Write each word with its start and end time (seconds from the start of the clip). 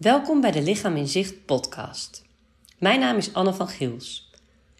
Welkom 0.00 0.40
bij 0.40 0.50
de 0.50 0.62
Lichaam 0.62 0.96
in 0.96 1.08
Zicht 1.08 1.44
podcast. 1.44 2.24
Mijn 2.78 3.00
naam 3.00 3.16
is 3.16 3.34
Anne 3.34 3.52
van 3.52 3.68
Giels. 3.68 4.30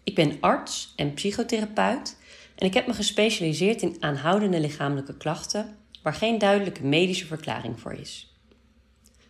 Ik 0.03 0.15
ben 0.15 0.37
arts 0.39 0.93
en 0.95 1.13
psychotherapeut 1.13 2.17
en 2.55 2.67
ik 2.67 2.73
heb 2.73 2.87
me 2.87 2.93
gespecialiseerd 2.93 3.81
in 3.81 3.95
aanhoudende 3.99 4.59
lichamelijke 4.59 5.17
klachten 5.17 5.77
waar 6.03 6.13
geen 6.13 6.37
duidelijke 6.37 6.83
medische 6.83 7.25
verklaring 7.25 7.79
voor 7.79 7.93
is. 7.93 8.35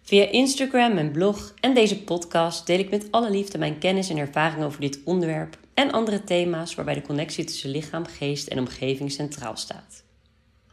Via 0.01 0.29
Instagram, 0.29 0.93
mijn 0.93 1.11
blog 1.11 1.53
en 1.59 1.73
deze 1.73 2.03
podcast 2.03 2.67
deel 2.67 2.79
ik 2.79 2.89
met 2.89 3.11
alle 3.11 3.29
liefde 3.29 3.57
mijn 3.57 3.77
kennis 3.77 4.09
en 4.09 4.17
ervaring 4.17 4.63
over 4.63 4.81
dit 4.81 4.99
onderwerp 5.05 5.57
en 5.73 5.91
andere 5.91 6.23
thema's 6.23 6.75
waarbij 6.75 6.93
de 6.93 7.01
connectie 7.01 7.45
tussen 7.45 7.69
lichaam, 7.69 8.05
geest 8.05 8.47
en 8.47 8.59
omgeving 8.59 9.11
centraal 9.11 9.57
staat. 9.57 10.03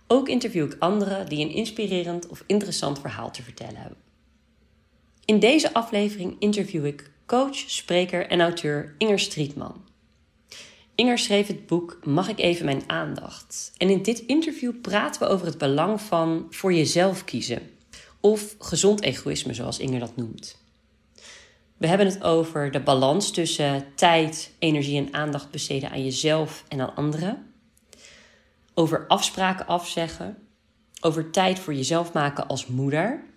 Ook 0.06 0.28
interview 0.28 0.64
ik 0.64 0.76
anderen 0.78 1.28
die 1.28 1.44
een 1.44 1.54
inspirerend 1.54 2.26
of 2.26 2.44
interessant 2.46 3.00
verhaal 3.00 3.30
te 3.30 3.42
vertellen 3.42 3.76
hebben. 3.76 4.07
In 5.28 5.38
deze 5.38 5.74
aflevering 5.74 6.36
interview 6.38 6.86
ik 6.86 7.10
coach, 7.26 7.56
spreker 7.56 8.26
en 8.26 8.40
auteur 8.40 8.94
Inger 8.98 9.18
Strietman. 9.18 9.84
Inger 10.94 11.18
schreef 11.18 11.46
het 11.46 11.66
boek 11.66 11.98
Mag 12.04 12.28
ik 12.28 12.38
even 12.38 12.64
mijn 12.64 12.82
aandacht? 12.86 13.72
En 13.76 13.90
in 13.90 14.02
dit 14.02 14.18
interview 14.18 14.80
praten 14.80 15.22
we 15.22 15.28
over 15.28 15.46
het 15.46 15.58
belang 15.58 16.00
van 16.00 16.46
voor 16.50 16.72
jezelf 16.72 17.24
kiezen. 17.24 17.70
Of 18.20 18.54
gezond 18.58 19.02
egoïsme, 19.02 19.54
zoals 19.54 19.78
Inger 19.78 20.00
dat 20.00 20.16
noemt. 20.16 20.62
We 21.76 21.86
hebben 21.86 22.06
het 22.06 22.22
over 22.22 22.70
de 22.70 22.80
balans 22.80 23.30
tussen 23.30 23.86
tijd, 23.94 24.52
energie 24.58 24.98
en 24.98 25.14
aandacht 25.14 25.50
besteden 25.50 25.90
aan 25.90 26.04
jezelf 26.04 26.64
en 26.68 26.80
aan 26.80 26.94
anderen. 26.94 27.52
Over 28.74 29.06
afspraken 29.06 29.66
afzeggen. 29.66 30.38
Over 31.00 31.30
tijd 31.30 31.58
voor 31.58 31.74
jezelf 31.74 32.12
maken 32.12 32.46
als 32.46 32.66
moeder. 32.66 33.27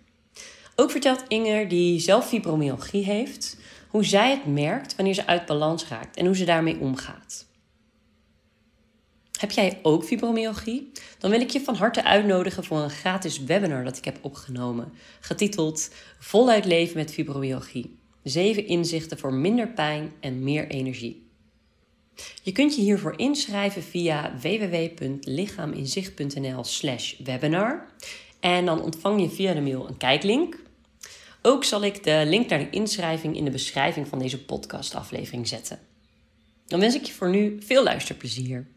Ook 0.75 0.91
vertelt 0.91 1.23
Inger, 1.27 1.67
die 1.67 1.99
zelf 1.99 2.27
fibromyalgie 2.27 3.03
heeft, 3.03 3.57
hoe 3.87 4.05
zij 4.05 4.31
het 4.31 4.45
merkt 4.45 4.95
wanneer 4.95 5.13
ze 5.13 5.27
uit 5.27 5.45
balans 5.45 5.87
raakt 5.87 6.17
en 6.17 6.25
hoe 6.25 6.35
ze 6.35 6.45
daarmee 6.45 6.79
omgaat. 6.79 7.45
Heb 9.39 9.51
jij 9.51 9.79
ook 9.81 10.03
fibromyalgie? 10.03 10.91
Dan 11.17 11.31
wil 11.31 11.41
ik 11.41 11.49
je 11.49 11.61
van 11.61 11.75
harte 11.75 12.03
uitnodigen 12.03 12.63
voor 12.63 12.77
een 12.77 12.89
gratis 12.89 13.43
webinar 13.43 13.83
dat 13.83 13.97
ik 13.97 14.05
heb 14.05 14.17
opgenomen, 14.21 14.93
getiteld 15.19 15.89
Voluit 16.19 16.65
leven 16.65 16.97
met 16.97 17.13
fibromyalgie. 17.13 17.99
Zeven 18.23 18.67
inzichten 18.67 19.17
voor 19.17 19.33
minder 19.33 19.67
pijn 19.67 20.11
en 20.19 20.43
meer 20.43 20.67
energie. 20.67 21.29
Je 22.43 22.51
kunt 22.51 22.75
je 22.75 22.81
hiervoor 22.81 23.17
inschrijven 23.17 23.83
via 23.83 24.33
www.lichaaminzicht.nl/slash 24.41 27.17
webinar. 27.17 27.85
En 28.41 28.65
dan 28.65 28.81
ontvang 28.81 29.21
je 29.21 29.29
via 29.29 29.53
de 29.53 29.61
mail 29.61 29.87
een 29.87 29.97
kijklink. 29.97 30.59
Ook 31.41 31.63
zal 31.63 31.83
ik 31.83 32.03
de 32.03 32.23
link 32.25 32.49
naar 32.49 32.59
de 32.59 32.69
inschrijving 32.69 33.35
in 33.35 33.45
de 33.45 33.51
beschrijving 33.51 34.07
van 34.07 34.19
deze 34.19 34.45
podcastaflevering 34.45 35.47
zetten. 35.47 35.79
Dan 36.65 36.79
wens 36.79 36.95
ik 36.95 37.03
je 37.03 37.13
voor 37.13 37.29
nu 37.29 37.61
veel 37.61 37.83
luisterplezier. 37.83 38.67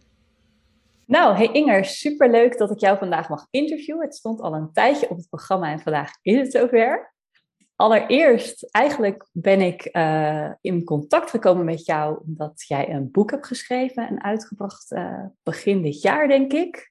Nou, 1.07 1.37
hey 1.37 1.53
Inger, 1.53 1.85
superleuk 1.85 2.59
dat 2.59 2.71
ik 2.71 2.79
jou 2.79 2.99
vandaag 2.99 3.29
mag 3.29 3.47
interviewen. 3.51 4.05
Het 4.05 4.15
stond 4.15 4.41
al 4.41 4.55
een 4.55 4.73
tijdje 4.73 5.09
op 5.09 5.17
het 5.17 5.29
programma 5.29 5.71
en 5.71 5.81
vandaag 5.81 6.11
is 6.23 6.37
het 6.37 6.53
zover. 6.53 7.13
Allereerst, 7.77 8.71
eigenlijk 8.71 9.27
ben 9.33 9.61
ik 9.61 9.89
uh, 9.93 10.51
in 10.61 10.85
contact 10.85 11.31
gekomen 11.31 11.65
met 11.65 11.87
jou 11.87 12.23
omdat 12.27 12.65
jij 12.67 12.91
een 12.91 13.11
boek 13.11 13.31
hebt 13.31 13.47
geschreven 13.47 14.09
en 14.09 14.23
uitgebracht 14.23 14.93
uh, 14.93 15.25
begin 15.43 15.83
dit 15.83 16.03
jaar, 16.03 16.29
denk 16.29 16.53
ik. 16.53 16.91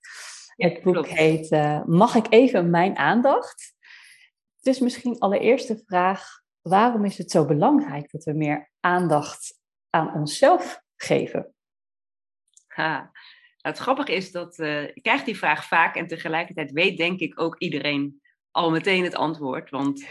Het 0.56 0.82
boek 0.82 1.08
heet 1.08 1.52
uh, 1.52 1.84
Mag 1.86 2.16
ik 2.16 2.26
even 2.30 2.70
mijn 2.70 2.98
aandacht? 2.98 3.76
Dus 4.62 4.80
misschien 4.80 5.20
allereerst 5.20 5.68
de 5.68 5.84
vraag, 5.86 6.42
waarom 6.62 7.06
is 7.06 7.18
het 7.18 7.32
zo 7.32 7.46
belangrijk 7.46 8.12
dat 8.12 8.24
we 8.24 8.34
meer 8.34 8.72
aandacht 8.80 9.60
aan 9.90 10.14
onszelf 10.14 10.82
geven? 10.96 11.54
Ha. 12.68 13.12
Het 13.58 13.78
grappige 13.78 14.14
is 14.14 14.32
dat 14.32 14.60
ik 14.94 15.04
krijg 15.04 15.24
die 15.24 15.38
vraag 15.38 15.66
vaak 15.66 15.96
en 15.96 16.08
tegelijkertijd 16.08 16.72
weet 16.72 16.98
denk 16.98 17.20
ik 17.20 17.40
ook 17.40 17.60
iedereen 17.60 18.22
al 18.52 18.72
meteen 18.72 19.04
het 19.04 19.16
antwoord. 19.16 19.70
Want 19.70 20.06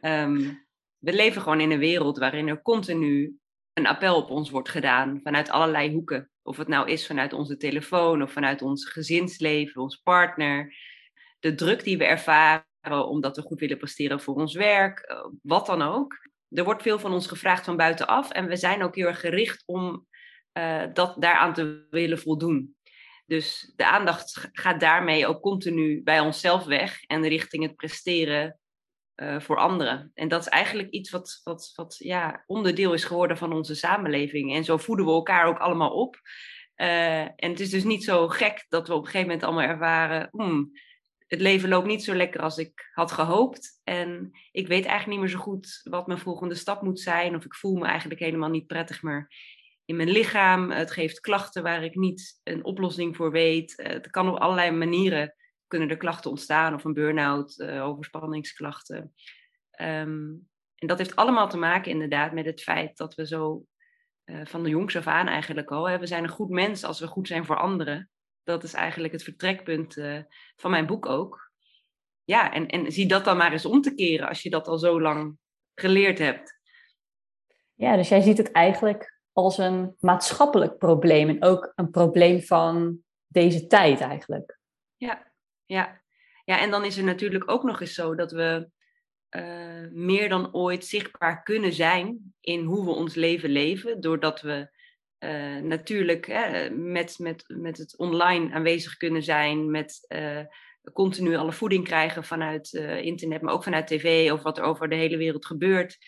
Um, 0.00 0.66
we 0.98 1.12
leven 1.12 1.42
gewoon 1.42 1.60
in 1.60 1.70
een 1.70 1.78
wereld 1.78 2.18
waarin 2.18 2.48
er 2.48 2.62
continu 2.62 3.38
een 3.72 3.86
appel 3.86 4.16
op 4.16 4.30
ons 4.30 4.50
wordt 4.50 4.68
gedaan 4.68 5.20
vanuit 5.22 5.50
allerlei 5.50 5.92
hoeken. 5.92 6.30
Of 6.50 6.56
het 6.56 6.68
nou 6.68 6.88
is 6.90 7.06
vanuit 7.06 7.32
onze 7.32 7.56
telefoon 7.56 8.22
of 8.22 8.32
vanuit 8.32 8.62
ons 8.62 8.88
gezinsleven, 8.88 9.82
ons 9.82 9.96
partner. 9.96 10.74
De 11.40 11.54
druk 11.54 11.84
die 11.84 11.98
we 11.98 12.04
ervaren 12.04 12.64
omdat 13.08 13.36
we 13.36 13.42
goed 13.42 13.60
willen 13.60 13.78
presteren 13.78 14.20
voor 14.20 14.34
ons 14.34 14.54
werk, 14.54 14.98
eh, 14.98 15.26
wat 15.42 15.66
dan 15.66 15.82
ook. 15.82 16.28
Er 16.48 16.64
wordt 16.64 16.82
veel 16.82 16.98
van 16.98 17.12
ons 17.12 17.26
gevraagd 17.26 17.64
van 17.64 17.76
buitenaf 17.76 18.30
en 18.30 18.46
we 18.46 18.56
zijn 18.56 18.82
ook 18.82 18.94
heel 18.94 19.06
erg 19.06 19.20
gericht 19.20 19.62
om 19.66 20.06
uh, 20.58 20.82
dat 20.92 21.14
daaraan 21.18 21.54
te 21.54 21.86
willen 21.90 22.18
voldoen. 22.18 22.76
Dus 23.26 23.72
de 23.76 23.86
aandacht 23.86 24.48
gaat 24.52 24.80
daarmee 24.80 25.26
ook 25.26 25.40
continu 25.40 26.02
bij 26.02 26.20
onszelf 26.20 26.64
weg 26.64 27.02
en 27.02 27.28
richting 27.28 27.62
het 27.62 27.76
presteren 27.76 28.59
uh, 29.20 29.40
voor 29.40 29.56
anderen. 29.56 30.10
En 30.14 30.28
dat 30.28 30.40
is 30.40 30.48
eigenlijk 30.48 30.90
iets 30.90 31.10
wat, 31.10 31.40
wat, 31.44 31.72
wat 31.74 31.96
ja, 31.98 32.44
onderdeel 32.46 32.92
is 32.92 33.04
geworden 33.04 33.36
van 33.36 33.52
onze 33.52 33.74
samenleving. 33.74 34.54
En 34.54 34.64
zo 34.64 34.76
voeden 34.76 35.06
we 35.06 35.12
elkaar 35.12 35.46
ook 35.46 35.58
allemaal 35.58 35.90
op. 35.90 36.16
Uh, 36.76 37.20
en 37.20 37.34
het 37.36 37.60
is 37.60 37.70
dus 37.70 37.84
niet 37.84 38.04
zo 38.04 38.28
gek 38.28 38.66
dat 38.68 38.88
we 38.88 38.94
op 38.94 39.00
een 39.00 39.04
gegeven 39.04 39.26
moment 39.26 39.44
allemaal 39.44 39.68
ervaren. 39.68 40.28
Hmm, 40.30 40.70
het 41.26 41.40
leven 41.40 41.68
loopt 41.68 41.86
niet 41.86 42.04
zo 42.04 42.14
lekker 42.14 42.40
als 42.40 42.58
ik 42.58 42.90
had 42.92 43.12
gehoopt. 43.12 43.80
En 43.84 44.30
ik 44.52 44.66
weet 44.66 44.84
eigenlijk 44.84 45.06
niet 45.06 45.18
meer 45.18 45.38
zo 45.38 45.44
goed 45.44 45.80
wat 45.82 46.06
mijn 46.06 46.18
volgende 46.18 46.54
stap 46.54 46.82
moet 46.82 47.00
zijn. 47.00 47.36
Of 47.36 47.44
ik 47.44 47.54
voel 47.54 47.76
me 47.76 47.86
eigenlijk 47.86 48.20
helemaal 48.20 48.50
niet 48.50 48.66
prettig 48.66 49.02
meer 49.02 49.28
in 49.84 49.96
mijn 49.96 50.10
lichaam. 50.10 50.70
Het 50.70 50.90
geeft 50.90 51.20
klachten 51.20 51.62
waar 51.62 51.84
ik 51.84 51.94
niet 51.94 52.40
een 52.42 52.64
oplossing 52.64 53.16
voor 53.16 53.30
weet. 53.30 53.78
Uh, 53.78 53.86
het 53.86 54.10
kan 54.10 54.28
op 54.28 54.36
allerlei 54.36 54.70
manieren 54.70 55.34
kunnen 55.70 55.90
er 55.90 55.96
klachten 55.96 56.30
ontstaan 56.30 56.74
of 56.74 56.84
een 56.84 56.92
burn-out, 56.92 57.58
uh, 57.58 57.86
overspanningsklachten. 57.86 59.14
Um, 59.80 60.48
en 60.74 60.86
dat 60.86 60.98
heeft 60.98 61.16
allemaal 61.16 61.48
te 61.48 61.56
maken 61.56 61.90
inderdaad 61.90 62.32
met 62.32 62.44
het 62.44 62.62
feit 62.62 62.96
dat 62.96 63.14
we 63.14 63.26
zo 63.26 63.64
uh, 64.24 64.40
van 64.44 64.62
de 64.62 64.68
jongs 64.68 64.96
af 64.96 65.06
aan 65.06 65.26
eigenlijk 65.26 65.70
al, 65.70 65.88
hè, 65.88 65.98
we 65.98 66.06
zijn 66.06 66.22
een 66.22 66.28
goed 66.28 66.48
mens 66.48 66.84
als 66.84 67.00
we 67.00 67.06
goed 67.06 67.26
zijn 67.26 67.44
voor 67.44 67.56
anderen. 67.58 68.10
Dat 68.42 68.62
is 68.62 68.72
eigenlijk 68.72 69.12
het 69.12 69.22
vertrekpunt 69.22 69.96
uh, 69.96 70.18
van 70.56 70.70
mijn 70.70 70.86
boek 70.86 71.06
ook. 71.06 71.52
Ja, 72.24 72.52
en, 72.52 72.66
en 72.66 72.92
zie 72.92 73.06
dat 73.06 73.24
dan 73.24 73.36
maar 73.36 73.52
eens 73.52 73.64
om 73.64 73.80
te 73.80 73.94
keren 73.94 74.28
als 74.28 74.42
je 74.42 74.50
dat 74.50 74.68
al 74.68 74.78
zo 74.78 75.00
lang 75.00 75.38
geleerd 75.74 76.18
hebt. 76.18 76.58
Ja, 77.74 77.96
dus 77.96 78.08
jij 78.08 78.20
ziet 78.20 78.38
het 78.38 78.52
eigenlijk 78.52 79.18
als 79.32 79.58
een 79.58 79.96
maatschappelijk 79.98 80.78
probleem 80.78 81.28
en 81.28 81.42
ook 81.44 81.72
een 81.74 81.90
probleem 81.90 82.42
van 82.42 82.98
deze 83.26 83.66
tijd 83.66 84.00
eigenlijk. 84.00 84.58
Ja, 84.96 85.29
ja. 85.70 86.02
ja, 86.44 86.60
en 86.60 86.70
dan 86.70 86.84
is 86.84 86.96
er 86.96 87.04
natuurlijk 87.04 87.50
ook 87.50 87.62
nog 87.62 87.80
eens 87.80 87.94
zo 87.94 88.14
dat 88.14 88.32
we 88.32 88.70
uh, 89.36 89.86
meer 89.90 90.28
dan 90.28 90.54
ooit 90.54 90.84
zichtbaar 90.84 91.42
kunnen 91.42 91.72
zijn 91.72 92.34
in 92.40 92.64
hoe 92.64 92.84
we 92.84 92.90
ons 92.90 93.14
leven 93.14 93.50
leven, 93.50 94.00
doordat 94.00 94.40
we 94.40 94.78
uh, 95.18 95.56
natuurlijk 95.56 96.26
hè, 96.26 96.70
met, 96.70 97.18
met, 97.18 97.44
met 97.46 97.78
het 97.78 97.98
online 97.98 98.52
aanwezig 98.52 98.96
kunnen 98.96 99.22
zijn, 99.22 99.70
met 99.70 100.06
uh, 100.08 100.40
continu 100.92 101.36
alle 101.36 101.52
voeding 101.52 101.84
krijgen 101.84 102.24
vanuit 102.24 102.72
internet, 103.02 103.42
maar 103.42 103.54
ook 103.54 103.64
vanuit 103.64 103.86
tv 103.86 104.32
of 104.32 104.42
wat 104.42 104.58
er 104.58 104.64
over 104.64 104.88
de 104.88 104.94
hele 104.94 105.16
wereld 105.16 105.46
gebeurt. 105.46 105.98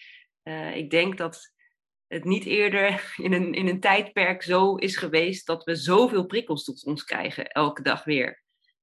ik 0.75 0.91
denk 0.91 1.19
dat 1.19 1.53
het 2.07 2.25
niet 2.25 2.45
eerder 2.45 3.13
in 3.27 3.33
een, 3.33 3.55
in 3.55 3.69
een 3.69 3.81
tijdperk 3.81 4.43
zo 4.43 4.75
is 4.75 4.97
geweest 4.97 5.47
dat 5.47 5.65
we 5.65 5.75
zoveel 5.75 6.27
prikkels 6.27 6.65
tot 6.65 6.85
ons 6.85 7.05
krijgen 7.05 7.47
elke 7.47 7.83
dag 7.83 8.05
weer 8.05 8.42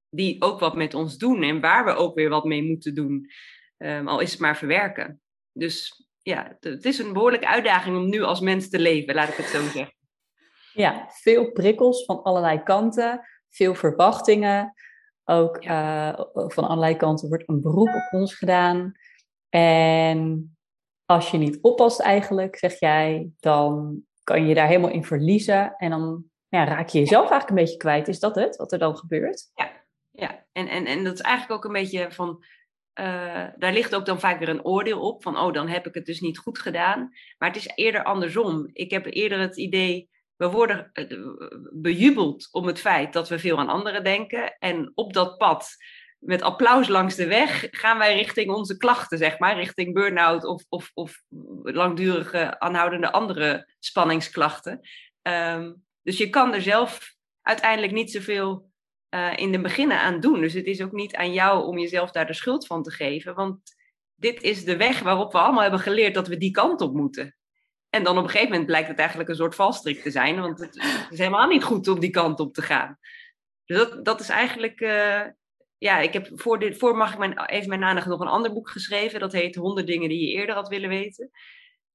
die 0.09 0.41
ook 0.41 0.59
wat 0.59 0.75
met 0.75 0.93
ons 0.93 1.17
doen 1.17 1.43
en 1.43 1.61
waar 1.61 1.85
we 1.85 1.91
ook 1.91 2.15
weer 2.15 2.29
wat 2.29 2.43
mee 2.43 2.63
moeten 2.63 2.95
doen. 2.95 3.29
Um, 3.77 4.07
al 4.07 4.19
is 4.19 4.31
het 4.31 4.39
maar 4.39 4.57
verwerken. 4.57 5.21
Dus 5.51 6.07
ja, 6.21 6.57
het 6.59 6.85
is 6.85 6.99
een 6.99 7.13
behoorlijke 7.13 7.47
uitdaging 7.47 7.97
om 7.97 8.09
nu 8.09 8.21
als 8.21 8.39
mens 8.39 8.69
te 8.69 8.79
leven, 8.79 9.15
laat 9.15 9.29
ik 9.29 9.35
het 9.35 9.45
zo 9.45 9.61
zeggen. 9.61 9.93
Ja, 10.73 11.09
veel 11.09 11.51
prikkels 11.51 12.05
van 12.05 12.23
allerlei 12.23 12.63
kanten, 12.63 13.21
veel 13.49 13.75
verwachtingen. 13.75 14.73
Ook 15.23 15.65
uh, 15.65 16.19
van 16.33 16.67
allerlei 16.67 16.95
kanten 16.95 17.29
wordt 17.29 17.49
een 17.49 17.61
beroep 17.61 17.87
op 17.87 18.07
ons 18.11 18.35
gedaan. 18.35 18.91
En 19.49 20.57
als 21.05 21.31
je 21.31 21.37
niet 21.37 21.57
oppast 21.61 21.99
eigenlijk, 21.99 22.55
zeg 22.55 22.79
jij, 22.79 23.31
dan 23.39 24.01
kan 24.23 24.47
je 24.47 24.53
daar 24.53 24.67
helemaal 24.67 24.91
in 24.91 25.05
verliezen. 25.05 25.75
En 25.77 25.89
dan 25.89 26.23
ja, 26.47 26.63
raak 26.63 26.89
je 26.89 26.99
jezelf 26.99 27.29
eigenlijk 27.29 27.49
een 27.49 27.65
beetje 27.65 27.77
kwijt. 27.77 28.07
Is 28.07 28.19
dat 28.19 28.35
het, 28.35 28.55
wat 28.55 28.71
er 28.71 28.79
dan 28.79 28.97
gebeurt? 28.97 29.51
Ja, 29.53 29.71
ja. 30.19 30.45
En, 30.51 30.67
en, 30.67 30.85
en 30.85 31.03
dat 31.03 31.13
is 31.13 31.21
eigenlijk 31.21 31.53
ook 31.53 31.65
een 31.65 31.81
beetje 31.81 32.11
van, 32.11 32.43
uh, 32.99 33.47
daar 33.57 33.73
ligt 33.73 33.95
ook 33.95 34.05
dan 34.05 34.19
vaak 34.19 34.39
weer 34.39 34.49
een 34.49 34.65
oordeel 34.65 35.01
op, 35.01 35.23
van 35.23 35.37
oh, 35.37 35.53
dan 35.53 35.67
heb 35.67 35.87
ik 35.87 35.93
het 35.93 36.05
dus 36.05 36.19
niet 36.19 36.37
goed 36.37 36.59
gedaan. 36.59 37.09
Maar 37.37 37.49
het 37.49 37.57
is 37.57 37.71
eerder 37.75 38.03
andersom. 38.03 38.69
Ik 38.73 38.91
heb 38.91 39.05
eerder 39.05 39.39
het 39.39 39.57
idee, 39.57 40.09
we 40.35 40.49
worden 40.49 40.89
eh, 40.93 41.05
bejubeld 41.71 42.47
om 42.51 42.67
het 42.67 42.79
feit 42.79 43.13
dat 43.13 43.29
we 43.29 43.39
veel 43.39 43.57
aan 43.57 43.69
anderen 43.69 44.03
denken. 44.03 44.57
En 44.57 44.91
op 44.95 45.13
dat 45.13 45.37
pad 45.37 45.75
met 46.19 46.41
applaus 46.41 46.87
langs 46.87 47.15
de 47.15 47.27
weg 47.27 47.67
gaan 47.71 47.97
wij 47.97 48.15
richting 48.15 48.51
onze 48.51 48.77
klachten, 48.77 49.17
zeg 49.17 49.39
maar, 49.39 49.55
richting 49.55 49.93
burn-out 49.93 50.45
of, 50.45 50.65
of, 50.69 50.91
of 50.93 51.21
langdurige 51.61 52.59
aanhoudende 52.59 53.11
andere 53.11 53.73
spanningsklachten. 53.79 54.79
Ehm, 55.21 55.73
dus 56.01 56.17
je 56.17 56.29
kan 56.29 56.53
er 56.53 56.61
zelf 56.61 57.15
uiteindelijk 57.41 57.93
niet 57.93 58.11
zoveel 58.11 58.68
uh, 59.15 59.33
in 59.35 59.51
de 59.51 59.61
beginnen 59.61 59.99
aan 59.99 60.19
doen. 60.19 60.41
Dus 60.41 60.53
het 60.53 60.65
is 60.65 60.81
ook 60.81 60.91
niet 60.91 61.15
aan 61.15 61.33
jou 61.33 61.65
om 61.65 61.77
jezelf 61.79 62.11
daar 62.11 62.27
de 62.27 62.33
schuld 62.33 62.65
van 62.65 62.83
te 62.83 62.91
geven, 62.91 63.35
want 63.35 63.59
dit 64.15 64.41
is 64.41 64.63
de 64.63 64.77
weg 64.77 64.99
waarop 64.99 65.31
we 65.31 65.37
allemaal 65.37 65.61
hebben 65.61 65.79
geleerd 65.79 66.13
dat 66.13 66.27
we 66.27 66.37
die 66.37 66.51
kant 66.51 66.81
op 66.81 66.93
moeten. 66.93 67.35
En 67.89 68.03
dan 68.03 68.17
op 68.17 68.23
een 68.23 68.29
gegeven 68.29 68.49
moment 68.49 68.67
blijkt 68.67 68.87
het 68.87 68.97
eigenlijk 68.99 69.29
een 69.29 69.35
soort 69.35 69.55
valstrik 69.55 70.01
te 70.01 70.11
zijn, 70.11 70.41
want 70.41 70.59
het 70.59 70.75
is 71.09 71.17
helemaal 71.17 71.47
niet 71.47 71.63
goed 71.63 71.87
om 71.87 71.99
die 71.99 72.09
kant 72.09 72.39
op 72.39 72.53
te 72.53 72.61
gaan. 72.61 72.97
Dus 73.65 73.77
dat, 73.77 74.05
dat 74.05 74.19
is 74.19 74.29
eigenlijk, 74.29 74.81
uh, 74.81 75.21
ja, 75.77 75.99
ik 75.99 76.13
heb 76.13 76.29
voor, 76.33 76.59
dit, 76.59 76.77
voor 76.77 76.97
mag 76.97 77.11
ik 77.13 77.19
mijn, 77.19 77.45
even 77.45 77.69
mijn 77.69 77.83
aandacht 77.83 78.07
nog 78.07 78.19
een 78.19 78.27
ander 78.27 78.53
boek 78.53 78.69
geschreven. 78.69 79.19
Dat 79.19 79.31
heet 79.31 79.55
100 79.55 79.87
dingen 79.87 80.09
die 80.09 80.27
je 80.27 80.33
eerder 80.33 80.55
had 80.55 80.67
willen 80.67 80.89
weten. 80.89 81.31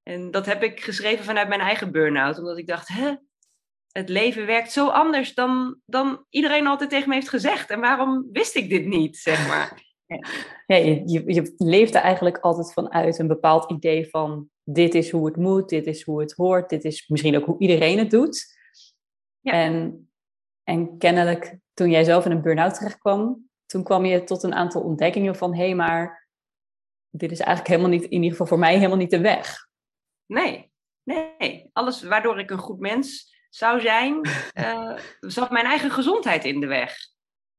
En 0.02 0.31
dat 0.31 0.46
heb 0.46 0.62
ik 0.62 0.81
geschreven 0.81 1.25
vanuit 1.25 1.49
mijn 1.49 1.61
eigen 1.61 1.93
burn-out, 1.93 2.38
omdat 2.38 2.58
ik 2.58 2.66
dacht, 2.66 2.88
hè, 2.88 3.14
het 3.99 4.08
leven 4.08 4.46
werkt 4.46 4.73
zo 4.73 4.88
anders 4.88 5.35
dan, 5.35 5.81
dan 5.87 6.25
iedereen 6.29 6.67
altijd 6.67 6.91
tegen 6.91 7.08
me 7.08 7.14
heeft 7.14 7.29
gezegd. 7.29 7.70
En 7.70 7.81
waarom 7.81 8.29
wist 8.32 8.55
ik 8.55 8.69
dit 8.69 8.87
niet, 8.87 9.17
zeg 9.17 9.49
maar? 9.49 9.82
Ja, 10.67 10.76
je, 10.76 11.02
je, 11.06 11.23
je 11.35 11.55
leeft 11.56 11.94
er 11.94 12.00
eigenlijk 12.00 12.38
altijd 12.38 12.73
vanuit 12.73 13.19
een 13.19 13.26
bepaald 13.26 13.70
idee 13.70 14.08
van 14.08 14.49
dit 14.64 14.94
is 14.94 15.11
hoe 15.11 15.26
het 15.26 15.37
moet, 15.37 15.69
dit 15.69 15.87
is 15.87 16.02
hoe 16.02 16.20
het 16.20 16.32
hoort, 16.32 16.69
dit 16.69 16.85
is 16.85 17.08
misschien 17.08 17.37
ook 17.37 17.44
hoe 17.44 17.58
iedereen 17.58 17.99
het 17.99 18.11
doet. 18.11 18.56
Ja. 19.41 19.52
En, 19.52 20.08
en 20.62 20.99
kennelijk, 20.99 21.58
toen 21.75 21.90
jij 21.90 22.05
zelf 22.05 22.25
in 22.25 22.31
een 22.31 22.43
burn-out 22.43 22.75
terecht 22.75 22.99
kwam, 22.99 23.49
toen 23.67 23.82
kwam 23.82 24.05
je 24.05 24.25
tot 24.25 24.43
een 24.43 24.55
aantal 24.55 24.82
ontdekkingen 24.82 25.37
van 25.37 25.55
hé, 25.55 25.64
hey, 25.64 25.75
maar 25.75 26.29
dit 27.11 27.31
is 27.31 27.40
eigenlijk 27.40 27.69
helemaal 27.69 27.99
niet, 27.99 28.05
in 28.05 28.11
ieder 28.11 28.31
geval 28.31 28.47
voor 28.47 28.58
mij, 28.58 28.75
helemaal 28.75 28.97
niet 28.97 29.11
de 29.11 29.20
weg. 29.20 29.69
Nee, 30.26 30.73
nee. 31.02 31.70
Alles 31.73 32.02
waardoor 32.02 32.38
ik 32.38 32.50
een 32.50 32.58
goed 32.58 32.79
mens 32.79 33.34
zou 33.55 33.81
zijn, 33.81 34.29
uh, 34.55 34.99
zat 35.21 35.51
mijn 35.51 35.65
eigen 35.65 35.91
gezondheid 35.91 36.45
in 36.45 36.61
de 36.61 36.67
weg. 36.67 36.97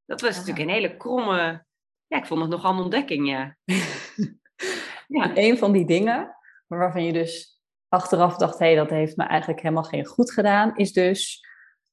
Dat 0.06 0.22
was 0.22 0.36
natuurlijk 0.36 0.66
een 0.66 0.74
hele 0.74 0.98
kromme, 0.98 1.66
ja, 2.08 2.18
ik 2.18 2.26
vond 2.26 2.42
het 2.42 2.50
nogal 2.50 2.74
een 2.74 2.84
ontdekking, 2.84 3.28
ja. 3.28 3.58
ja. 5.18 5.32
een 5.34 5.58
van 5.58 5.72
die 5.72 5.86
dingen 5.86 6.36
waarvan 6.68 7.04
je 7.04 7.14
dus 7.14 7.62
achteraf 7.88 8.38
dacht, 8.38 8.60
hé, 8.60 8.66
hey, 8.66 8.76
dat 8.76 8.90
heeft 8.90 9.16
me 9.16 9.24
eigenlijk 9.24 9.62
helemaal 9.62 9.84
geen 9.84 10.06
goed 10.06 10.32
gedaan, 10.32 10.76
is 10.76 10.94
dus, 10.94 11.48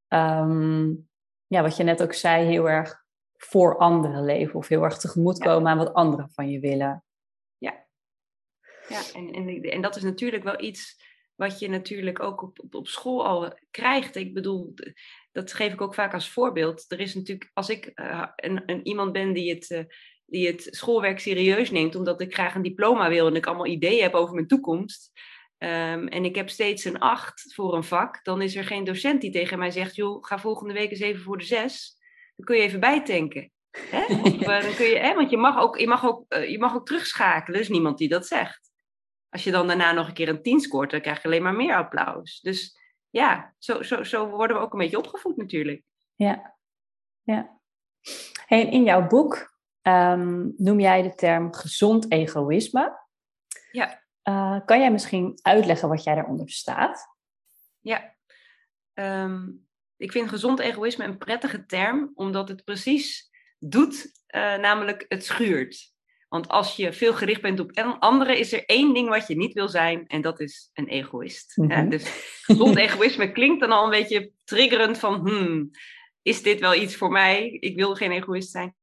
um, 0.09 1.09
ja, 1.47 1.63
wat 1.63 1.77
je 1.77 1.83
net 1.83 2.03
ook 2.03 2.13
zei, 2.13 2.47
heel 2.47 2.71
erg 2.71 3.05
voor 3.37 3.79
anderen 3.79 4.25
leven 4.25 4.55
of 4.55 4.69
heel 4.69 4.83
erg 4.83 4.99
tegemoetkomen 4.99 5.63
ja. 5.63 5.71
aan 5.71 5.79
wat 5.79 5.95
anderen 5.95 6.31
van 6.31 6.51
je 6.51 6.61
willen. 6.61 7.05
Ja, 7.59 7.87
ja 8.89 9.01
en, 9.15 9.33
en, 9.33 9.63
en 9.63 9.83
dat 9.83 9.97
is 9.97 10.03
natuurlijk 10.03 10.43
wel 10.43 10.61
iets 10.61 11.11
wat 11.43 11.59
je 11.59 11.69
natuurlijk 11.69 12.23
ook 12.23 12.43
op, 12.43 12.59
op, 12.59 12.75
op 12.75 12.89
school 12.89 13.27
al 13.27 13.59
krijgt. 13.71 14.17
Ik 14.17 14.35
bedoel, 14.35 14.75
dat 15.33 15.53
geef 15.53 15.73
ik 15.73 15.81
ook 15.81 15.95
vaak 15.95 16.15
als 16.15 16.31
voorbeeld. 16.31 16.85
Er 16.89 17.01
is 17.01 17.15
natuurlijk, 17.15 17.51
als 17.53 17.69
ik 17.69 17.91
uh, 17.95 18.27
een, 18.37 18.63
een, 18.67 18.87
iemand 18.87 19.13
ben 19.13 19.33
die 19.33 19.55
het, 19.55 19.71
uh, 19.71 19.85
die 20.27 20.47
het 20.47 20.69
schoolwerk 20.71 21.19
serieus 21.19 21.71
neemt, 21.71 21.95
omdat 21.95 22.21
ik 22.21 22.35
graag 22.35 22.55
een 22.55 22.63
diploma 22.63 23.09
wil 23.09 23.27
en 23.27 23.37
ik 23.37 23.47
allemaal 23.47 23.67
ideeën 23.67 24.03
heb 24.03 24.15
over 24.15 24.35
mijn 24.35 24.47
toekomst. 24.47 25.11
Um, 25.59 26.09
en 26.09 26.25
ik 26.25 26.35
heb 26.35 26.51
steeds 26.51 26.85
een 26.85 26.99
acht 26.99 27.55
voor 27.55 27.75
een 27.75 27.85
vak, 27.85 28.25
dan 28.25 28.43
is 28.43 28.57
er 28.57 28.65
geen 28.65 28.85
docent 28.85 29.21
die 29.21 29.31
tegen 29.31 29.59
mij 29.59 29.71
zegt: 29.71 29.97
joh, 29.97 30.25
ga 30.25 30.39
volgende 30.39 30.75
week 30.75 30.91
eens 30.91 31.01
even 31.01 31.23
voor 31.23 31.39
de 31.39 31.45
zes. 31.45 31.97
Dan 32.37 32.47
kun 32.47 32.57
je 32.57 32.63
even 32.63 32.81
bijtanken. 32.81 33.51
Hè? 33.71 34.05
Of, 34.23 34.41
uh, 34.41 34.63
dan 34.63 34.75
kun 34.75 34.87
je, 34.87 34.99
hè? 34.99 35.15
Want 35.15 35.31
je 35.31 35.37
mag, 35.37 35.59
ook, 35.59 35.79
je, 35.79 35.87
mag 35.87 36.05
ook, 36.05 36.35
je 36.35 36.59
mag 36.59 36.75
ook 36.75 36.87
terugschakelen. 36.87 37.55
Er 37.55 37.65
is 37.65 37.69
niemand 37.69 37.99
die 37.99 38.09
dat 38.09 38.27
zegt. 38.27 38.72
Als 39.33 39.45
je 39.45 39.51
dan 39.51 39.67
daarna 39.67 39.93
nog 39.93 40.09
een 40.09 40.15
keer 40.15 40.29
een 40.29 40.43
tien 40.43 40.61
scoort, 40.61 40.91
dan 40.91 41.01
krijg 41.01 41.23
je 41.23 41.25
alleen 41.25 41.43
maar 41.43 41.55
meer 41.55 41.77
applaus. 41.77 42.41
Dus 42.41 42.79
ja, 43.11 43.55
zo, 43.59 43.83
zo, 43.83 44.03
zo 44.03 44.29
worden 44.29 44.57
we 44.57 44.63
ook 44.63 44.73
een 44.73 44.79
beetje 44.79 44.99
opgevoed 44.99 45.37
natuurlijk. 45.37 45.83
Ja, 46.15 46.57
ja. 47.23 47.61
Hey, 48.47 48.67
in 48.67 48.83
jouw 48.83 49.07
boek 49.07 49.59
um, 49.83 50.55
noem 50.57 50.81
jij 50.81 51.03
de 51.03 51.15
term 51.15 51.55
gezond 51.55 52.13
egoïsme. 52.13 53.01
Ja. 53.71 54.03
Uh, 54.25 54.61
kan 54.65 54.81
jij 54.81 54.93
misschien 54.93 55.39
uitleggen 55.43 55.89
wat 55.89 56.05
jij 56.05 56.15
daaronder 56.15 56.51
staat? 56.51 57.07
Ja. 57.81 58.17
Um, 58.95 59.67
ik 59.97 60.13
vind 60.13 60.29
gezond 60.29 60.59
egoïsme 60.59 61.05
een 61.05 61.19
prettige 61.19 61.67
term, 61.67 62.11
omdat 62.15 62.49
het 62.49 62.65
precies 62.65 63.31
doet, 63.59 64.23
uh, 64.35 64.57
namelijk 64.57 65.05
het 65.09 65.25
schuurt. 65.25 65.92
Want 66.33 66.49
als 66.49 66.77
je 66.77 66.93
veel 66.93 67.15
gericht 67.15 67.43
bent 67.43 67.61
op 67.61 67.97
anderen, 67.99 68.39
is 68.39 68.53
er 68.53 68.65
één 68.65 68.95
ding 68.95 69.09
wat 69.09 69.27
je 69.27 69.37
niet 69.37 69.53
wil 69.53 69.69
zijn, 69.69 70.07
en 70.07 70.21
dat 70.21 70.41
is 70.41 70.71
een 70.73 70.89
egoïst. 70.89 71.57
Mm 71.57 71.89
Dus 71.89 72.05
gezond 72.43 72.77
egoïsme 72.77 73.33
klinkt 73.33 73.61
dan 73.61 73.73
al 73.73 73.85
een 73.85 73.91
beetje 73.91 74.31
triggerend 74.45 74.99
van, 74.99 75.29
hmm, 75.29 75.71
is 76.23 76.43
dit 76.43 76.61
wel 76.61 76.75
iets 76.75 76.97
voor 76.97 77.11
mij? 77.11 77.51
Ik 77.51 77.77
wil 77.77 77.95
geen 77.95 78.11
egoïst 78.11 78.51
zijn. 78.51 78.75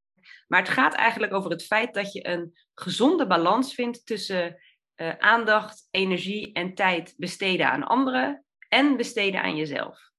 Maar 0.46 0.60
het 0.60 0.68
gaat 0.68 0.94
eigenlijk 0.94 1.34
over 1.34 1.50
het 1.50 1.66
feit 1.66 1.94
dat 1.94 2.12
je 2.12 2.28
een 2.28 2.52
gezonde 2.74 3.26
balans 3.26 3.74
vindt 3.74 4.06
tussen 4.06 4.56
uh, 4.96 5.16
aandacht, 5.18 5.88
energie 5.90 6.52
en 6.52 6.74
tijd 6.74 7.14
besteden 7.16 7.70
aan 7.70 7.86
anderen 7.86 8.44
en 8.68 8.96
besteden 8.96 9.42
aan 9.42 9.56
jezelf. 9.56 10.10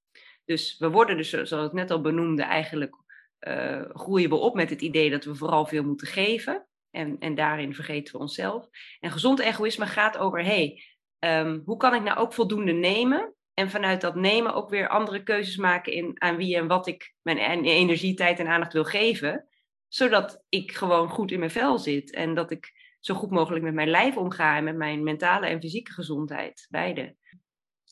Dus 0.45 0.77
we 0.77 0.89
worden 0.89 1.17
dus, 1.17 1.29
zoals 1.29 1.67
ik 1.67 1.73
net 1.73 1.91
al 1.91 2.01
benoemde, 2.01 2.43
eigenlijk 2.43 2.95
uh, 3.39 3.89
groeien 3.89 4.29
we 4.29 4.35
op 4.35 4.55
met 4.55 4.69
het 4.69 4.81
idee 4.81 5.09
dat 5.09 5.23
we 5.23 5.35
vooral 5.35 5.65
veel 5.65 5.83
moeten 5.83 6.07
geven. 6.07 6.65
En, 6.91 7.15
en 7.19 7.35
daarin 7.35 7.75
vergeten 7.75 8.13
we 8.13 8.19
onszelf. 8.19 8.67
En 8.99 9.11
gezond 9.11 9.39
egoïsme 9.39 9.85
gaat 9.85 10.17
over, 10.17 10.43
hey, 10.43 10.83
um, 11.19 11.61
hoe 11.65 11.77
kan 11.77 11.93
ik 11.93 12.01
nou 12.01 12.17
ook 12.17 12.33
voldoende 12.33 12.71
nemen? 12.71 13.35
En 13.53 13.69
vanuit 13.69 14.01
dat 14.01 14.15
nemen 14.15 14.53
ook 14.53 14.69
weer 14.69 14.87
andere 14.87 15.23
keuzes 15.23 15.57
maken 15.57 15.93
in 15.93 16.21
aan 16.21 16.37
wie 16.37 16.55
en 16.55 16.67
wat 16.67 16.87
ik 16.87 17.13
mijn 17.21 17.63
energie, 17.63 18.13
tijd 18.13 18.39
en 18.39 18.47
aandacht 18.47 18.73
wil 18.73 18.83
geven. 18.83 19.47
Zodat 19.87 20.43
ik 20.49 20.71
gewoon 20.71 21.09
goed 21.09 21.31
in 21.31 21.39
mijn 21.39 21.51
vel 21.51 21.77
zit. 21.79 22.13
En 22.13 22.33
dat 22.33 22.51
ik 22.51 22.71
zo 22.99 23.15
goed 23.15 23.31
mogelijk 23.31 23.63
met 23.63 23.73
mijn 23.73 23.89
lijf 23.89 24.17
omga 24.17 24.57
en 24.57 24.63
met 24.63 24.75
mijn 24.75 25.03
mentale 25.03 25.47
en 25.47 25.61
fysieke 25.61 25.91
gezondheid. 25.91 26.67
Beide. 26.69 27.15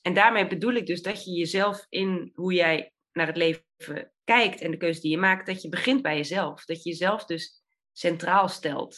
En 0.01 0.13
daarmee 0.13 0.47
bedoel 0.47 0.73
ik 0.73 0.85
dus 0.85 1.01
dat 1.01 1.25
je 1.25 1.31
jezelf 1.31 1.85
in 1.89 2.31
hoe 2.33 2.53
jij 2.53 2.93
naar 3.11 3.27
het 3.27 3.37
leven 3.37 4.11
kijkt 4.23 4.61
en 4.61 4.71
de 4.71 4.77
keuze 4.77 5.01
die 5.01 5.11
je 5.11 5.17
maakt, 5.17 5.45
dat 5.45 5.61
je 5.61 5.69
begint 5.69 6.01
bij 6.01 6.15
jezelf. 6.15 6.65
Dat 6.65 6.83
je 6.83 6.89
jezelf 6.89 7.25
dus 7.25 7.58
centraal 7.99 8.47
stelt. 8.47 8.97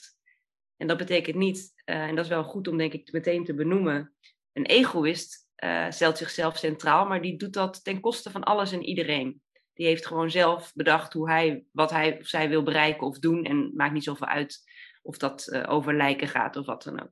En 0.77 0.87
dat 0.87 0.97
betekent 0.97 1.35
niet, 1.35 1.73
uh, 1.85 1.95
en 1.95 2.15
dat 2.15 2.25
is 2.25 2.31
wel 2.31 2.43
goed 2.43 2.67
om 2.67 2.77
denk 2.77 2.93
ik 2.93 3.11
meteen 3.11 3.45
te 3.45 3.53
benoemen, 3.53 4.13
een 4.53 4.65
egoïst 4.65 5.47
uh, 5.63 5.85
stelt 5.89 6.17
zichzelf 6.17 6.57
centraal, 6.57 7.05
maar 7.05 7.21
die 7.21 7.37
doet 7.37 7.53
dat 7.53 7.83
ten 7.83 7.99
koste 7.99 8.31
van 8.31 8.43
alles 8.43 8.71
en 8.71 8.83
iedereen. 8.83 9.41
Die 9.73 9.85
heeft 9.85 10.05
gewoon 10.05 10.31
zelf 10.31 10.71
bedacht 10.73 11.13
hoe 11.13 11.29
hij, 11.29 11.63
wat 11.71 11.89
hij 11.89 12.19
of 12.19 12.27
zij 12.27 12.49
wil 12.49 12.63
bereiken 12.63 13.07
of 13.07 13.19
doen 13.19 13.43
en 13.43 13.71
maakt 13.75 13.93
niet 13.93 14.03
zoveel 14.03 14.27
uit 14.27 14.63
of 15.01 15.17
dat 15.17 15.47
uh, 15.47 15.63
over 15.69 15.95
lijken 15.95 16.27
gaat 16.27 16.55
of 16.55 16.65
wat 16.65 16.83
dan 16.83 17.01
ook. 17.01 17.09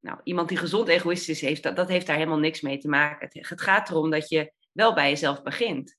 Nou, 0.00 0.20
iemand 0.22 0.48
die 0.48 0.58
gezond 0.58 0.88
egoïstisch 0.88 1.42
is, 1.42 1.48
heeft, 1.48 1.62
dat, 1.62 1.76
dat 1.76 1.88
heeft 1.88 2.06
daar 2.06 2.16
helemaal 2.16 2.38
niks 2.38 2.60
mee 2.60 2.78
te 2.78 2.88
maken. 2.88 3.28
Het, 3.32 3.60
gaat 3.60 3.90
erom 3.90 4.10
dat 4.10 4.28
je 4.28 4.52
wel 4.72 4.94
bij 4.94 5.08
jezelf 5.08 5.42
begint. 5.42 5.96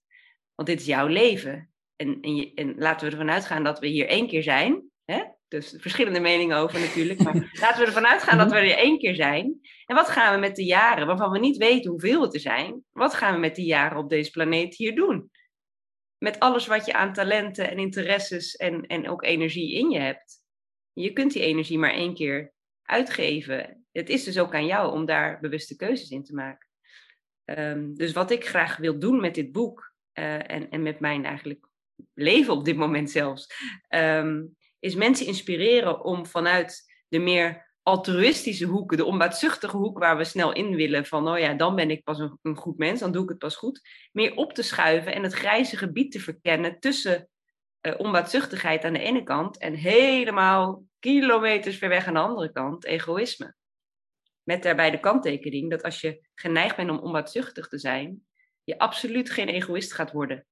Want 0.56 0.68
dit 0.68 0.80
is 0.80 0.86
jouw 0.86 1.08
leven. 1.08 1.72
En, 1.96 2.22
en, 2.22 2.52
en 2.56 2.76
laten 2.78 3.06
we 3.06 3.12
ervan 3.12 3.32
uitgaan 3.32 3.64
dat 3.64 3.80
we 3.80 3.88
hier 3.88 4.08
één 4.08 4.28
keer 4.28 4.44
zijn. 4.44 4.89
Hè? 5.10 5.24
Dus 5.48 5.76
verschillende 5.78 6.20
meningen 6.20 6.58
over 6.58 6.80
natuurlijk. 6.80 7.24
Maar 7.24 7.34
laten 7.62 7.80
we 7.80 7.86
ervan 7.86 8.08
uitgaan 8.08 8.38
dat 8.38 8.52
we 8.52 8.58
er 8.58 8.78
één 8.78 8.98
keer 8.98 9.16
zijn. 9.16 9.60
En 9.86 9.96
wat 9.96 10.10
gaan 10.10 10.34
we 10.34 10.40
met 10.40 10.56
de 10.56 10.64
jaren, 10.64 11.08
waarvan 11.08 11.32
we 11.32 11.40
niet 11.40 11.58
weten 11.58 11.92
hoeveel 11.92 12.22
het 12.22 12.34
er 12.34 12.40
zijn, 12.40 12.84
wat 12.92 13.14
gaan 13.14 13.34
we 13.34 13.40
met 13.40 13.56
die 13.56 13.66
jaren 13.66 13.98
op 13.98 14.10
deze 14.10 14.32
planeet 14.32 14.76
hier 14.76 14.96
doen? 14.96 15.32
Met 16.18 16.40
alles 16.40 16.68
wat 16.68 16.86
je 16.86 16.94
aan 16.94 17.14
talenten 17.14 17.70
en 17.70 17.78
interesses 17.78 18.56
en, 18.56 18.82
en 18.88 19.10
ook 19.10 19.24
energie 19.24 19.74
in 19.74 19.90
je 19.90 20.00
hebt. 20.00 20.44
Je 20.94 21.14
kunt 21.14 21.34
die 21.34 21.42
energie 21.42 21.80
maar 21.80 21.94
één 21.94 22.14
keer 22.14 22.54
uitgeven. 22.82 23.86
Het 23.92 24.10
is 24.10 24.24
dus 24.24 24.40
ook 24.40 24.54
aan 24.54 24.66
jou 24.66 24.92
om 24.92 25.06
daar 25.06 25.40
bewuste 25.40 25.76
keuzes 25.76 26.10
in 26.10 26.24
te 26.24 26.34
maken. 26.34 26.68
Um, 27.46 27.96
dus 27.96 28.14
wat 28.14 28.32
ik 28.32 28.46
graag 28.46 28.78
wil 28.78 29.00
doen 29.00 29.20
met 29.20 29.36
dit 29.36 29.52
boek 29.52 29.94
uh, 30.14 30.52
en, 30.52 30.70
en 30.70 30.82
met 30.82 31.00
mijn 31.00 31.26
eigenlijk 31.26 31.68
leven 32.14 32.54
op 32.54 32.66
dit 32.66 32.76
moment 32.76 33.12
zelfs, 33.12 33.54
um, 33.90 34.58
is 34.80 34.96
mensen 34.96 35.26
inspireren 35.26 36.04
om 36.04 36.26
vanuit 36.26 36.84
de 37.08 37.20
meer 37.20 37.68
altruïstische 37.84 38.66
hoek, 38.66 38.98
de 38.98 39.06
onbaatzuchtige 39.06 39.78
hoek 39.78 40.00
waar 40.00 40.18
we 40.18 40.24
snel 40.24 40.54
in 40.54 40.76
willen, 40.76 41.06
van 41.06 41.28
oh 41.28 41.40
ja, 41.40 41.54
dan 41.54 41.76
ben 41.76 41.90
ik 41.90 42.04
pas 42.04 42.20
een, 42.20 42.40
een, 42.42 42.56
goed 42.56 42.78
mens, 42.78 43.00
dan 43.00 43.12
doe 43.12 43.24
ik 43.24 43.30
het 43.30 43.38
pas 43.38 43.56
goed, 43.56 43.82
meer 44.12 44.36
op 44.36 44.54
te 44.54 44.62
schuiven 44.62 45.14
en 45.14 45.24
het 45.24 45.34
grijze 45.34 45.78
gebied 45.78 46.12
te 46.12 46.20
verkennen 46.20 46.80
tussen 46.80 47.30
uh, 47.82 47.94
onbaatzuchtigheid 47.98 48.84
aan 48.84 48.94
de 48.94 49.00
ene 49.00 49.24
kant 49.24 49.58
en 49.58 49.74
helemaal 49.74 50.84
kilometers 51.00 51.78
ver 51.78 51.90
weg 51.90 52.08
aan 52.08 52.14
de 52.14 52.20
andere 52.20 52.52
kant 52.52 52.86
egoïsme. 52.86 53.56
Met 54.44 54.64
daarbij 54.64 54.92
de 54.92 55.00
kanttekening 55.00 55.70
dat 55.70 55.84
als 55.84 56.02
je 56.02 56.28
geneigd 56.36 56.76
bent 56.76 56.90
om 56.90 56.98
onbaatzuchtig 56.98 57.68
te 57.68 57.78
zijn, 57.78 58.28
je 58.64 58.78
absoluut 58.78 59.30
geen 59.30 59.48
egoïst 59.48 59.94
gaat 59.94 60.12
worden. 60.12 60.46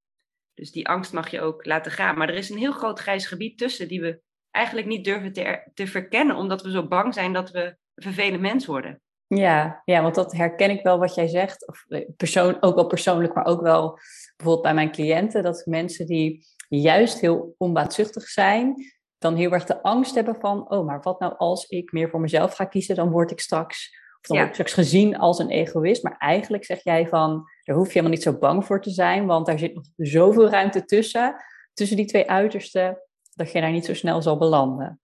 Dus 0.57 0.71
die 0.71 0.87
angst 0.87 1.13
mag 1.13 1.29
je 1.29 1.41
ook 1.41 1.65
laten 1.65 1.91
gaan. 1.91 2.17
Maar 2.17 2.29
er 2.29 2.35
is 2.35 2.49
een 2.49 2.57
heel 2.57 2.71
groot 2.71 2.99
grijs 2.99 3.25
gebied 3.25 3.57
tussen 3.57 3.87
die 3.87 4.01
we 4.01 4.21
eigenlijk 4.51 4.87
niet 4.87 5.05
durven 5.05 5.33
te, 5.33 5.71
te 5.73 5.87
verkennen, 5.87 6.35
omdat 6.35 6.61
we 6.61 6.71
zo 6.71 6.87
bang 6.87 7.13
zijn 7.13 7.33
dat 7.33 7.51
we 7.51 7.63
een 7.63 8.03
vervelend 8.03 8.41
mens 8.41 8.65
worden. 8.65 9.01
Ja, 9.27 9.81
ja, 9.85 10.01
want 10.01 10.15
dat 10.15 10.31
herken 10.31 10.69
ik 10.69 10.83
wel 10.83 10.99
wat 10.99 11.15
jij 11.15 11.27
zegt. 11.27 11.67
Of 11.67 11.85
eh, 11.87 12.09
persoon, 12.17 12.57
ook 12.59 12.75
wel 12.75 12.87
persoonlijk, 12.87 13.33
maar 13.33 13.45
ook 13.45 13.61
wel 13.61 13.99
bijvoorbeeld 14.35 14.65
bij 14.65 14.73
mijn 14.73 14.91
cliënten. 14.91 15.43
Dat 15.43 15.65
mensen 15.65 16.05
die 16.05 16.45
juist 16.69 17.19
heel 17.19 17.55
onbaatzuchtig 17.57 18.27
zijn, 18.27 18.75
dan 19.17 19.35
heel 19.35 19.51
erg 19.51 19.65
de 19.65 19.83
angst 19.83 20.15
hebben 20.15 20.35
van, 20.35 20.71
oh, 20.71 20.85
maar 20.85 21.01
wat 21.01 21.19
nou 21.19 21.33
als 21.37 21.65
ik 21.65 21.91
meer 21.91 22.09
voor 22.09 22.19
mezelf 22.19 22.55
ga 22.55 22.65
kiezen, 22.65 22.95
dan 22.95 23.09
word 23.09 23.31
ik 23.31 23.39
straks, 23.39 23.89
of 24.19 24.27
dan 24.27 24.37
word 24.37 24.47
ik 24.47 24.53
straks 24.53 24.73
gezien 24.73 25.17
als 25.17 25.39
een 25.39 25.49
egoïst. 25.49 26.03
Maar 26.03 26.17
eigenlijk 26.17 26.65
zeg 26.65 26.83
jij 26.83 27.07
van, 27.07 27.45
daar 27.67 27.75
hoef 27.75 27.87
je 27.87 27.93
helemaal 27.93 28.13
niet 28.13 28.23
zo 28.23 28.37
bang 28.37 28.65
voor 28.65 28.81
te 28.81 28.89
zijn, 28.89 29.25
want 29.25 29.45
daar 29.45 29.59
zit 29.59 29.75
nog 29.75 29.85
zoveel 29.95 30.49
ruimte 30.49 30.85
tussen, 30.85 31.43
tussen 31.73 31.97
die 31.97 32.05
twee 32.05 32.29
uitersten, 32.29 33.01
dat 33.35 33.51
je 33.51 33.61
daar 33.61 33.71
niet 33.71 33.85
zo 33.85 33.93
snel 33.93 34.21
zal 34.21 34.37
belanden. 34.37 35.01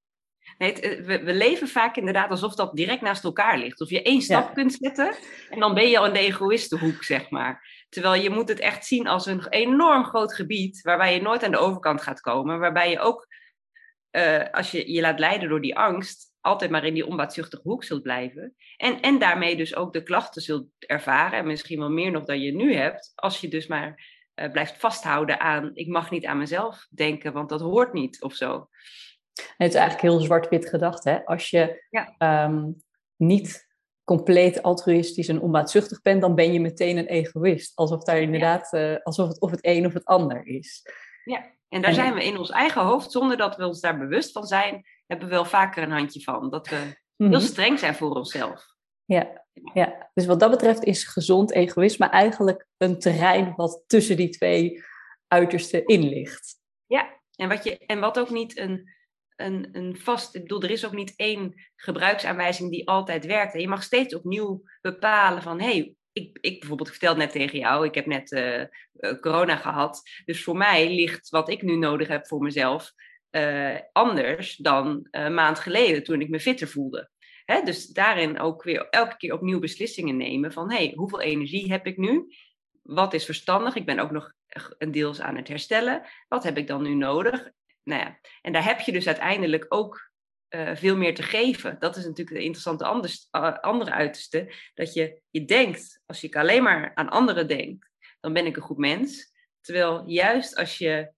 Nee, 0.58 0.74
eh, 0.74 1.06
we, 1.06 1.24
we, 1.24 1.34
leven 1.34 1.68
vaak 1.68 1.96
inderdaad 1.96 2.30
alsof 2.30 2.56
dat 2.56 2.76
direct 2.76 3.02
naast 3.02 3.24
elkaar 3.24 3.58
ligt. 3.58 3.82
Of 3.82 3.90
je 3.90 4.02
één 4.02 4.22
stap 4.22 4.54
kunt 4.54 4.74
zetten 4.74 5.16
en 5.50 5.60
dan 5.60 5.74
ben 5.74 5.90
je 5.90 5.98
al 5.98 6.06
in 6.06 6.14
de 6.14 6.20
egoïstenhoek, 6.20 7.04
zeg 7.04 7.30
maar. 7.30 7.86
Terwijl 7.90 8.22
je 8.22 8.30
moet 8.30 8.50
het 8.50 8.60
echt 8.60 8.86
zien 8.86 9.08
als 9.08 9.26
een 9.26 9.48
enorm 9.50 10.04
groot 10.04 10.34
gebied 10.34 10.82
waarbij 10.82 11.14
je 11.14 11.22
nooit 11.22 11.44
aan 11.44 11.52
de 11.52 11.58
overkant 11.58 12.02
gaat 12.02 12.22
komen. 12.22 12.60
Waarbij 12.60 12.90
je 12.90 13.00
ook, 13.00 13.28
uh, 14.12 14.50
als 14.52 14.72
je 14.72 14.92
je 14.92 15.02
laat 15.02 15.20
leiden 15.20 15.50
door 15.50 15.62
die 15.62 15.78
angst, 15.78 16.33
altijd 16.44 16.72
maar 16.72 16.86
in 16.86 16.94
die 16.94 17.08
onbaatzuchtige 17.08 17.62
hoek 17.64 17.84
zult 17.84 18.02
blijven. 18.02 18.56
En, 18.78 19.02
en 19.02 19.20
daarmee 19.20 19.56
dus 19.56 19.76
ook 19.76 19.94
de 19.94 20.04
klachten 20.04 20.42
zult 20.42 20.68
ervaren. 20.78 21.40
En 21.40 21.48
misschien 21.48 21.80
wel 21.80 21.90
meer 21.90 22.12
nog 22.12 22.26
dan 22.26 22.40
je 22.40 22.56
nu 22.56 22.76
hebt. 22.76 23.12
Als 23.16 23.42
je 23.42 23.48
dus 23.48 23.68
maar 23.68 24.12
uh, 24.36 24.52
blijft 24.52 24.78
vasthouden 24.78 25.40
aan, 25.40 25.72
ik 25.74 25.88
mag 25.88 26.12
niet 26.12 26.26
aan 26.26 26.38
mezelf 26.38 26.88
denken, 26.90 27.34
want 27.34 27.50
dat 27.50 27.62
hoort 27.62 27.94
niet 27.94 28.22
of 28.22 28.34
zo. 28.34 28.68
Het 29.34 29.70
is 29.70 29.76
eigenlijk 29.76 30.02
heel 30.02 30.20
zwart-wit 30.20 30.70
gedacht. 30.70 31.04
Hè? 31.04 31.26
Als 31.26 31.50
je 31.50 31.84
ehm, 32.18 32.72
niet 33.16 33.72
compleet 34.04 34.62
altruïstisch 34.62 35.28
en 35.28 35.42
onbaatzuchtig 35.42 36.02
bent, 36.02 36.22
dan 36.22 36.36
ben 36.36 36.54
je 36.54 36.60
meteen 36.60 36.98
een 36.98 37.08
egoïst. 37.08 37.76
Alsof 37.76 38.04
daar 38.04 38.22
inderdaad, 38.22 38.74
uh, 38.74 38.96
alsof 39.04 39.28
het 39.28 39.42
of 39.42 39.52
het 39.52 39.66
een 39.66 39.86
of 39.86 39.94
het 39.94 40.06
ander 40.06 40.46
is. 40.46 40.82
Ja, 41.24 41.52
en 41.74 41.82
daar 41.82 41.94
zijn 41.94 42.14
we 42.14 42.24
in 42.24 42.38
ons 42.38 42.50
eigen 42.50 42.82
hoofd, 42.82 43.12
zonder 43.12 43.38
dat 43.38 43.56
we 43.56 43.68
ons 43.68 43.82
daar 43.82 43.98
bewust 43.98 44.32
van 44.32 44.46
zijn, 44.46 44.86
hebben 45.06 45.28
we 45.28 45.34
wel 45.34 45.46
vaker 45.46 45.84
een 45.84 45.92
handje 45.92 46.22
van. 46.22 46.50
Dat 46.50 46.68
we 46.68 46.76
heel 47.18 47.30
mhm. 47.30 47.40
streng 47.40 47.80
zijn 47.80 47.96
voor 47.96 48.16
onszelf. 48.16 48.66
Ja, 49.06 49.46
ja, 49.74 50.10
dus 50.14 50.26
wat 50.26 50.40
dat 50.40 50.52
betreft 50.52 50.84
is 50.84 51.04
gezond 51.04 51.52
egoïsme 51.52 52.06
eigenlijk 52.06 52.68
een 52.78 53.00
terrein 53.00 53.54
wat 53.56 53.84
tussen 53.88 54.18
die 54.18 54.30
twee 54.30 54.84
uitersten 55.28 55.86
in 55.86 56.10
ligt. 56.10 56.56
Ja, 56.86 57.22
en 57.36 57.50
wat, 57.50 57.64
je, 57.64 57.78
en 57.78 58.00
wat 58.00 58.20
ook 58.20 58.30
niet 58.30 58.58
een 58.58 58.92
een, 59.36 59.70
een 59.72 59.98
vast. 59.98 60.36
Ik 60.36 60.42
bedoel, 60.42 60.62
er 60.62 60.72
is 60.72 60.86
ook 60.86 60.94
niet 60.94 61.14
één 61.16 61.54
gebruiksaanwijzing 61.76 62.72
die 62.72 62.88
altijd 62.88 63.26
werkt. 63.26 63.54
En 63.54 63.60
je 63.60 63.68
mag 63.68 63.84
steeds 63.84 64.16
opnieuw 64.16 64.64
bepalen 64.82 65.42
van 65.42 65.60
hé. 65.60 65.66
Hey, 65.66 65.96
ik, 66.14 66.38
ik 66.42 66.60
bijvoorbeeld, 66.60 66.88
ik 66.88 66.96
vertelde 66.96 67.20
net 67.20 67.32
tegen 67.32 67.60
jou, 67.60 67.86
ik 67.86 67.96
heb 67.96 68.06
net 68.06 68.32
uh, 68.32 68.64
corona 69.22 69.56
gehad. 69.56 70.02
Dus 70.26 70.44
voor 70.44 70.58
mij 70.58 70.96
ligt 70.96 71.30
wat 71.30 71.50
ik 71.50 71.62
nu 71.62 71.76
nodig 71.76 72.08
heb 72.08 72.28
voor 72.28 72.42
mezelf 72.42 72.92
uh, 73.32 73.78
anders 73.92 74.56
dan 74.56 75.08
een 75.12 75.34
maand 75.34 75.60
geleden 75.60 76.04
toen 76.04 76.22
ik 76.22 76.30
me 76.30 76.40
fitter 76.40 76.68
voelde. 76.68 77.10
Hè? 77.46 77.62
Dus 77.62 77.88
daarin 77.88 78.40
ook 78.40 78.64
weer 78.64 78.90
elke 78.90 79.18
keer 79.18 79.34
opnieuw 79.34 79.60
beslissingen 79.60 80.18
nemen 80.18 80.54
van 80.54 80.72
hé, 80.72 80.78
hey, 80.78 80.94
hoeveel 80.96 81.22
energie 81.22 81.72
heb 81.72 81.88
ik 81.88 81.98
nu? 81.98 82.26
Wat 82.82 83.14
is 83.14 83.26
verstandig? 83.26 83.76
Ik 83.76 83.86
ben 83.86 84.00
ook 84.00 84.12
nog 84.12 84.34
een 84.78 84.92
deels 84.92 85.22
aan 85.22 85.36
het 85.36 85.48
herstellen. 85.48 86.02
Wat 86.28 86.44
heb 86.44 86.58
ik 86.58 86.68
dan 86.68 86.82
nu 86.84 86.94
nodig? 86.96 87.52
nou 87.84 88.02
ja, 88.02 88.20
en 88.42 88.54
daar 88.54 88.66
heb 88.66 88.80
je 88.80 88.92
dus 88.92 89.08
uiteindelijk 89.08 89.66
ook 89.70 90.12
uh, 90.56 90.76
veel 90.76 90.98
meer 90.98 91.16
te 91.16 91.24
geven. 91.24 91.76
Dat 91.80 91.96
is 91.96 92.04
natuurlijk 92.04 92.38
de 92.38 92.44
interessante 92.44 92.86
anders, 92.86 93.28
uh, 93.32 93.58
andere 93.60 93.92
uiterste. 93.92 94.54
Dat 94.74 94.94
je, 94.94 95.22
je 95.30 95.46
denkt, 95.46 96.02
als 96.06 96.24
ik 96.24 96.36
alleen 96.36 96.64
maar 96.64 96.92
aan 96.96 97.10
anderen 97.10 97.48
denk, 97.48 97.90
dan 98.20 98.34
ben 98.34 98.46
ik 98.46 98.56
een 98.56 98.62
goed 98.62 98.78
mens. 98.78 99.32
Terwijl 99.62 100.04
juist 100.08 100.56
als 100.56 100.78
je 100.78 101.12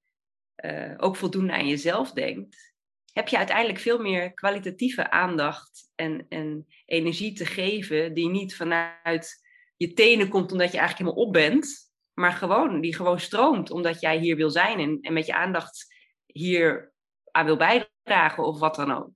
uh, 0.66 0.94
ook 0.98 1.16
voldoende 1.16 1.54
aan 1.54 1.68
jezelf 1.68 2.12
denkt, 2.12 2.74
heb 3.14 3.28
je 3.28 3.38
uiteindelijk 3.38 3.80
veel 3.80 4.00
meer 4.00 4.34
kwalitatieve 4.34 5.10
aandacht 5.10 5.92
en, 5.96 6.26
en 6.30 6.68
energie 6.86 7.34
te 7.34 7.46
geven, 7.46 8.14
die 8.14 8.30
niet 8.30 8.56
vanuit 8.56 9.44
je 9.76 9.94
tenen 9.94 10.30
komt 10.30 10.52
omdat 10.52 10.72
je 10.72 10.78
eigenlijk 10.78 11.10
helemaal 11.10 11.28
op 11.28 11.34
bent, 11.34 11.92
maar 12.14 12.32
gewoon, 12.32 12.82
die 12.82 12.96
gewoon 12.96 13.20
stroomt 13.20 13.72
omdat 13.72 14.02
jij 14.02 14.18
hier 14.18 14.36
wil 14.36 14.50
zijn 14.50 14.80
en, 14.80 14.98
en 15.02 15.14
met 15.14 15.26
je 15.26 15.34
aandacht 15.34 15.94
hier 16.26 16.94
aan 17.32 17.46
wil 17.46 17.58
bijdragen 17.58 18.44
of 18.44 18.60
wat 18.60 18.76
dan 18.76 18.92
ook. 18.92 19.10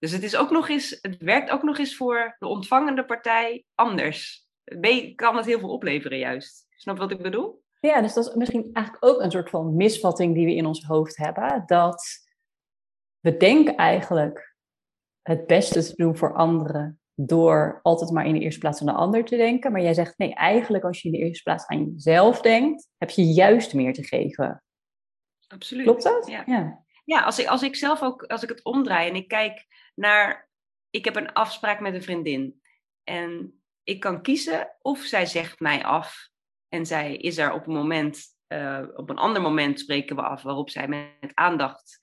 Dus 0.00 0.12
het, 0.12 0.22
is 0.22 0.36
ook 0.36 0.50
nog 0.50 0.68
eens, 0.68 0.98
het 1.00 1.16
werkt 1.18 1.50
ook 1.50 1.62
nog 1.62 1.78
eens 1.78 1.96
voor 1.96 2.36
de 2.38 2.46
ontvangende 2.46 3.04
partij 3.04 3.64
anders. 3.74 4.48
Kan 5.14 5.36
het 5.36 5.46
heel 5.46 5.58
veel 5.58 5.72
opleveren 5.72 6.18
juist. 6.18 6.66
Snap 6.70 6.98
wat 6.98 7.10
ik 7.10 7.22
bedoel? 7.22 7.62
Ja, 7.80 8.00
dus 8.00 8.14
dat 8.14 8.28
is 8.28 8.34
misschien 8.34 8.70
eigenlijk 8.72 9.04
ook 9.04 9.20
een 9.20 9.30
soort 9.30 9.50
van 9.50 9.76
misvatting 9.76 10.34
die 10.34 10.46
we 10.46 10.54
in 10.54 10.66
ons 10.66 10.84
hoofd 10.84 11.16
hebben. 11.16 11.62
Dat 11.66 12.04
we 13.18 13.36
denken 13.36 13.76
eigenlijk 13.76 14.56
het 15.22 15.46
beste 15.46 15.82
te 15.82 15.92
doen 15.96 16.16
voor 16.16 16.34
anderen 16.34 17.00
door 17.14 17.80
altijd 17.82 18.10
maar 18.10 18.26
in 18.26 18.32
de 18.32 18.40
eerste 18.40 18.60
plaats 18.60 18.80
aan 18.80 18.86
de 18.86 18.92
ander 18.92 19.24
te 19.24 19.36
denken. 19.36 19.72
Maar 19.72 19.82
jij 19.82 19.94
zegt 19.94 20.18
nee, 20.18 20.34
eigenlijk 20.34 20.84
als 20.84 21.02
je 21.02 21.08
in 21.08 21.18
de 21.18 21.26
eerste 21.26 21.42
plaats 21.42 21.66
aan 21.66 21.84
jezelf 21.84 22.40
denkt, 22.40 22.88
heb 22.98 23.10
je 23.10 23.24
juist 23.24 23.74
meer 23.74 23.92
te 23.92 24.04
geven. 24.04 24.62
Absoluut. 25.48 25.84
Klopt 25.84 26.02
dat? 26.02 26.26
Ja. 26.26 26.42
ja. 26.46 26.84
ja, 27.04 27.20
als, 27.20 27.38
ik, 27.38 27.46
als 27.46 27.62
ik 27.62 27.76
zelf 27.76 28.02
ook, 28.02 28.22
als 28.22 28.42
ik 28.42 28.48
het 28.48 28.64
omdraai 28.64 29.08
en 29.08 29.14
ik 29.14 29.28
kijk 29.28 29.66
naar, 30.00 30.48
ik 30.90 31.04
heb 31.04 31.16
een 31.16 31.32
afspraak 31.32 31.80
met 31.80 31.94
een 31.94 32.02
vriendin. 32.02 32.60
En 33.04 33.62
ik 33.82 34.00
kan 34.00 34.22
kiezen 34.22 34.76
of 34.80 34.98
zij 34.98 35.26
zegt 35.26 35.60
mij 35.60 35.84
af 35.84 36.28
en 36.68 36.86
zij 36.86 37.16
is 37.16 37.38
er 37.38 37.52
op 37.52 37.66
een 37.66 37.72
moment, 37.72 38.22
uh, 38.48 38.82
op 38.94 39.10
een 39.10 39.18
ander 39.18 39.42
moment 39.42 39.80
spreken 39.80 40.16
we 40.16 40.22
af 40.22 40.42
waarop 40.42 40.70
zij 40.70 40.88
met 40.88 41.34
aandacht 41.34 41.98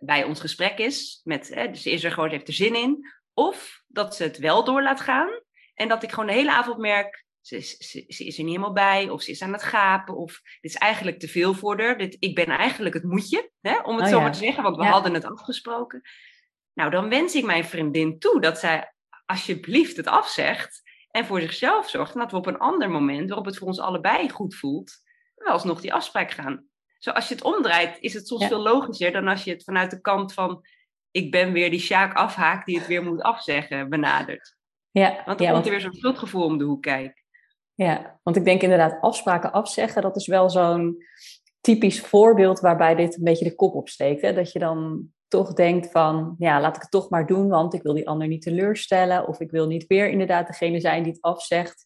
bij 0.00 0.24
ons 0.24 0.40
gesprek 0.40 0.78
is. 0.78 1.20
Met, 1.24 1.48
hè, 1.48 1.70
dus 1.70 1.86
is 1.86 2.04
er 2.04 2.12
gewoon, 2.12 2.30
heeft 2.30 2.48
er 2.48 2.54
zin 2.54 2.74
in. 2.74 3.14
Of 3.34 3.82
dat 3.86 4.16
ze 4.16 4.22
het 4.22 4.38
wel 4.38 4.64
door 4.64 4.82
laat 4.82 5.00
gaan 5.00 5.40
en 5.74 5.88
dat 5.88 6.02
ik 6.02 6.10
gewoon 6.10 6.26
de 6.26 6.32
hele 6.32 6.52
avond 6.52 6.78
merk, 6.78 7.24
ze 7.40 7.56
is, 7.56 7.76
ze, 7.76 8.04
is 8.06 8.18
er 8.18 8.44
niet 8.44 8.54
helemaal 8.54 8.72
bij, 8.72 9.08
of 9.08 9.22
ze 9.22 9.30
is 9.30 9.42
aan 9.42 9.52
het 9.52 9.62
gapen, 9.62 10.16
of 10.16 10.40
dit 10.60 10.70
is 10.70 10.76
eigenlijk 10.76 11.18
te 11.18 11.28
veel 11.28 11.54
voor 11.54 11.80
haar. 11.80 11.98
Dit, 11.98 12.16
ik 12.18 12.34
ben 12.34 12.46
eigenlijk 12.46 12.94
het 12.94 13.04
moetje, 13.04 13.50
hè, 13.60 13.78
om 13.78 13.96
het 13.96 14.04
oh, 14.04 14.10
zo 14.10 14.20
maar 14.20 14.32
te 14.32 14.38
zeggen, 14.38 14.62
want 14.62 14.76
we 14.76 14.84
hadden 14.84 15.14
het 15.14 15.24
afgesproken. 15.24 16.02
Nou, 16.76 16.90
dan 16.90 17.08
wens 17.08 17.34
ik 17.34 17.44
mijn 17.44 17.64
vriendin 17.64 18.18
toe 18.18 18.40
dat 18.40 18.58
zij 18.58 18.92
alsjeblieft 19.26 19.96
het 19.96 20.06
afzegt 20.06 20.82
en 21.10 21.24
voor 21.24 21.40
zichzelf 21.40 21.88
zorgt. 21.88 22.14
En 22.14 22.20
dat 22.20 22.30
we 22.30 22.36
op 22.36 22.46
een 22.46 22.58
ander 22.58 22.90
moment, 22.90 23.28
waarop 23.28 23.46
het 23.46 23.58
voor 23.58 23.66
ons 23.66 23.80
allebei 23.80 24.30
goed 24.30 24.54
voelt, 24.54 24.92
wel 25.34 25.52
alsnog 25.52 25.80
die 25.80 25.94
afspraak 25.94 26.30
gaan. 26.30 26.66
Zo 26.98 27.10
als 27.10 27.28
je 27.28 27.34
het 27.34 27.44
omdraait, 27.44 27.98
is 28.00 28.14
het 28.14 28.26
soms 28.26 28.46
veel 28.46 28.62
logischer 28.62 29.12
dan 29.12 29.28
als 29.28 29.44
je 29.44 29.50
het 29.50 29.64
vanuit 29.64 29.90
de 29.90 30.00
kant 30.00 30.32
van 30.32 30.64
ik 31.10 31.30
ben 31.30 31.52
weer 31.52 31.70
die 31.70 31.80
Sjaak 31.80 32.14
afhaak 32.14 32.66
die 32.66 32.78
het 32.78 32.86
weer 32.86 33.02
moet 33.02 33.22
afzeggen 33.22 33.88
benadert. 33.88 34.56
Ja, 34.90 35.22
want 35.24 35.38
dan 35.38 35.52
komt 35.52 35.64
er 35.64 35.70
weer 35.70 35.80
zo'n 35.80 35.94
schuldgevoel 35.94 36.44
om 36.44 36.58
de 36.58 36.64
hoek 36.64 36.82
kijken. 36.82 37.22
Ja, 37.74 38.20
want 38.22 38.36
ik 38.36 38.44
denk 38.44 38.62
inderdaad 38.62 39.00
afspraken 39.00 39.52
afzeggen, 39.52 40.02
dat 40.02 40.16
is 40.16 40.26
wel 40.26 40.50
zo'n 40.50 41.04
typisch 41.60 42.00
voorbeeld 42.00 42.60
waarbij 42.60 42.94
dit 42.94 43.16
een 43.16 43.24
beetje 43.24 43.44
de 43.44 43.54
kop 43.54 43.74
opsteekt. 43.74 44.22
Hè? 44.22 44.32
Dat 44.32 44.52
je 44.52 44.58
dan 44.58 45.10
toch 45.28 45.52
denkt 45.52 45.90
van, 45.90 46.34
ja, 46.38 46.60
laat 46.60 46.76
ik 46.76 46.82
het 46.82 46.90
toch 46.90 47.10
maar 47.10 47.26
doen, 47.26 47.48
want 47.48 47.74
ik 47.74 47.82
wil 47.82 47.94
die 47.94 48.08
ander 48.08 48.28
niet 48.28 48.42
teleurstellen. 48.42 49.28
Of 49.28 49.40
ik 49.40 49.50
wil 49.50 49.66
niet 49.66 49.86
weer 49.86 50.08
inderdaad 50.08 50.46
degene 50.46 50.80
zijn 50.80 51.02
die 51.02 51.12
het 51.12 51.22
afzegt. 51.22 51.84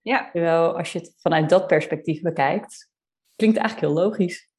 Ja. 0.00 0.30
Terwijl 0.32 0.76
als 0.76 0.92
je 0.92 0.98
het 0.98 1.14
vanuit 1.16 1.48
dat 1.48 1.66
perspectief 1.66 2.20
bekijkt, 2.20 2.90
klinkt 3.36 3.56
het 3.56 3.66
eigenlijk 3.66 3.94
heel 3.94 4.04
logisch. 4.04 4.50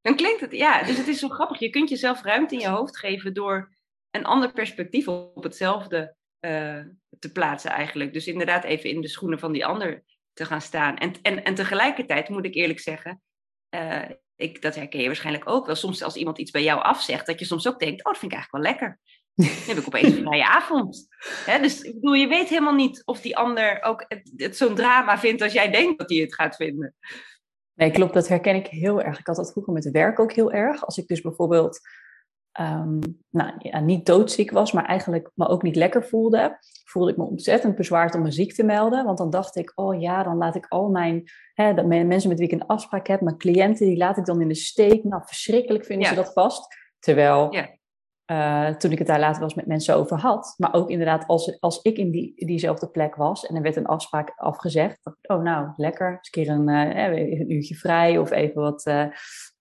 Dan 0.00 0.16
klinkt 0.16 0.40
het, 0.40 0.52
ja. 0.52 0.82
Dus 0.82 0.96
het 0.96 1.08
is 1.08 1.18
zo 1.18 1.28
grappig. 1.28 1.58
Je 1.58 1.70
kunt 1.70 1.88
jezelf 1.88 2.22
ruimte 2.22 2.54
in 2.54 2.60
je 2.60 2.68
hoofd 2.68 2.98
geven 2.98 3.34
door 3.34 3.76
een 4.10 4.24
ander 4.24 4.52
perspectief 4.52 5.08
op 5.08 5.42
hetzelfde 5.42 6.14
uh, 6.40 6.84
te 7.18 7.32
plaatsen 7.32 7.70
eigenlijk. 7.70 8.12
Dus 8.12 8.26
inderdaad 8.26 8.64
even 8.64 8.90
in 8.90 9.00
de 9.00 9.08
schoenen 9.08 9.38
van 9.38 9.52
die 9.52 9.66
ander 9.66 10.04
te 10.32 10.44
gaan 10.44 10.60
staan. 10.60 10.96
En, 10.96 11.12
en, 11.22 11.44
en 11.44 11.54
tegelijkertijd 11.54 12.28
moet 12.28 12.44
ik 12.44 12.54
eerlijk 12.54 12.80
zeggen, 12.80 13.22
uh, 13.74 14.10
ik, 14.40 14.62
dat 14.62 14.74
herken 14.74 15.00
je 15.00 15.06
waarschijnlijk 15.06 15.48
ook 15.48 15.66
wel. 15.66 15.74
Soms 15.74 16.02
als 16.02 16.16
iemand 16.16 16.38
iets 16.38 16.50
bij 16.50 16.62
jou 16.62 16.82
afzegt, 16.82 17.26
dat 17.26 17.38
je 17.38 17.44
soms 17.44 17.68
ook 17.68 17.78
denkt, 17.78 18.04
oh, 18.04 18.12
dat 18.12 18.18
vind 18.18 18.32
ik 18.32 18.38
eigenlijk 18.38 18.64
wel 18.64 18.72
lekker. 18.72 18.98
Dan 19.34 19.76
heb 19.76 19.76
ik 19.76 19.86
opeens 19.86 20.16
een 20.16 20.24
vrije 20.24 20.46
avond. 20.46 21.08
dus 21.60 21.80
ik 21.80 21.94
bedoel, 21.94 22.12
je 22.12 22.26
weet 22.26 22.48
helemaal 22.48 22.74
niet 22.74 23.02
of 23.04 23.20
die 23.20 23.36
ander 23.36 23.82
ook 23.82 24.04
het, 24.08 24.32
het 24.36 24.56
zo'n 24.56 24.74
drama 24.74 25.18
vindt 25.18 25.42
als 25.42 25.52
jij 25.52 25.70
denkt 25.70 25.98
dat 25.98 26.10
hij 26.10 26.18
het 26.18 26.34
gaat 26.34 26.56
vinden. 26.56 26.94
Nee, 27.74 27.90
klopt, 27.90 28.14
dat 28.14 28.28
herken 28.28 28.54
ik 28.54 28.66
heel 28.66 29.02
erg. 29.02 29.18
Ik 29.18 29.26
had 29.26 29.36
dat 29.36 29.52
vroeger 29.52 29.72
met 29.72 29.90
werk 29.90 30.18
ook 30.18 30.32
heel 30.32 30.52
erg. 30.52 30.84
Als 30.84 30.98
ik 30.98 31.06
dus 31.06 31.20
bijvoorbeeld 31.20 31.80
um, 32.60 32.98
nou, 33.30 33.52
ja, 33.58 33.80
niet 33.80 34.06
doodziek 34.06 34.50
was, 34.50 34.72
maar 34.72 34.84
eigenlijk 34.84 35.30
me 35.34 35.48
ook 35.48 35.62
niet 35.62 35.76
lekker 35.76 36.04
voelde, 36.04 36.58
voelde 36.84 37.10
ik 37.10 37.16
me 37.16 37.24
ontzettend 37.24 37.76
bezwaard 37.76 38.14
om 38.14 38.22
me 38.22 38.30
ziek 38.30 38.54
te 38.54 38.62
melden. 38.62 39.04
Want 39.04 39.18
dan 39.18 39.30
dacht 39.30 39.56
ik, 39.56 39.72
oh 39.74 40.00
ja, 40.00 40.22
dan 40.22 40.36
laat 40.36 40.56
ik 40.56 40.66
al 40.68 40.88
mijn, 40.88 41.24
hè, 41.54 41.74
de 41.74 41.84
mensen 41.84 42.28
met 42.28 42.38
wie 42.38 42.48
ik 42.48 42.52
een 42.52 42.66
afspraak 42.66 43.06
heb, 43.06 43.20
mijn 43.20 43.38
cliënten, 43.38 43.86
die 43.86 43.96
laat 43.96 44.16
ik 44.16 44.24
dan 44.24 44.40
in 44.40 44.48
de 44.48 44.54
steek. 44.54 45.04
Nou, 45.04 45.22
verschrikkelijk 45.26 45.84
vinden 45.84 46.08
ze 46.08 46.14
dat 46.14 46.32
vast. 46.32 46.78
Terwijl 46.98 47.50
eh, 48.30 48.68
toen 48.68 48.92
ik 48.92 48.98
het 48.98 49.06
daar 49.06 49.20
later 49.20 49.42
was 49.42 49.54
met 49.54 49.66
mensen 49.66 49.96
over 49.96 50.18
had. 50.18 50.54
Maar 50.56 50.74
ook 50.74 50.90
inderdaad, 50.90 51.26
als, 51.26 51.60
als 51.60 51.82
ik 51.82 51.96
in 51.96 52.10
die, 52.10 52.46
diezelfde 52.46 52.90
plek 52.90 53.14
was 53.14 53.46
en 53.46 53.56
er 53.56 53.62
werd 53.62 53.76
een 53.76 53.86
afspraak 53.86 54.32
afgezegd, 54.36 54.98
dacht 55.02 55.28
oh 55.28 55.42
nou, 55.42 55.72
lekker, 55.76 56.08
eens 56.08 56.30
een 56.32 56.44
keer 56.44 56.48
een, 56.48 56.68
uh, 56.68 57.38
een 57.38 57.52
uurtje 57.52 57.74
vrij 57.74 58.18
of 58.18 58.30
even 58.30 58.62
wat, 58.62 58.86
uh, 58.86 59.06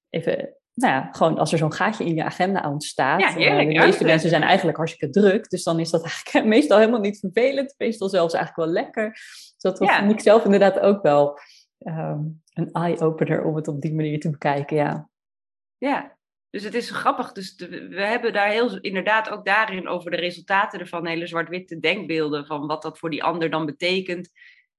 even, 0.10 0.59
nou 0.80 0.94
ja, 0.94 1.10
gewoon 1.12 1.38
als 1.38 1.52
er 1.52 1.58
zo'n 1.58 1.74
gaatje 1.74 2.06
in 2.06 2.16
je 2.16 2.24
agenda 2.24 2.70
ontstaat. 2.70 3.20
Ja, 3.20 3.34
heerlijk, 3.34 3.70
de 3.70 3.80
meeste 3.80 4.04
mensen 4.04 4.30
zijn 4.30 4.42
eigenlijk 4.42 4.78
hartstikke 4.78 5.20
druk, 5.20 5.50
dus 5.50 5.64
dan 5.64 5.80
is 5.80 5.90
dat 5.90 6.04
eigenlijk 6.10 6.46
meestal 6.48 6.78
helemaal 6.78 7.00
niet 7.00 7.20
vervelend, 7.20 7.76
meestal 7.78 8.10
zelfs 8.10 8.34
eigenlijk 8.34 8.66
wel 8.66 8.84
lekker. 8.84 9.12
Dus 9.12 9.56
dat 9.58 9.80
ja. 9.80 10.00
vind 10.00 10.12
ik 10.12 10.20
zelf 10.20 10.44
inderdaad 10.44 10.80
ook 10.80 11.02
wel 11.02 11.40
um, 11.80 12.42
een 12.54 12.72
eye-opener 12.72 13.44
om 13.44 13.56
het 13.56 13.68
op 13.68 13.82
die 13.82 13.94
manier 13.94 14.20
te 14.20 14.30
bekijken, 14.30 14.78
ja. 14.78 15.10
Ja, 15.78 16.18
dus 16.50 16.64
het 16.64 16.74
is 16.74 16.90
grappig. 16.90 17.32
Dus 17.32 17.56
we 17.90 18.02
hebben 18.06 18.34
daar 18.34 18.50
heel 18.50 18.80
inderdaad 18.80 19.30
ook 19.30 19.46
daarin 19.46 19.88
over 19.88 20.12
de 20.12 20.18
resultaten 20.18 20.80
ervan 20.80 21.08
hele 21.08 21.28
zwart-witte 21.28 21.80
denkbeelden 21.80 22.46
van 22.46 22.68
wat 22.68 22.82
dat 22.82 23.00
voor 23.00 23.10
die 23.10 23.24
ander 23.24 23.50
dan 23.50 23.66
betekent. 23.66 24.30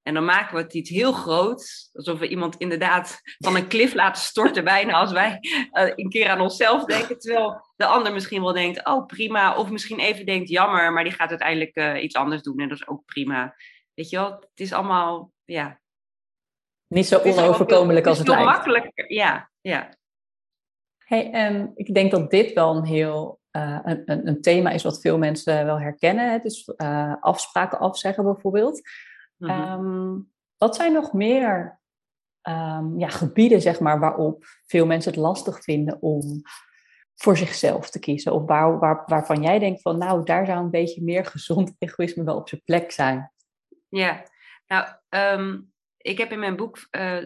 En 0.03 0.15
dan 0.15 0.25
maken 0.25 0.57
we 0.57 0.63
het 0.63 0.75
iets 0.75 0.91
heel 0.91 1.13
groots, 1.13 1.91
alsof 1.93 2.19
we 2.19 2.29
iemand 2.29 2.57
inderdaad 2.57 3.21
van 3.39 3.57
een 3.57 3.67
klif 3.67 3.95
laten 3.95 4.23
storten, 4.23 4.65
bijna 4.65 4.93
als 4.93 5.13
wij 5.13 5.39
uh, 5.73 5.93
een 5.95 6.09
keer 6.09 6.29
aan 6.29 6.41
onszelf 6.41 6.85
denken. 6.85 7.19
Terwijl 7.19 7.65
de 7.77 7.87
ander 7.87 8.13
misschien 8.13 8.43
wel 8.43 8.53
denkt, 8.53 8.87
oh 8.87 9.07
prima, 9.07 9.57
of 9.57 9.71
misschien 9.71 9.99
even 9.99 10.27
denkt, 10.27 10.49
jammer, 10.49 10.93
maar 10.93 11.05
die 11.05 11.13
gaat 11.13 11.31
uiteindelijk 11.31 11.77
uh, 11.77 12.03
iets 12.03 12.15
anders 12.15 12.43
doen 12.43 12.59
en 12.59 12.69
dat 12.69 12.79
is 12.79 12.89
ook 12.89 13.05
prima. 13.05 13.55
Weet 13.95 14.11
je 14.11 14.17
wel, 14.17 14.31
het 14.31 14.61
is 14.61 14.73
allemaal, 14.73 15.33
ja. 15.45 15.81
Niet 16.87 17.07
zo 17.07 17.19
onoverkomelijk 17.19 18.07
als 18.07 18.19
het, 18.19 18.27
het 18.27 18.37
lijkt. 18.37 18.53
makkelijker, 18.53 19.13
ja, 19.13 19.51
ja. 19.61 19.95
Hey, 20.99 21.31
en 21.31 21.73
ik 21.75 21.95
denk 21.95 22.11
dat 22.11 22.31
dit 22.31 22.53
wel 22.53 22.77
een 22.77 22.85
heel 22.85 23.41
uh, 23.53 23.79
een, 23.83 24.29
een, 24.29 24.41
thema 24.41 24.71
is 24.71 24.83
wat 24.83 25.01
veel 25.01 25.19
mensen 25.19 25.65
wel 25.65 25.81
herkennen. 25.81 26.33
Het 26.33 26.45
is 26.45 26.73
uh, 26.77 27.15
afspraken 27.21 27.79
afzeggen 27.79 28.25
bijvoorbeeld. 28.25 28.81
Mm 29.41 29.49
-hmm. 29.49 30.31
wat 30.57 30.77
zijn 30.77 30.93
nog 30.93 31.13
meer 31.13 31.81
um, 32.49 32.99
ja, 32.99 33.09
gebieden 33.09 33.61
zeg 33.61 33.81
maar, 33.81 34.01
waarop 34.01 34.45
veel 34.67 34.87
mensen 34.87 35.13
het 35.13 35.21
lastig 35.21 35.63
vinden 35.63 36.03
om 36.03 36.43
voor 37.15 37.37
zichzelf 37.37 37.91
te 37.91 37.99
kiezen? 37.99 38.33
Of 38.33 38.47
waar, 38.47 38.79
waar, 38.79 39.03
waarvan 39.07 39.43
jij 39.43 39.59
denkt 39.59 39.83
van 39.83 39.99
nou, 39.99 40.25
daar 40.25 40.47
zou 40.47 40.59
een 40.59 40.71
beetje 40.71 41.03
meer 41.03 41.25
gezond 41.35 41.75
egoïsme 41.79 42.25
wel 42.25 42.37
op 42.37 42.49
zijn 42.49 42.63
plek 42.65 42.91
zijn? 42.91 43.33
Ja, 43.89 44.23
nou, 44.67 44.87
um, 45.09 45.73
ik 45.97 46.19
heb 46.19 46.33
in 46.33 46.39
mijn 46.39 46.57
boek, 46.57 46.89
uh, 46.91 47.25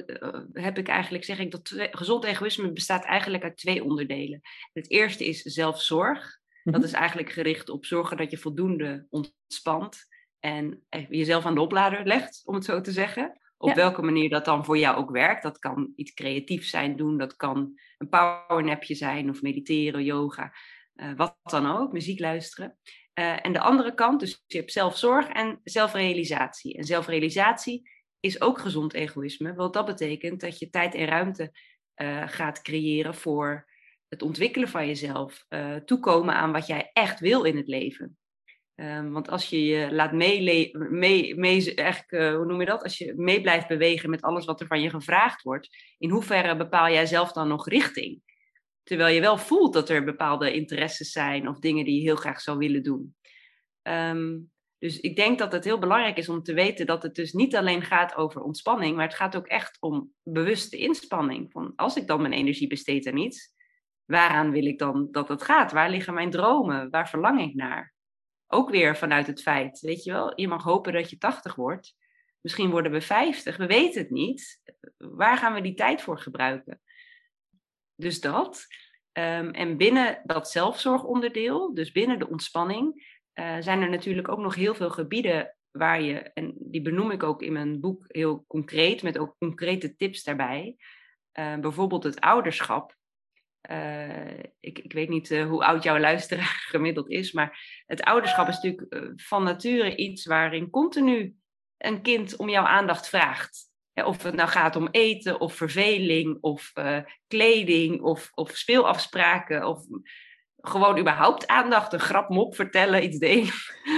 heb 0.52 0.78
ik 0.78 0.88
eigenlijk, 0.88 1.24
zeg 1.24 1.38
ik 1.38 1.50
dat 1.50 1.72
gezond 1.90 2.24
egoïsme 2.24 2.72
bestaat 2.72 3.04
eigenlijk 3.04 3.44
uit 3.44 3.56
twee 3.56 3.84
onderdelen. 3.84 4.40
Het 4.72 4.90
eerste 4.90 5.26
is 5.26 5.42
zelfzorg. 5.42 6.42
Dat 6.62 6.74
mhm. 6.74 6.84
is 6.84 6.92
eigenlijk 6.92 7.30
gericht 7.30 7.68
op 7.68 7.84
zorgen 7.84 8.16
dat 8.16 8.30
je 8.30 8.38
voldoende 8.38 9.06
ontspant 9.10 10.06
en 10.44 10.84
jezelf 11.08 11.46
aan 11.46 11.54
de 11.54 11.60
oplader 11.60 12.06
legt, 12.06 12.42
om 12.44 12.54
het 12.54 12.64
zo 12.64 12.80
te 12.80 12.92
zeggen. 12.92 13.38
Op 13.56 13.74
welke 13.74 14.02
manier 14.02 14.28
dat 14.28 14.44
dan 14.44 14.64
voor 14.64 14.78
jou 14.78 14.96
ook 14.96 15.10
werkt. 15.10 15.42
Dat 15.42 15.58
kan 15.58 15.92
iets 15.96 16.14
creatiefs 16.14 16.70
zijn 16.70 16.96
doen, 16.96 17.18
dat 17.18 17.36
kan 17.36 17.80
een 17.98 18.08
powernapje 18.08 18.94
zijn 18.94 19.30
of 19.30 19.42
mediteren, 19.42 20.04
yoga, 20.04 20.52
uh, 20.94 21.12
wat 21.16 21.36
dan 21.42 21.66
ook, 21.66 21.92
muziek 21.92 22.20
luisteren. 22.20 22.78
Uh, 23.14 23.46
en 23.46 23.52
de 23.52 23.60
andere 23.60 23.94
kant, 23.94 24.20
dus 24.20 24.44
je 24.46 24.58
hebt 24.58 24.72
zelfzorg 24.72 25.28
en 25.28 25.60
zelfrealisatie. 25.62 26.76
En 26.76 26.84
zelfrealisatie 26.84 27.90
is 28.20 28.40
ook 28.40 28.58
gezond 28.58 28.94
egoïsme. 28.94 29.54
Want 29.54 29.74
dat 29.74 29.86
betekent 29.86 30.40
dat 30.40 30.58
je 30.58 30.70
tijd 30.70 30.94
en 30.94 31.06
ruimte 31.06 31.58
uh, 31.96 32.22
gaat 32.26 32.62
creëren 32.62 33.14
voor 33.14 33.70
het 34.08 34.22
ontwikkelen 34.22 34.68
van 34.68 34.86
jezelf. 34.86 35.46
Toekomen 35.84 36.34
aan 36.34 36.52
wat 36.52 36.66
jij 36.66 36.90
echt 36.92 37.20
wil 37.20 37.44
in 37.44 37.56
het 37.56 37.68
leven. 37.68 38.18
Um, 38.76 39.12
want 39.12 39.28
als 39.28 39.48
je 39.48 39.64
je 39.64 39.92
laat 39.92 40.12
mee, 40.12 40.72
uh, 42.10 42.34
hoe 42.36 42.44
noem 42.44 42.60
je 42.60 42.66
dat? 42.66 42.82
Als 42.82 42.98
je 42.98 43.12
mee 43.16 43.40
blijft 43.40 43.68
bewegen 43.68 44.10
met 44.10 44.22
alles 44.22 44.44
wat 44.44 44.60
er 44.60 44.66
van 44.66 44.80
je 44.80 44.90
gevraagd 44.90 45.42
wordt, 45.42 45.94
in 45.98 46.10
hoeverre 46.10 46.56
bepaal 46.56 46.90
jij 46.90 47.06
zelf 47.06 47.32
dan 47.32 47.48
nog 47.48 47.68
richting? 47.68 48.22
Terwijl 48.82 49.14
je 49.14 49.20
wel 49.20 49.38
voelt 49.38 49.72
dat 49.72 49.88
er 49.88 50.04
bepaalde 50.04 50.52
interesses 50.52 51.10
zijn 51.10 51.48
of 51.48 51.58
dingen 51.58 51.84
die 51.84 51.94
je 51.94 52.00
heel 52.00 52.16
graag 52.16 52.40
zou 52.40 52.58
willen 52.58 52.82
doen. 52.82 53.16
Um, 53.82 54.52
dus 54.78 55.00
ik 55.00 55.16
denk 55.16 55.38
dat 55.38 55.52
het 55.52 55.64
heel 55.64 55.78
belangrijk 55.78 56.16
is 56.16 56.28
om 56.28 56.42
te 56.42 56.54
weten 56.54 56.86
dat 56.86 57.02
het 57.02 57.14
dus 57.14 57.32
niet 57.32 57.56
alleen 57.56 57.82
gaat 57.82 58.16
over 58.16 58.40
ontspanning, 58.40 58.96
maar 58.96 59.06
het 59.06 59.14
gaat 59.14 59.36
ook 59.36 59.46
echt 59.46 59.76
om 59.80 60.12
bewuste 60.22 60.76
inspanning. 60.76 61.52
Van 61.52 61.72
als 61.76 61.96
ik 61.96 62.06
dan 62.06 62.20
mijn 62.20 62.32
energie 62.32 62.66
besteed 62.66 63.06
aan 63.06 63.16
iets, 63.16 63.54
waaraan 64.04 64.50
wil 64.50 64.66
ik 64.66 64.78
dan 64.78 65.08
dat 65.10 65.28
het 65.28 65.42
gaat? 65.42 65.72
Waar 65.72 65.90
liggen 65.90 66.14
mijn 66.14 66.30
dromen? 66.30 66.90
Waar 66.90 67.08
verlang 67.08 67.40
ik 67.40 67.54
naar? 67.54 67.93
Ook 68.54 68.70
weer 68.70 68.96
vanuit 68.96 69.26
het 69.26 69.42
feit, 69.42 69.80
weet 69.80 70.04
je 70.04 70.12
wel, 70.12 70.40
je 70.40 70.48
mag 70.48 70.62
hopen 70.62 70.92
dat 70.92 71.10
je 71.10 71.18
80 71.18 71.54
wordt. 71.54 71.96
Misschien 72.40 72.70
worden 72.70 72.92
we 72.92 73.00
50, 73.00 73.56
we 73.56 73.66
weten 73.66 74.02
het 74.02 74.10
niet. 74.10 74.60
Waar 74.96 75.36
gaan 75.36 75.54
we 75.54 75.60
die 75.60 75.74
tijd 75.74 76.02
voor 76.02 76.18
gebruiken? 76.18 76.80
Dus 77.94 78.20
dat. 78.20 78.66
Um, 79.12 79.50
en 79.50 79.76
binnen 79.76 80.20
dat 80.24 80.50
zelfzorgonderdeel, 80.50 81.74
dus 81.74 81.92
binnen 81.92 82.18
de 82.18 82.28
ontspanning, 82.28 83.16
uh, 83.34 83.56
zijn 83.60 83.82
er 83.82 83.90
natuurlijk 83.90 84.28
ook 84.28 84.38
nog 84.38 84.54
heel 84.54 84.74
veel 84.74 84.90
gebieden 84.90 85.56
waar 85.70 86.02
je, 86.02 86.14
en 86.18 86.54
die 86.58 86.82
benoem 86.82 87.10
ik 87.10 87.22
ook 87.22 87.42
in 87.42 87.52
mijn 87.52 87.80
boek 87.80 88.04
heel 88.08 88.44
concreet, 88.46 89.02
met 89.02 89.18
ook 89.18 89.36
concrete 89.38 89.96
tips 89.96 90.22
daarbij. 90.22 90.76
Uh, 91.38 91.56
bijvoorbeeld 91.58 92.04
het 92.04 92.20
ouderschap. 92.20 92.96
Uh, 93.70 94.38
ik, 94.60 94.78
ik 94.78 94.92
weet 94.92 95.08
niet 95.08 95.28
hoe 95.28 95.64
oud 95.64 95.82
jouw 95.82 95.98
luisteraar 95.98 96.64
gemiddeld 96.70 97.10
is, 97.10 97.32
maar 97.32 97.82
het 97.86 98.02
ouderschap 98.02 98.48
is 98.48 98.60
natuurlijk 98.60 99.12
van 99.16 99.42
nature 99.42 99.96
iets 99.96 100.26
waarin 100.26 100.70
continu 100.70 101.34
een 101.78 102.02
kind 102.02 102.36
om 102.36 102.48
jouw 102.48 102.64
aandacht 102.64 103.08
vraagt. 103.08 103.72
of 103.94 104.22
het 104.22 104.34
nou 104.34 104.48
gaat 104.48 104.76
om 104.76 104.88
eten 104.90 105.40
of 105.40 105.54
verveling 105.54 106.38
of 106.40 106.72
kleding 107.26 108.02
of, 108.02 108.30
of 108.34 108.56
speelafspraken 108.56 109.66
of 109.66 109.84
gewoon 110.66 110.98
überhaupt 110.98 111.46
aandacht, 111.46 111.92
een 111.92 112.00
grap, 112.00 112.28
mop 112.28 112.54
vertellen, 112.54 113.04
iets 113.04 113.18
delen. 113.18 113.52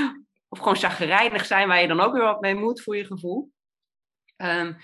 of 0.48 0.58
gewoon 0.58 0.76
chagrijnig 0.76 1.46
zijn, 1.46 1.68
waar 1.68 1.80
je 1.80 1.88
dan 1.88 2.00
ook 2.00 2.12
weer 2.12 2.22
wat 2.22 2.40
mee 2.40 2.54
moet 2.54 2.82
voor 2.82 2.96
je 2.96 3.04
gevoel. 3.04 3.50
Um, 4.36 4.76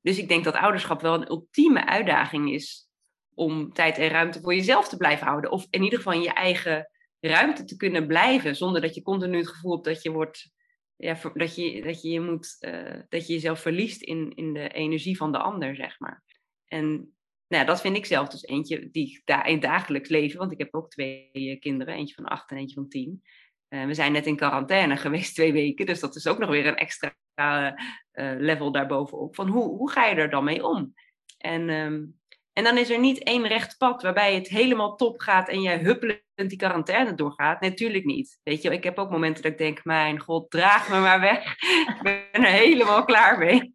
dus 0.00 0.18
ik 0.18 0.28
denk 0.28 0.44
dat 0.44 0.54
ouderschap 0.54 1.00
wel 1.00 1.14
een 1.14 1.30
ultieme 1.30 1.86
uitdaging 1.86 2.52
is 2.52 2.89
om 3.34 3.72
tijd 3.72 3.98
en 3.98 4.08
ruimte 4.08 4.40
voor 4.40 4.54
jezelf 4.54 4.88
te 4.88 4.96
blijven 4.96 5.26
houden. 5.26 5.50
Of 5.50 5.66
in 5.70 5.82
ieder 5.82 5.98
geval 5.98 6.12
in 6.12 6.22
je 6.22 6.32
eigen 6.32 6.90
ruimte 7.20 7.64
te 7.64 7.76
kunnen 7.76 8.06
blijven, 8.06 8.56
zonder 8.56 8.80
dat 8.80 8.94
je 8.94 9.02
continu 9.02 9.38
het 9.38 9.48
gevoel 9.48 9.72
hebt 9.72 9.84
dat 9.84 10.02
je 10.02 10.10
wordt. 10.10 10.50
Ja, 10.96 11.18
dat 11.34 11.54
je, 11.54 11.82
dat 11.82 12.02
je, 12.02 12.10
je 12.10 12.20
moet, 12.20 12.56
uh, 12.60 13.00
dat 13.08 13.26
je 13.26 13.32
jezelf 13.32 13.60
verliest 13.60 14.02
in, 14.02 14.32
in 14.34 14.52
de 14.52 14.68
energie 14.68 15.16
van 15.16 15.32
de 15.32 15.38
ander, 15.38 15.76
zeg 15.76 15.98
maar. 15.98 16.22
En 16.66 17.14
nou, 17.48 17.66
dat 17.66 17.80
vind 17.80 17.96
ik 17.96 18.06
zelf 18.06 18.28
dus 18.28 18.42
eentje 18.42 18.90
die 18.90 19.22
daar 19.24 19.46
in 19.46 19.52
het 19.52 19.62
dagelijks 19.62 20.08
leven, 20.08 20.38
want 20.38 20.52
ik 20.52 20.58
heb 20.58 20.74
ook 20.74 20.90
twee 20.90 21.30
eh, 21.32 21.60
kinderen, 21.60 21.94
eentje 21.94 22.14
van 22.14 22.24
acht 22.24 22.50
en 22.50 22.56
eentje 22.56 22.74
van 22.74 22.88
tien. 22.88 23.22
Uh, 23.68 23.84
we 23.86 23.94
zijn 23.94 24.12
net 24.12 24.26
in 24.26 24.36
quarantaine 24.36 24.96
geweest 25.06 25.34
twee 25.34 25.52
weken, 25.52 25.86
dus 25.86 26.00
dat 26.00 26.16
is 26.16 26.26
ook 26.26 26.38
nog 26.38 26.50
weer 26.50 26.66
een 26.66 26.76
extra 26.76 27.14
uh, 28.12 28.32
level 28.38 28.72
daarbovenop. 28.72 29.34
Van 29.34 29.48
hoe, 29.48 29.64
hoe 29.64 29.90
ga 29.90 30.06
je 30.06 30.14
er 30.14 30.30
dan 30.30 30.44
mee 30.44 30.66
om? 30.66 30.94
En 31.38 31.68
um, 31.68 32.19
en 32.60 32.66
dan 32.66 32.78
is 32.78 32.90
er 32.90 32.98
niet 32.98 33.22
één 33.22 33.46
recht 33.46 33.78
pad 33.78 34.02
waarbij 34.02 34.34
het 34.34 34.48
helemaal 34.48 34.96
top 34.96 35.20
gaat 35.20 35.48
en 35.48 35.62
jij 35.62 35.78
huppelend 35.78 36.22
die 36.34 36.56
quarantaine 36.56 37.14
doorgaat. 37.14 37.60
Natuurlijk 37.60 38.04
niet. 38.04 38.40
Weet 38.42 38.62
je, 38.62 38.70
ik 38.70 38.84
heb 38.84 38.98
ook 38.98 39.10
momenten 39.10 39.42
dat 39.42 39.52
ik 39.52 39.58
denk, 39.58 39.84
mijn 39.84 40.18
god, 40.18 40.50
draag 40.50 40.88
me 40.88 41.00
maar 41.00 41.20
weg. 41.20 41.56
ik 41.96 42.00
ben 42.02 42.44
er 42.44 42.50
helemaal 42.50 43.04
klaar 43.04 43.38
mee. 43.38 43.74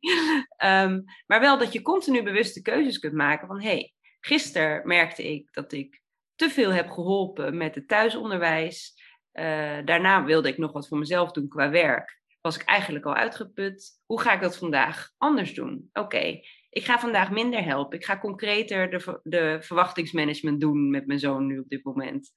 Um, 0.63 1.04
maar 1.26 1.39
wel 1.39 1.58
dat 1.58 1.74
je 1.74 1.82
continu 1.82 2.24
bewuste 2.24 2.62
keuzes 2.62 3.00
kunt 3.00 3.13
maken 3.13 3.48
van, 3.48 3.62
hé, 3.62 3.69
hey, 3.69 3.93
gisteren 4.19 4.88
merkte 4.88 5.32
ik 5.34 5.54
dat 5.54 5.71
ik 5.71 6.02
te 6.36 6.50
veel 6.50 6.74
heb 6.74 6.89
geholpen 6.89 7.58
met 7.58 7.76
het 7.76 7.88
thuisonderwijs. 7.88 8.93
Uh, 9.34 9.78
daarna 9.86 10.24
wilde 10.24 10.48
ik 10.48 10.58
nog 10.58 10.71
wat 10.71 10.88
voor 10.88 10.98
mezelf 10.98 11.32
doen 11.32 11.48
qua 11.48 11.69
werk. 11.69 12.21
Was 12.41 12.56
ik 12.56 12.63
eigenlijk 12.63 13.06
al 13.06 13.15
uitgeput. 13.15 14.02
Hoe 14.06 14.21
ga 14.21 14.34
ik 14.34 14.41
dat 14.41 14.58
vandaag 14.58 15.12
anders 15.17 15.54
doen? 15.54 15.89
Oké, 15.93 16.39
ik 16.75 16.85
ga 16.85 16.99
vandaag 16.99 17.31
minder 17.31 17.63
helpen. 17.63 17.97
Ik 17.97 18.05
ga 18.05 18.19
concreter 18.19 18.89
de, 18.89 19.19
de 19.23 19.57
verwachtingsmanagement 19.61 20.61
doen 20.61 20.89
met 20.89 21.07
mijn 21.07 21.19
zoon 21.19 21.45
nu 21.45 21.59
op 21.59 21.69
dit 21.69 21.83
moment. 21.83 22.31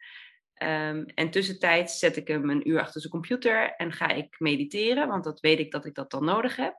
Um, 0.62 1.04
en 1.04 1.30
tussentijds 1.30 1.98
zet 1.98 2.16
ik 2.16 2.28
hem 2.28 2.50
een 2.50 2.68
uur 2.68 2.80
achter 2.80 3.00
zijn 3.00 3.12
computer 3.12 3.74
en 3.76 3.92
ga 3.92 4.08
ik 4.08 4.36
mediteren, 4.38 5.08
want 5.08 5.24
dat 5.24 5.40
weet 5.40 5.58
ik 5.58 5.70
dat 5.70 5.84
ik 5.86 5.94
dat 5.94 6.10
dan 6.10 6.24
nodig 6.24 6.56
heb. 6.56 6.74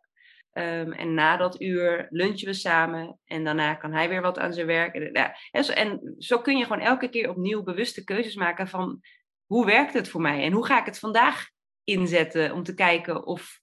Um, 0.54 0.92
en 0.94 1.14
na 1.14 1.38
dat 1.38 1.62
uur 1.62 2.08
lunchen 2.10 2.48
we 2.48 2.54
samen 2.54 3.20
en 3.26 3.44
daarna 3.44 3.76
kan 3.76 3.94
hij 3.94 4.10
weer 4.10 4.22
wat 4.22 4.40
aan 4.40 4.54
zijn 4.54 4.68
werk. 4.68 4.96
En, 4.96 5.10
ja, 5.14 5.36
en, 5.52 5.64
zo, 5.64 5.72
en 5.72 6.16
zo 6.18 6.42
kun 6.42 6.58
je 6.58 6.64
gewoon 6.64 6.82
elke 6.82 7.10
keer 7.10 7.30
opnieuw 7.30 7.64
bewuste 7.64 8.04
keuzes 8.04 8.36
maken 8.36 8.68
van 8.68 9.00
hoe 9.46 9.66
werkt 9.66 9.94
het 9.94 10.10
voor 10.10 10.22
mij 10.22 10.44
en 10.44 10.52
hoe 10.52 10.66
ga 10.66 10.80
ik 10.80 10.86
het 10.86 11.00
vandaag 11.00 11.50
inzetten 11.84 12.54
om 12.54 12.64
te 12.64 12.74
kijken 12.74 13.26
of, 13.26 13.60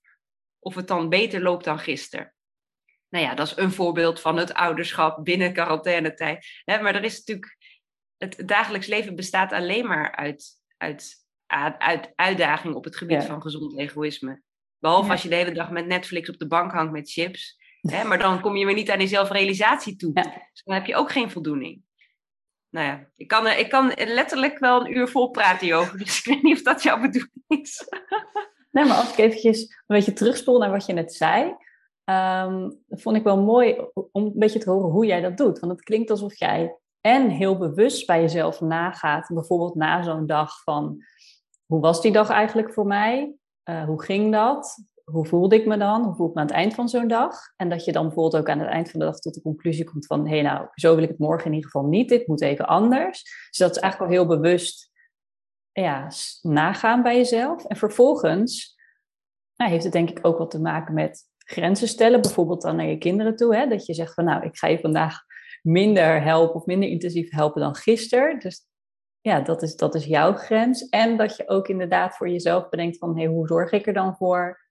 of 0.59 0.74
het 0.74 0.88
dan 0.88 1.09
beter 1.09 1.42
loopt 1.42 1.64
dan 1.64 1.78
gisteren 1.78 2.35
nou 3.16 3.29
ja, 3.29 3.35
dat 3.35 3.46
is 3.46 3.57
een 3.57 3.72
voorbeeld 3.72 4.20
van 4.20 4.37
het 4.37 4.55
ouderschap 4.55 5.24
binnen 5.24 5.52
quarantainetijd. 5.52 6.46
Maar 6.64 6.94
er 6.94 7.05
is 7.05 7.18
natuurlijk, 7.18 7.57
het 8.16 8.42
dagelijks 8.48 8.87
leven 8.87 9.16
bestaat 9.16 9.52
alleen 9.52 9.87
maar 9.87 10.16
uit 10.16 10.64
uit, 10.76 11.26
uit 11.79 12.12
uitdaging 12.14 12.74
op 12.74 12.85
het 12.85 12.96
gebied 12.96 13.24
van 13.24 13.42
gezond 13.42 13.79
egoïsme. 13.79 14.42
Behalve 14.79 15.11
als 15.11 15.22
je 15.22 15.29
de 15.29 15.35
hele 15.35 15.52
dag 15.52 15.70
met 15.70 15.87
Netflix 15.87 16.29
op 16.29 16.38
de 16.38 16.46
bank 16.46 16.72
hangt 16.72 16.92
met 16.92 17.11
chips. 17.11 17.57
Hè, 17.81 18.05
maar 18.05 18.18
dan 18.18 18.40
kom 18.40 18.57
je 18.57 18.64
weer 18.66 18.74
niet 18.74 18.90
aan 18.90 18.98
die 18.98 19.09
zelfrealisatie 19.09 19.96
toe. 19.96 20.12
Dus 20.12 20.62
dan 20.64 20.74
heb 20.74 20.87
je 20.87 20.96
ook 20.96 21.12
geen 21.12 21.31
voldoening. 21.31 21.83
Nou 22.70 22.87
ja, 22.87 23.11
ik 23.16 23.29
kan, 23.29 23.46
ik 23.46 23.68
kan 23.68 23.92
letterlijk 23.96 24.59
wel 24.59 24.81
een 24.81 24.96
uur 24.96 25.09
vol 25.09 25.31
praten 25.31 25.66
hierover. 25.66 25.98
Dus 25.98 26.18
ik 26.18 26.24
weet 26.24 26.42
niet 26.42 26.57
of 26.57 26.62
dat 26.62 26.83
jouw 26.83 27.00
bedoeling 27.00 27.44
is. 27.46 27.88
Nee, 28.70 28.85
maar 28.85 28.96
als 28.96 29.12
ik 29.12 29.18
eventjes 29.18 29.61
een 29.61 29.96
beetje 29.96 30.12
terugspoel 30.12 30.59
naar 30.59 30.70
wat 30.70 30.87
je 30.87 30.92
net 30.92 31.14
zei. 31.14 31.57
Um, 32.11 32.85
vond 32.88 33.16
ik 33.16 33.23
wel 33.23 33.42
mooi 33.42 33.88
om 34.12 34.25
een 34.25 34.33
beetje 34.35 34.59
te 34.59 34.71
horen 34.71 34.90
hoe 34.90 35.07
jij 35.07 35.21
dat 35.21 35.37
doet. 35.37 35.59
Want 35.59 35.73
het 35.73 35.83
klinkt 35.83 36.11
alsof 36.11 36.38
jij 36.38 36.77
en 37.01 37.29
heel 37.29 37.59
bewust 37.59 38.07
bij 38.07 38.21
jezelf 38.21 38.61
nagaat. 38.61 39.31
Bijvoorbeeld 39.35 39.75
na 39.75 40.03
zo'n 40.03 40.27
dag 40.27 40.62
van... 40.62 41.05
Hoe 41.66 41.81
was 41.81 42.01
die 42.01 42.12
dag 42.12 42.31
eigenlijk 42.31 42.73
voor 42.73 42.87
mij? 42.87 43.35
Uh, 43.64 43.85
hoe 43.85 44.03
ging 44.03 44.33
dat? 44.33 44.85
Hoe 45.05 45.27
voelde 45.27 45.57
ik 45.57 45.66
me 45.66 45.77
dan? 45.77 46.05
Hoe 46.05 46.14
voel 46.14 46.29
ik 46.29 46.35
me 46.35 46.40
aan 46.40 46.47
het 46.47 46.57
eind 46.57 46.75
van 46.75 46.88
zo'n 46.88 47.09
dag? 47.09 47.37
En 47.57 47.69
dat 47.69 47.85
je 47.85 47.92
dan 47.92 48.07
bijvoorbeeld 48.07 48.42
ook 48.42 48.49
aan 48.49 48.59
het 48.59 48.69
eind 48.69 48.90
van 48.90 49.01
de 49.01 49.07
dag 49.07 49.19
tot 49.19 49.35
de 49.35 49.42
conclusie 49.42 49.85
komt 49.85 50.07
van... 50.07 50.29
hé 50.29 50.42
nou, 50.42 50.69
zo 50.75 50.95
wil 50.95 51.03
ik 51.03 51.09
het 51.09 51.19
morgen 51.19 51.47
in 51.47 51.53
ieder 51.55 51.71
geval 51.71 51.88
niet. 51.88 52.09
Dit 52.09 52.27
moet 52.27 52.40
even 52.40 52.66
anders. 52.66 53.23
Dus 53.23 53.59
dat 53.59 53.71
is 53.71 53.83
eigenlijk 53.83 54.12
wel 54.12 54.21
heel 54.21 54.37
bewust 54.37 54.90
ja, 55.73 56.09
nagaan 56.42 57.03
bij 57.03 57.16
jezelf. 57.16 57.64
En 57.64 57.77
vervolgens 57.77 58.77
nou, 59.57 59.71
heeft 59.71 59.85
het 59.85 59.92
denk 59.92 60.11
ik 60.11 60.27
ook 60.27 60.38
wat 60.38 60.51
te 60.51 60.61
maken 60.61 60.95
met 60.95 61.25
grenzen 61.46 61.88
stellen. 61.88 62.20
Bijvoorbeeld 62.20 62.62
dan 62.62 62.76
naar 62.76 62.87
je 62.87 62.98
kinderen 62.98 63.37
toe. 63.37 63.56
Hè? 63.56 63.66
Dat 63.66 63.87
je 63.87 63.94
zegt 63.94 64.14
van 64.14 64.24
nou, 64.24 64.44
ik 64.44 64.56
ga 64.56 64.66
je 64.66 64.78
vandaag 64.78 65.20
minder 65.62 66.22
helpen 66.22 66.54
of 66.54 66.66
minder 66.66 66.88
intensief 66.88 67.30
helpen 67.30 67.61
dan 67.61 67.74
gisteren. 67.74 68.38
Dus 68.38 68.66
ja, 69.20 69.40
dat 69.40 69.62
is, 69.62 69.76
dat 69.76 69.94
is 69.94 70.04
jouw 70.04 70.32
grens. 70.32 70.88
En 70.88 71.16
dat 71.16 71.37
je 71.37 71.48
ook 71.48 71.68
inderdaad 71.68 72.16
voor 72.16 72.28
jezelf 72.28 72.68
bedenkt 72.68 72.98
van 72.98 73.16
hey, 73.16 73.26
hoe 73.26 73.46
zorg 73.46 73.72
ik 73.72 73.87
er 73.87 73.92
dan 73.92 74.16
voor 74.16 74.64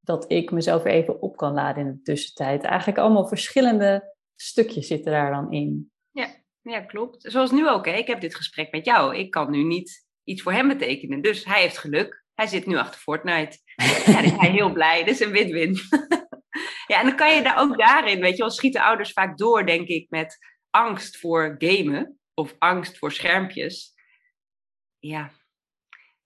dat 0.00 0.30
ik 0.32 0.50
mezelf 0.50 0.84
even 0.84 1.22
op 1.22 1.36
kan 1.36 1.52
laden 1.52 1.86
in 1.86 1.92
de 1.92 2.02
tussentijd. 2.02 2.62
Eigenlijk 2.62 2.98
allemaal 2.98 3.28
verschillende 3.28 4.14
stukjes 4.34 4.86
zitten 4.86 5.12
daar 5.12 5.30
dan 5.30 5.52
in. 5.52 5.92
Ja, 6.10 6.28
ja 6.60 6.80
klopt. 6.80 7.22
Zoals 7.30 7.50
nu 7.50 7.68
ook. 7.68 7.86
Hè? 7.86 7.92
Ik 7.92 8.06
heb 8.06 8.20
dit 8.20 8.34
gesprek 8.34 8.72
met 8.72 8.84
jou. 8.84 9.16
Ik 9.16 9.30
kan 9.30 9.50
nu 9.50 9.62
niet 9.62 10.06
iets 10.24 10.42
voor 10.42 10.52
hem 10.52 10.68
betekenen. 10.68 11.22
Dus 11.22 11.44
hij 11.44 11.60
heeft 11.60 11.78
geluk. 11.78 12.21
Hij 12.34 12.46
zit 12.46 12.66
nu 12.66 12.76
achter 12.76 13.00
Fortnite. 13.00 13.58
Ja, 13.74 14.12
dan 14.12 14.24
is 14.24 14.32
hij 14.32 14.50
heel 14.50 14.72
blij. 14.72 15.04
Dit 15.04 15.14
is 15.14 15.20
een 15.20 15.32
win-win. 15.32 15.78
ja, 16.90 17.00
en 17.00 17.06
dan 17.06 17.16
kan 17.16 17.34
je 17.34 17.42
daar 17.42 17.60
ook 17.60 17.78
daarin, 17.78 18.20
weet 18.20 18.36
je 18.36 18.42
wel, 18.42 18.50
schieten 18.50 18.82
ouders 18.82 19.12
vaak 19.12 19.38
door, 19.38 19.66
denk 19.66 19.88
ik, 19.88 20.06
met 20.10 20.38
angst 20.70 21.18
voor 21.18 21.54
gamen 21.58 22.18
of 22.34 22.54
angst 22.58 22.98
voor 22.98 23.12
schermpjes. 23.12 23.94
Ja, 24.98 25.32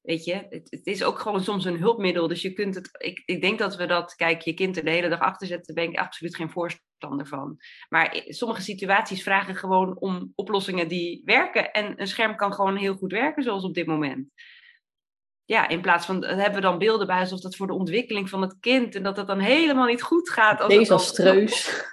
weet 0.03 0.25
je, 0.25 0.47
het, 0.49 0.71
het, 0.71 0.87
is 0.87 1.05
ook 1.05 1.19
gewoon 1.19 1.42
soms 1.42 1.64
een 1.64 1.79
hulpmiddel. 1.79 2.29
Dus 2.29 2.42
je 2.42 2.53
kunt 2.53 2.75
het, 2.75 2.88
ik, 2.99 3.23
ik 3.25 3.40
denk 3.40 3.59
dat 3.59 3.77
we 3.77 3.87
dat, 3.87 4.14
kijk, 4.14 4.40
je 4.40 4.55
kind 4.55 4.77
er 4.77 4.85
de 4.85 4.90
hele 4.90 5.09
dag 5.09 5.21
achter 5.21 5.47
zetten, 5.47 5.75
daar 5.75 5.85
ben 5.85 5.95
ik 5.95 6.01
absoluut 6.01 6.37
geen 6.37 6.51
voorstander 6.51 7.27
van. 7.27 7.57
Maar 7.88 8.23
sommige 8.27 8.61
situaties 8.61 9.23
vragen 9.23 9.57
gewoon 9.57 9.99
om 9.99 10.33
oplossingen 10.35 10.88
die 10.88 11.23
werken. 11.25 11.73
En 11.73 12.01
een 12.01 12.07
scherm 12.07 12.37
kan 12.37 12.53
gewoon 12.53 12.77
heel 12.77 12.95
goed 12.95 13.12
werken, 13.12 13.42
zoals 13.42 13.64
op 13.64 13.75
dit 13.75 13.87
moment 13.87 14.31
ja, 15.46 15.68
in 15.68 15.80
plaats 15.80 16.06
van, 16.06 16.24
hebben 16.24 16.54
we 16.54 16.61
dan 16.61 16.78
beelden 16.78 17.06
bij 17.06 17.20
alsof 17.20 17.40
dat 17.40 17.56
voor 17.56 17.66
de 17.66 17.72
ontwikkeling 17.72 18.28
van 18.28 18.40
het 18.40 18.56
kind 18.61 18.94
en 18.94 19.02
dat 19.02 19.16
het 19.16 19.26
dan 19.26 19.38
helemaal 19.38 19.87
niet 19.87 20.02
goed 20.02 20.30
gaat. 20.30 20.61
Als 20.61 20.74
Desastreus. 20.74 21.85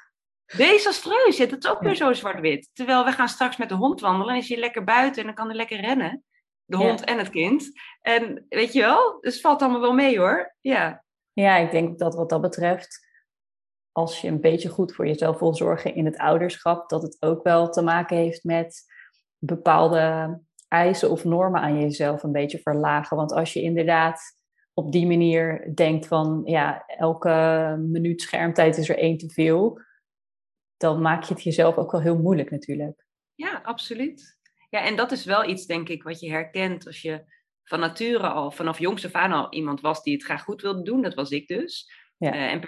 Desastreus, 0.57 1.37
ja, 1.37 1.45
dat 1.45 1.63
is 1.63 1.69
ook 1.69 1.81
weer 1.81 1.95
zo 1.95 2.13
zwart-wit. 2.13 2.69
Terwijl 2.73 3.05
we 3.05 3.11
gaan 3.11 3.27
straks 3.27 3.57
met 3.57 3.69
de 3.69 3.75
hond 3.75 4.01
wandelen 4.01 4.33
en 4.33 4.39
is 4.39 4.47
je 4.47 4.57
lekker 4.57 4.83
buiten 4.83 5.19
en 5.19 5.25
dan 5.25 5.35
kan 5.35 5.47
hij 5.47 5.55
lekker 5.55 5.79
rennen. 5.79 6.23
De 6.65 6.77
hond 6.77 7.03
en 7.03 7.17
het 7.17 7.29
kind. 7.29 7.71
En 8.01 8.45
weet 8.49 8.73
je 8.73 8.81
wel, 8.81 9.17
dus 9.21 9.33
het 9.33 9.41
valt 9.41 9.61
allemaal 9.61 9.81
wel 9.81 9.93
mee 9.93 10.19
hoor. 10.19 10.55
Ja. 10.61 11.03
ja, 11.33 11.55
ik 11.55 11.71
denk 11.71 11.99
dat 11.99 12.15
wat 12.15 12.29
dat 12.29 12.41
betreft, 12.41 13.07
als 13.91 14.21
je 14.21 14.27
een 14.27 14.41
beetje 14.41 14.69
goed 14.69 14.93
voor 14.93 15.07
jezelf 15.07 15.39
wil 15.39 15.55
zorgen 15.55 15.95
in 15.95 16.05
het 16.05 16.17
ouderschap, 16.17 16.89
dat 16.89 17.01
het 17.01 17.17
ook 17.19 17.43
wel 17.43 17.69
te 17.69 17.81
maken 17.81 18.17
heeft 18.17 18.43
met 18.43 18.83
bepaalde 19.37 20.39
eisen 20.73 21.09
of 21.09 21.23
normen 21.23 21.61
aan 21.61 21.79
jezelf 21.79 22.23
een 22.23 22.31
beetje 22.31 22.59
verlagen. 22.59 23.17
Want 23.17 23.31
als 23.31 23.53
je 23.53 23.61
inderdaad 23.61 24.21
op 24.73 24.91
die 24.91 25.07
manier 25.07 25.71
denkt 25.75 26.07
van 26.07 26.41
ja, 26.45 26.85
elke 26.85 27.75
minuut 27.79 28.21
schermtijd 28.21 28.77
is 28.77 28.89
er 28.89 28.97
één 28.97 29.17
te 29.17 29.29
veel, 29.29 29.79
dan 30.77 31.01
maak 31.01 31.23
je 31.23 31.33
het 31.33 31.43
jezelf 31.43 31.77
ook 31.77 31.91
wel 31.91 32.01
heel 32.01 32.17
moeilijk 32.17 32.51
natuurlijk. 32.51 33.05
Ja, 33.35 33.61
absoluut. 33.63 34.37
Ja, 34.69 34.85
en 34.85 34.95
dat 34.95 35.11
is 35.11 35.25
wel 35.25 35.49
iets, 35.49 35.65
denk 35.65 35.89
ik, 35.89 36.03
wat 36.03 36.19
je 36.19 36.31
herkent 36.31 36.85
als 36.85 37.01
je 37.01 37.23
van 37.63 37.79
nature 37.79 38.27
al, 38.27 38.51
vanaf 38.51 38.79
jongs 38.79 39.05
af 39.05 39.11
aan 39.11 39.31
al 39.31 39.53
iemand 39.53 39.81
was 39.81 40.03
die 40.03 40.13
het 40.13 40.23
graag 40.23 40.43
goed 40.43 40.61
wilde 40.61 40.81
doen. 40.81 41.01
Dat 41.01 41.13
was 41.13 41.29
ik 41.29 41.47
dus. 41.47 41.91
Ja. 42.17 42.33
Uh, 42.33 42.51
en 42.51 42.59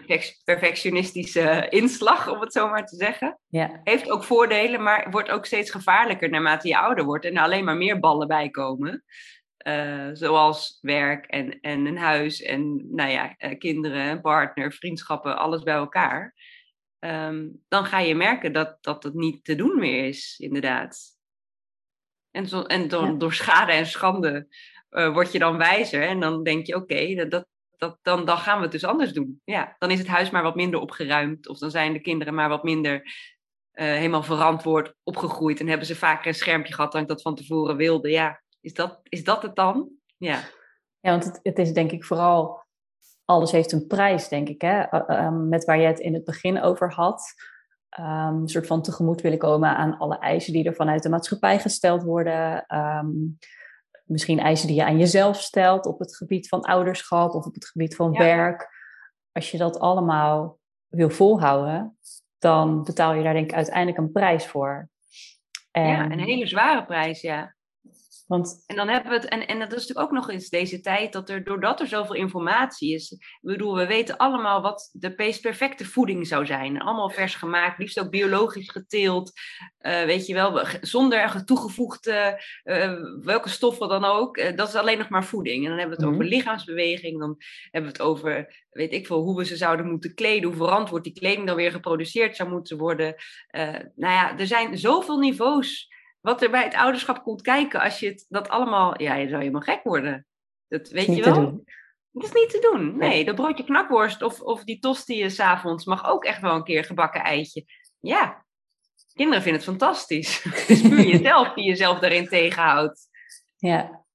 perfectionistische 0.43 1.65
inslag, 1.79 2.29
om 2.29 2.39
het 2.39 2.53
zo 2.53 2.69
maar 2.69 2.85
te 2.85 2.95
zeggen. 2.95 3.39
Ja. 3.47 3.81
Heeft 3.83 4.09
ook 4.09 4.23
voordelen, 4.23 4.83
maar 4.83 5.11
wordt 5.11 5.29
ook 5.29 5.45
steeds 5.45 5.71
gevaarlijker 5.71 6.29
naarmate 6.29 6.67
je 6.67 6.77
ouder 6.77 7.05
wordt 7.05 7.25
en 7.25 7.35
er 7.35 7.43
alleen 7.43 7.65
maar 7.65 7.77
meer 7.77 7.99
ballen 7.99 8.27
bij 8.27 8.49
komen. 8.49 9.03
Uh, 9.67 10.09
zoals 10.13 10.77
werk 10.81 11.25
en, 11.25 11.59
en 11.59 11.85
een 11.85 11.97
huis 11.97 12.41
en 12.41 12.87
nou 12.95 13.09
ja, 13.09 13.35
uh, 13.37 13.57
kinderen, 13.57 14.21
partner, 14.21 14.73
vriendschappen, 14.73 15.37
alles 15.37 15.63
bij 15.63 15.73
elkaar. 15.73 16.35
Um, 16.99 17.63
dan 17.67 17.85
ga 17.85 17.99
je 17.99 18.15
merken 18.15 18.53
dat, 18.53 18.77
dat 18.81 19.03
het 19.03 19.13
niet 19.13 19.43
te 19.43 19.55
doen 19.55 19.79
meer 19.79 20.07
is, 20.07 20.35
inderdaad. 20.39 20.99
En, 22.31 22.47
zo, 22.47 22.61
en 22.61 22.87
door, 22.87 23.05
ja. 23.05 23.13
door 23.13 23.33
schade 23.33 23.71
en 23.71 23.85
schande 23.85 24.47
word 24.89 25.31
je 25.31 25.39
dan 25.39 25.57
wijzer 25.57 26.01
en 26.01 26.19
dan 26.19 26.43
denk 26.43 26.65
je, 26.65 26.75
oké, 26.75 27.15
dat, 27.15 27.31
dat, 27.31 27.47
dat, 27.77 27.97
dan, 28.01 28.25
dan 28.25 28.37
gaan 28.37 28.57
we 28.57 28.63
het 28.63 28.71
dus 28.71 28.85
anders 28.85 29.13
doen. 29.13 29.41
Ja, 29.43 29.75
dan 29.79 29.91
is 29.91 29.99
het 29.99 30.07
huis 30.07 30.29
maar 30.29 30.43
wat 30.43 30.55
minder 30.55 30.79
opgeruimd. 30.79 31.47
Of 31.47 31.57
dan 31.57 31.71
zijn 31.71 31.93
de 31.93 31.99
kinderen 31.99 32.33
maar 32.33 32.49
wat 32.49 32.63
minder 32.63 33.01
uh, 33.01 33.05
helemaal 33.73 34.23
verantwoord 34.23 34.93
opgegroeid. 35.03 35.59
En 35.59 35.67
hebben 35.67 35.87
ze 35.87 35.95
vaker 35.95 36.27
een 36.27 36.33
schermpje 36.33 36.73
gehad 36.73 36.91
dan 36.91 37.01
ik 37.01 37.07
dat 37.07 37.21
van 37.21 37.35
tevoren 37.35 37.75
wilde. 37.75 38.09
Ja, 38.09 38.41
is 38.61 38.73
dat, 38.73 38.99
is 39.03 39.23
dat 39.23 39.41
het 39.41 39.55
dan? 39.55 39.89
Ja, 40.17 40.39
ja 40.99 41.11
want 41.11 41.23
het, 41.23 41.39
het 41.43 41.59
is 41.59 41.73
denk 41.73 41.91
ik 41.91 42.03
vooral... 42.03 42.63
Alles 43.25 43.51
heeft 43.51 43.71
een 43.71 43.87
prijs, 43.87 44.27
denk 44.27 44.49
ik. 44.49 44.61
Hè? 44.61 44.83
Uh, 45.09 45.29
met 45.29 45.65
waar 45.65 45.79
je 45.79 45.87
het 45.87 45.99
in 45.99 46.13
het 46.13 46.23
begin 46.23 46.61
over 46.61 46.93
had. 46.93 47.33
Um, 47.99 48.05
een 48.05 48.47
soort 48.47 48.67
van 48.67 48.81
tegemoet 48.81 49.21
willen 49.21 49.37
komen 49.37 49.75
aan 49.75 49.97
alle 49.97 50.19
eisen 50.19 50.53
die 50.53 50.63
er 50.63 50.75
vanuit 50.75 51.03
de 51.03 51.09
maatschappij 51.09 51.59
gesteld 51.59 52.03
worden. 52.03 52.65
Um, 52.67 53.37
misschien 54.05 54.39
eisen 54.39 54.67
die 54.67 54.75
je 54.75 54.85
aan 54.85 54.97
jezelf 54.97 55.41
stelt 55.41 55.85
op 55.85 55.99
het 55.99 56.15
gebied 56.15 56.47
van 56.47 56.61
ouderschap 56.61 57.33
of 57.33 57.45
op 57.45 57.53
het 57.53 57.67
gebied 57.67 57.95
van 57.95 58.11
werk. 58.11 58.69
Als 59.31 59.51
je 59.51 59.57
dat 59.57 59.79
allemaal 59.79 60.59
wil 60.87 61.09
volhouden, 61.09 61.97
dan 62.39 62.83
betaal 62.83 63.13
je 63.13 63.23
daar 63.23 63.33
denk 63.33 63.49
ik 63.49 63.55
uiteindelijk 63.55 63.97
een 63.97 64.11
prijs 64.11 64.47
voor. 64.47 64.89
En, 65.71 65.87
ja, 65.87 66.03
een 66.11 66.19
hele 66.19 66.47
zware 66.47 66.85
prijs, 66.85 67.21
ja. 67.21 67.54
Want... 68.25 68.63
En 68.67 68.75
dan 68.75 68.87
hebben 68.87 69.11
we 69.11 69.17
het, 69.17 69.25
en, 69.25 69.47
en 69.47 69.59
dat 69.59 69.67
is 69.67 69.73
natuurlijk 69.73 70.07
ook 70.07 70.17
nog 70.17 70.29
eens 70.29 70.49
deze 70.49 70.79
tijd, 70.79 71.13
dat 71.13 71.29
er, 71.29 71.43
doordat 71.43 71.79
er 71.79 71.87
zoveel 71.87 72.15
informatie 72.15 72.93
is, 72.93 73.11
ik 73.11 73.37
bedoel, 73.41 73.75
we 73.75 73.87
weten 73.87 74.17
allemaal 74.17 74.61
wat 74.61 74.89
de 74.93 75.13
meest 75.15 75.41
perfecte 75.41 75.85
voeding 75.85 76.27
zou 76.27 76.45
zijn. 76.45 76.81
Allemaal 76.81 77.09
vers 77.09 77.35
gemaakt, 77.35 77.79
liefst 77.79 77.99
ook 77.99 78.09
biologisch 78.09 78.69
geteeld, 78.69 79.31
uh, 79.79 80.03
weet 80.03 80.25
je 80.25 80.33
wel, 80.33 80.65
zonder 80.81 81.45
toegevoegde, 81.45 82.43
uh, 82.63 82.93
welke 83.21 83.49
stoffen 83.49 83.87
dan 83.87 84.05
ook. 84.05 84.37
Uh, 84.37 84.55
dat 84.55 84.67
is 84.67 84.75
alleen 84.75 84.97
nog 84.97 85.09
maar 85.09 85.25
voeding. 85.25 85.63
En 85.63 85.69
dan 85.69 85.79
hebben 85.79 85.97
we 85.97 86.03
het 86.03 86.11
mm 86.11 86.19
-hmm. 86.19 86.25
over 86.25 86.37
lichaamsbeweging, 86.37 87.19
dan 87.19 87.35
hebben 87.71 87.91
we 87.91 87.97
het 87.97 88.07
over, 88.07 88.63
weet 88.69 88.93
ik 88.93 89.07
veel, 89.07 89.21
hoe 89.21 89.37
we 89.37 89.45
ze 89.45 89.55
zouden 89.55 89.89
moeten 89.89 90.13
kleden, 90.13 90.49
hoe 90.49 90.57
verantwoord 90.57 91.03
die 91.03 91.13
kleding 91.13 91.47
dan 91.47 91.55
weer 91.55 91.71
geproduceerd 91.71 92.35
zou 92.35 92.49
moeten 92.49 92.77
worden. 92.77 93.15
nou 93.95 94.13
ja, 94.13 94.37
er 94.37 94.47
zijn 94.47 94.77
zoveel 94.77 95.17
niveaus 95.17 95.93
wat 96.25 96.41
er 96.41 96.49
bij 96.49 96.63
het 96.63 96.73
ouderschap 96.73 97.23
komt 97.23 97.41
kijken 97.41 97.81
als 97.81 97.99
je 97.99 98.07
het, 98.07 98.25
dat 98.29 98.49
allemaal... 98.49 99.01
Ja, 99.01 99.15
je 99.15 99.27
zou 99.27 99.39
helemaal 99.39 99.61
gek 99.61 99.83
worden. 99.83 100.25
Dat 100.67 100.89
weet 100.89 101.15
je 101.15 101.23
wel. 101.23 101.63
Dat 102.11 102.23
is 102.23 102.33
niet 102.33 102.49
te 102.49 102.69
doen. 102.71 102.97
Nee, 102.97 103.25
dat 103.25 103.35
broodje 103.35 103.63
knakworst 103.63 104.21
of, 104.21 104.41
of 104.41 104.63
die 104.63 104.79
tosti 104.79 105.29
s'avonds 105.29 105.85
mag 105.85 106.05
ook 106.05 106.25
echt 106.25 106.41
wel 106.41 106.55
een 106.55 106.63
keer 106.63 106.83
gebakken 106.83 107.21
eitje. 107.21 107.65
Ja, 107.99 108.45
kinderen 109.13 109.41
vinden 109.41 109.61
het 109.61 109.69
fantastisch. 109.69 110.43
Het 110.43 110.69
is 110.69 110.81
puur 110.89 111.05
jezelf 111.05 111.53
die 111.53 111.65
jezelf 111.65 111.99
daarin 111.99 112.27
tegenhoudt. 112.27 113.07
Ja, 113.57 114.05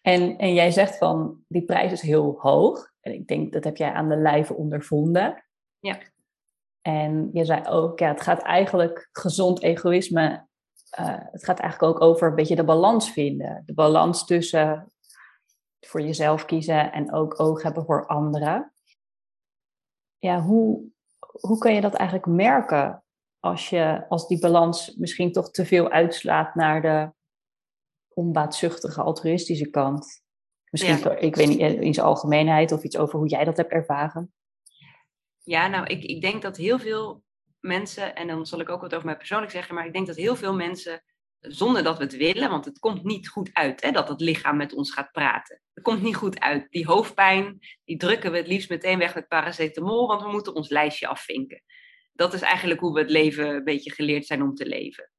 en, 0.00 0.38
en 0.38 0.54
jij 0.54 0.70
zegt 0.70 0.98
van 0.98 1.44
die 1.48 1.64
prijs 1.64 1.92
is 1.92 2.02
heel 2.02 2.36
hoog. 2.40 2.92
En 3.00 3.12
ik 3.12 3.26
denk 3.26 3.52
dat 3.52 3.64
heb 3.64 3.76
jij 3.76 3.92
aan 3.92 4.08
de 4.08 4.16
lijve 4.16 4.54
ondervonden. 4.54 5.44
Ja. 5.78 5.98
En 6.80 7.30
je 7.32 7.44
zei 7.44 7.66
ook, 7.66 7.98
ja, 7.98 8.08
het 8.08 8.20
gaat 8.20 8.42
eigenlijk 8.42 9.08
gezond 9.12 9.62
egoïsme 9.62 10.47
uh, 10.98 11.16
het 11.30 11.44
gaat 11.44 11.58
eigenlijk 11.58 11.94
ook 11.94 12.02
over 12.02 12.28
een 12.28 12.34
beetje 12.34 12.56
de 12.56 12.64
balans 12.64 13.10
vinden. 13.10 13.62
De 13.66 13.74
balans 13.74 14.26
tussen 14.26 14.92
voor 15.80 16.00
jezelf 16.00 16.44
kiezen 16.44 16.92
en 16.92 17.12
ook 17.12 17.40
oog 17.40 17.62
hebben 17.62 17.84
voor 17.84 18.06
anderen. 18.06 18.72
Ja, 20.18 20.40
hoe, 20.40 20.90
hoe 21.18 21.58
kan 21.58 21.74
je 21.74 21.80
dat 21.80 21.94
eigenlijk 21.94 22.28
merken 22.28 23.04
als, 23.40 23.68
je, 23.68 24.08
als 24.08 24.28
die 24.28 24.38
balans 24.38 24.96
misschien 24.96 25.32
toch 25.32 25.50
te 25.50 25.66
veel 25.66 25.90
uitslaat 25.90 26.54
naar 26.54 26.82
de 26.82 27.12
onbaatzuchtige, 28.08 29.02
altruïstische 29.02 29.70
kant. 29.70 30.22
Misschien, 30.70 31.20
ik 31.20 31.36
weet 31.36 31.48
niet, 31.48 31.60
in 31.60 31.94
zijn 31.94 32.06
algemeenheid 32.06 32.72
of 32.72 32.82
iets 32.82 32.96
over 32.96 33.18
hoe 33.18 33.28
jij 33.28 33.44
dat 33.44 33.56
hebt 33.56 33.72
ervaren. 33.72 34.32
Ja, 35.42 35.68
nou, 35.68 35.86
ik, 35.86 36.04
ik 36.04 36.20
denk 36.20 36.42
dat 36.42 36.56
heel 36.56 36.78
veel 36.78 37.22
mensen, 37.60 38.14
en 38.14 38.26
dan 38.26 38.46
zal 38.46 38.60
ik 38.60 38.68
ook 38.68 38.80
wat 38.80 38.94
over 38.94 39.06
mij 39.06 39.16
persoonlijk 39.16 39.52
zeggen, 39.52 39.74
maar 39.74 39.86
ik 39.86 39.92
denk 39.92 40.06
dat 40.06 40.16
heel 40.16 40.36
veel 40.36 40.54
mensen, 40.54 41.02
zonder 41.40 41.82
dat 41.82 41.98
we 41.98 42.04
het 42.04 42.16
willen, 42.16 42.50
want 42.50 42.64
het 42.64 42.78
komt 42.78 43.04
niet 43.04 43.28
goed 43.28 43.50
uit 43.52 43.82
hè, 43.82 43.90
dat 43.90 44.08
het 44.08 44.20
lichaam 44.20 44.56
met 44.56 44.74
ons 44.74 44.92
gaat 44.92 45.12
praten. 45.12 45.62
Het 45.74 45.84
komt 45.84 46.02
niet 46.02 46.16
goed 46.16 46.40
uit. 46.40 46.66
Die 46.70 46.86
hoofdpijn, 46.86 47.58
die 47.84 47.96
drukken 47.96 48.30
we 48.30 48.36
het 48.36 48.46
liefst 48.46 48.70
meteen 48.70 48.98
weg 48.98 49.14
met 49.14 49.28
paracetamol, 49.28 50.06
want 50.06 50.22
we 50.22 50.30
moeten 50.30 50.54
ons 50.54 50.68
lijstje 50.68 51.06
afvinken. 51.06 51.62
Dat 52.12 52.34
is 52.34 52.40
eigenlijk 52.40 52.80
hoe 52.80 52.92
we 52.92 53.00
het 53.00 53.10
leven 53.10 53.48
een 53.48 53.64
beetje 53.64 53.92
geleerd 53.92 54.26
zijn 54.26 54.42
om 54.42 54.54
te 54.54 54.66
leven. 54.66 55.10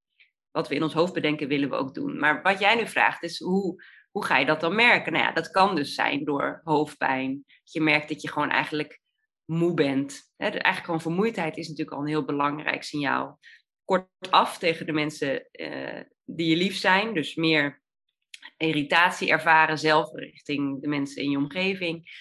Wat 0.52 0.68
we 0.68 0.76
in 0.76 0.84
ons 0.84 0.94
hoofd 0.94 1.14
bedenken, 1.14 1.48
willen 1.48 1.70
we 1.70 1.76
ook 1.76 1.94
doen. 1.94 2.20
Maar 2.20 2.42
wat 2.42 2.60
jij 2.60 2.76
nu 2.76 2.88
vraagt, 2.88 3.24
is 3.24 3.40
hoe, 3.40 3.84
hoe 4.12 4.26
ga 4.26 4.38
je 4.38 4.46
dat 4.46 4.62
dan 4.62 4.76
merken? 4.76 5.12
Nou 5.12 5.26
ja, 5.26 5.32
dat 5.32 5.52
kan 5.52 5.76
dus 5.76 5.94
zijn 5.94 6.24
door 6.24 6.62
hoofdpijn. 6.64 7.46
Je 7.64 7.82
merkt 7.82 8.10
dat 8.10 8.22
je 8.22 8.30
gewoon 8.30 8.50
eigenlijk 8.50 9.02
moe 9.50 9.74
bent. 9.74 10.34
eigenlijk 10.38 10.86
gewoon 10.86 11.02
vermoeidheid 11.02 11.58
is 11.58 11.68
natuurlijk 11.68 11.98
al 11.98 12.04
een 12.04 12.10
heel 12.10 12.26
belangrijk 12.26 12.84
signaal. 12.84 13.40
Kortaf 13.86 14.58
tegen 14.58 14.86
de 14.86 14.92
mensen 14.92 15.48
uh, 15.52 16.02
die 16.26 16.50
je 16.50 16.56
lief 16.56 16.78
zijn, 16.78 17.14
dus 17.14 17.36
meer 17.36 17.82
irritatie 18.58 19.30
ervaren 19.30 19.78
zelf 19.78 20.14
richting 20.14 20.82
de 20.82 20.88
mensen 20.88 21.24
in 21.24 21.30
je 21.30 21.38
omgeving. 21.38 22.12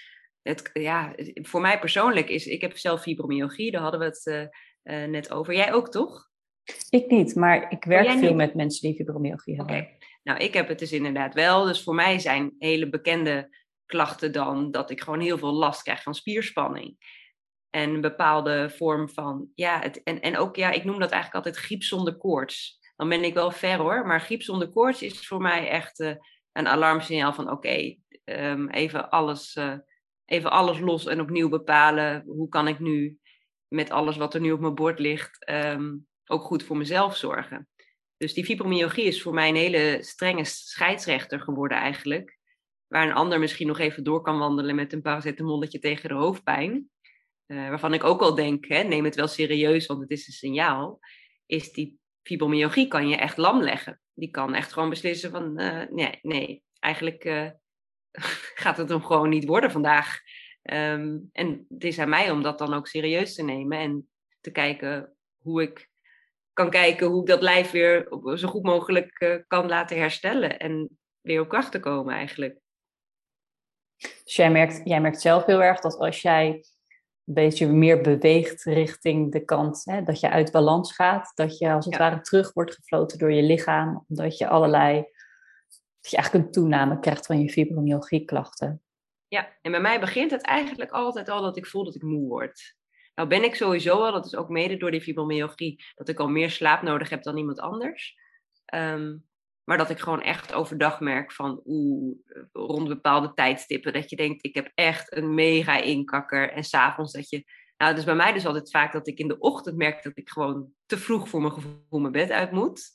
Het, 0.43 0.71
ja, 0.73 1.15
voor 1.35 1.61
mij 1.61 1.79
persoonlijk 1.79 2.29
is, 2.29 2.47
ik 2.47 2.61
heb 2.61 2.77
zelf 2.77 3.03
fibromyalgie, 3.03 3.71
daar 3.71 3.83
hadden 3.83 4.01
we 4.01 4.07
het 4.07 4.27
uh, 4.27 4.41
uh, 5.01 5.09
net 5.09 5.33
over. 5.33 5.55
Jij 5.55 5.73
ook 5.73 5.91
toch? 5.91 6.27
Ik 6.91 7.11
niet, 7.11 7.35
maar 7.35 7.73
ik 7.73 7.85
werk 7.85 8.19
veel 8.19 8.35
met 8.35 8.55
mensen 8.55 8.89
die 8.89 8.97
fibromyalgie 8.97 9.57
hebben. 9.57 9.77
Okay. 9.77 9.99
Nou, 10.23 10.39
ik 10.39 10.55
heb 10.55 10.69
het 10.69 10.79
dus 10.79 10.93
inderdaad 10.93 11.35
wel. 11.35 11.65
Dus 11.65 11.83
voor 11.83 11.95
mij 11.95 12.19
zijn 12.19 12.55
hele 12.59 12.89
bekende 12.89 13.57
klachten 13.87 14.33
dan 14.33 14.71
dat 14.71 14.91
ik 14.91 15.01
gewoon 15.01 15.21
heel 15.21 15.39
veel 15.39 15.53
last 15.53 15.83
krijg 15.83 16.03
van 16.03 16.15
spierspanning. 16.15 16.97
En 17.71 17.91
een 17.91 18.01
bepaalde 18.01 18.71
vorm 18.71 19.09
van, 19.09 19.49
ja, 19.55 19.81
het, 19.81 20.03
en, 20.03 20.21
en 20.21 20.37
ook, 20.37 20.57
ja, 20.57 20.71
ik 20.71 20.85
noem 20.85 20.99
dat 20.99 21.11
eigenlijk 21.11 21.45
altijd 21.45 21.65
griep 21.65 21.83
zonder 21.83 22.17
koorts. 22.17 22.79
Dan 22.97 23.09
ben 23.09 23.25
ik 23.25 23.35
wel 23.35 23.51
ver 23.51 23.79
hoor, 23.79 24.07
maar 24.07 24.21
griep 24.21 24.43
zonder 24.43 24.69
koorts 24.69 25.03
is 25.03 25.27
voor 25.27 25.41
mij 25.41 25.69
echt 25.69 26.01
uh, 26.01 26.15
een 26.53 26.69
alarmsignaal 26.69 27.33
van, 27.33 27.51
oké, 27.51 27.97
ehm, 28.25 28.69
even, 28.69 29.11
alles, 29.11 29.57
uh, 29.57 29.75
even 30.25 30.51
alles 30.51 30.81
los 30.81 31.07
en 31.07 31.21
opnieuw 31.21 31.49
bepalen. 31.49 32.23
Hoe 32.27 32.49
kan 32.49 32.69
ik 32.69 32.79
nu 32.79 33.19
met 33.69 33.91
alles 33.91 34.17
wat 34.17 34.35
er 34.35 34.41
nu 34.41 34.53
op 34.53 34.61
mijn 34.61 34.75
bord 34.75 34.99
ligt, 34.99 35.51
um, 35.51 36.07
ook 36.27 36.43
goed 36.43 36.63
voor 36.63 36.77
mezelf 36.77 37.17
zorgen? 37.17 37.69
Dus 38.17 38.35
die 38.35 38.45
fibromyalgie 38.45 39.05
is 39.05 39.23
voor 39.23 39.35
mij 39.35 39.49
een 39.49 39.57
hele 39.57 39.99
strenge 40.01 40.45
scheidsrechter 40.45 41.41
geworden 41.41 41.79
eigenlijk. 41.79 42.39
Waar 42.87 43.07
een 43.07 43.15
ander 43.15 43.39
misschien 43.39 43.67
nog 43.67 43.79
even 43.79 44.05
door 44.05 44.23
kan 44.23 44.39
wandelen 44.39 44.75
met 44.75 44.93
een 44.93 45.03
paracetamolletje 45.03 45.79
tegen 45.79 46.09
de 46.09 46.15
hoofdpijn. 46.15 46.91
Uh, 47.49 47.69
waarvan 47.69 47.95
ik 47.95 48.05
ook 48.05 48.21
al 48.21 48.35
denk, 48.35 48.69
hè, 48.69 48.83
neem 48.83 49.05
het 49.05 49.15
wel 49.15 49.27
serieus, 49.27 49.87
want 49.87 50.01
het 50.01 50.11
is 50.11 50.27
een 50.27 50.33
signaal. 50.33 50.99
Is 51.47 51.73
die 51.73 51.99
fibromyalgie 52.23 52.89
kan 52.89 53.09
je 53.09 53.17
echt 53.17 53.37
lam 53.37 53.63
leggen. 53.63 54.01
Die 54.15 54.31
kan 54.31 54.55
echt 54.55 54.73
gewoon 54.73 54.89
beslissen 54.89 55.31
van, 55.31 55.61
uh, 55.61 55.83
nee, 55.91 56.19
nee, 56.23 56.63
eigenlijk 56.79 57.25
uh, 57.25 57.51
gaat 58.63 58.77
het 58.77 58.89
hem 58.89 59.03
gewoon 59.03 59.29
niet 59.29 59.47
worden 59.47 59.71
vandaag. 59.71 60.19
Um, 60.63 61.29
en 61.33 61.67
het 61.69 61.85
is 61.85 61.99
aan 61.99 62.09
mij 62.09 62.31
om 62.31 62.43
dat 62.43 62.59
dan 62.59 62.75
ook 62.75 62.87
serieus 62.87 63.35
te 63.35 63.43
nemen 63.43 63.79
en 63.79 64.09
te 64.41 64.51
kijken 64.51 65.17
hoe 65.43 65.63
ik 65.63 65.89
kan 66.53 66.71
kijken 66.71 67.07
hoe 67.07 67.21
ik 67.21 67.27
dat 67.27 67.43
lijf 67.43 67.71
weer 67.71 68.09
zo 68.35 68.49
goed 68.49 68.63
mogelijk 68.63 69.45
kan 69.47 69.69
laten 69.69 69.99
herstellen 69.99 70.59
en 70.59 70.99
weer 71.21 71.41
op 71.41 71.49
kracht 71.49 71.73
te 71.73 71.81
komen 71.81 72.15
eigenlijk. 72.15 72.59
Dus 74.25 74.37
jij 74.37 74.51
merkt, 74.51 74.81
jij 74.85 75.01
merkt 75.01 75.21
zelf 75.21 75.45
heel 75.45 75.63
erg 75.63 75.81
dat 75.81 75.99
als 75.99 76.23
jij 76.23 76.65
beetje 77.35 77.67
meer 77.67 78.01
beweegt 78.01 78.63
richting 78.63 79.33
de 79.33 79.45
kant 79.45 79.85
hè, 79.85 80.03
dat 80.03 80.21
je 80.21 80.31
uit 80.31 80.53
balans 80.53 80.95
gaat, 80.95 81.33
dat 81.35 81.59
je 81.59 81.73
als 81.73 81.85
het 81.85 81.97
ware 81.97 82.21
terug 82.21 82.53
wordt 82.53 82.75
gefloten 82.75 83.19
door 83.19 83.33
je 83.33 83.43
lichaam, 83.43 84.05
omdat 84.09 84.39
je 84.39 84.49
allerlei, 84.49 84.95
dat 86.01 86.11
je 86.11 86.17
eigenlijk 86.17 86.47
een 86.47 86.53
toename 86.53 86.99
krijgt 86.99 87.27
van 87.27 87.41
je 87.41 87.51
fibromyalgie 87.51 88.25
klachten. 88.25 88.83
Ja, 89.29 89.49
en 89.63 89.71
bij 89.71 89.81
mij 89.81 90.01
begint 90.01 90.31
het 90.31 90.43
eigenlijk 90.43 90.91
altijd 90.91 91.29
al 91.29 91.43
dat 91.43 91.57
ik 91.57 91.67
voel 91.67 91.85
dat 91.85 91.95
ik 91.95 92.03
moe 92.03 92.29
word. 92.29 92.77
Nou 93.15 93.29
ben 93.29 93.45
ik 93.45 93.55
sowieso 93.55 94.05
al, 94.05 94.13
dat 94.13 94.27
is 94.27 94.37
ook 94.37 94.49
mede 94.49 94.77
door 94.77 94.91
die 94.91 95.01
fibromyalgie, 95.01 95.85
dat 95.95 96.09
ik 96.09 96.19
al 96.19 96.29
meer 96.29 96.51
slaap 96.51 96.83
nodig 96.83 97.09
heb 97.09 97.23
dan 97.23 97.37
iemand 97.37 97.61
anders. 97.61 98.17
Um, 98.75 99.28
maar 99.69 99.79
dat 99.79 99.91
ik 99.91 99.99
gewoon 99.99 100.23
echt 100.23 100.53
overdag 100.53 101.01
merk 101.01 101.33
van 101.33 101.61
oeh, 101.65 102.17
rond 102.53 102.89
bepaalde 102.89 103.33
tijdstippen, 103.35 103.93
dat 103.93 104.11
je 104.11 104.17
denkt, 104.17 104.45
ik 104.45 104.55
heb 104.55 104.71
echt 104.75 105.17
een 105.17 105.35
mega 105.35 105.81
inkakker. 105.81 106.53
En 106.53 106.65
s'avonds 106.65 107.13
dat 107.13 107.29
je, 107.29 107.45
nou 107.77 107.95
dus 107.95 108.05
bij 108.05 108.15
mij 108.15 108.33
dus 108.33 108.47
altijd 108.47 108.71
vaak 108.71 108.93
dat 108.93 109.07
ik 109.09 109.19
in 109.19 109.29
de 109.29 109.39
ochtend 109.39 109.77
merk 109.77 110.03
dat 110.03 110.17
ik 110.17 110.29
gewoon 110.29 110.73
te 110.87 110.99
vroeg 110.99 111.29
voor 111.29 111.41
mijn 111.41 111.53
gevoel 111.53 112.01
mijn 112.01 112.13
bed 112.13 112.31
uit 112.31 112.51
moet. 112.51 112.91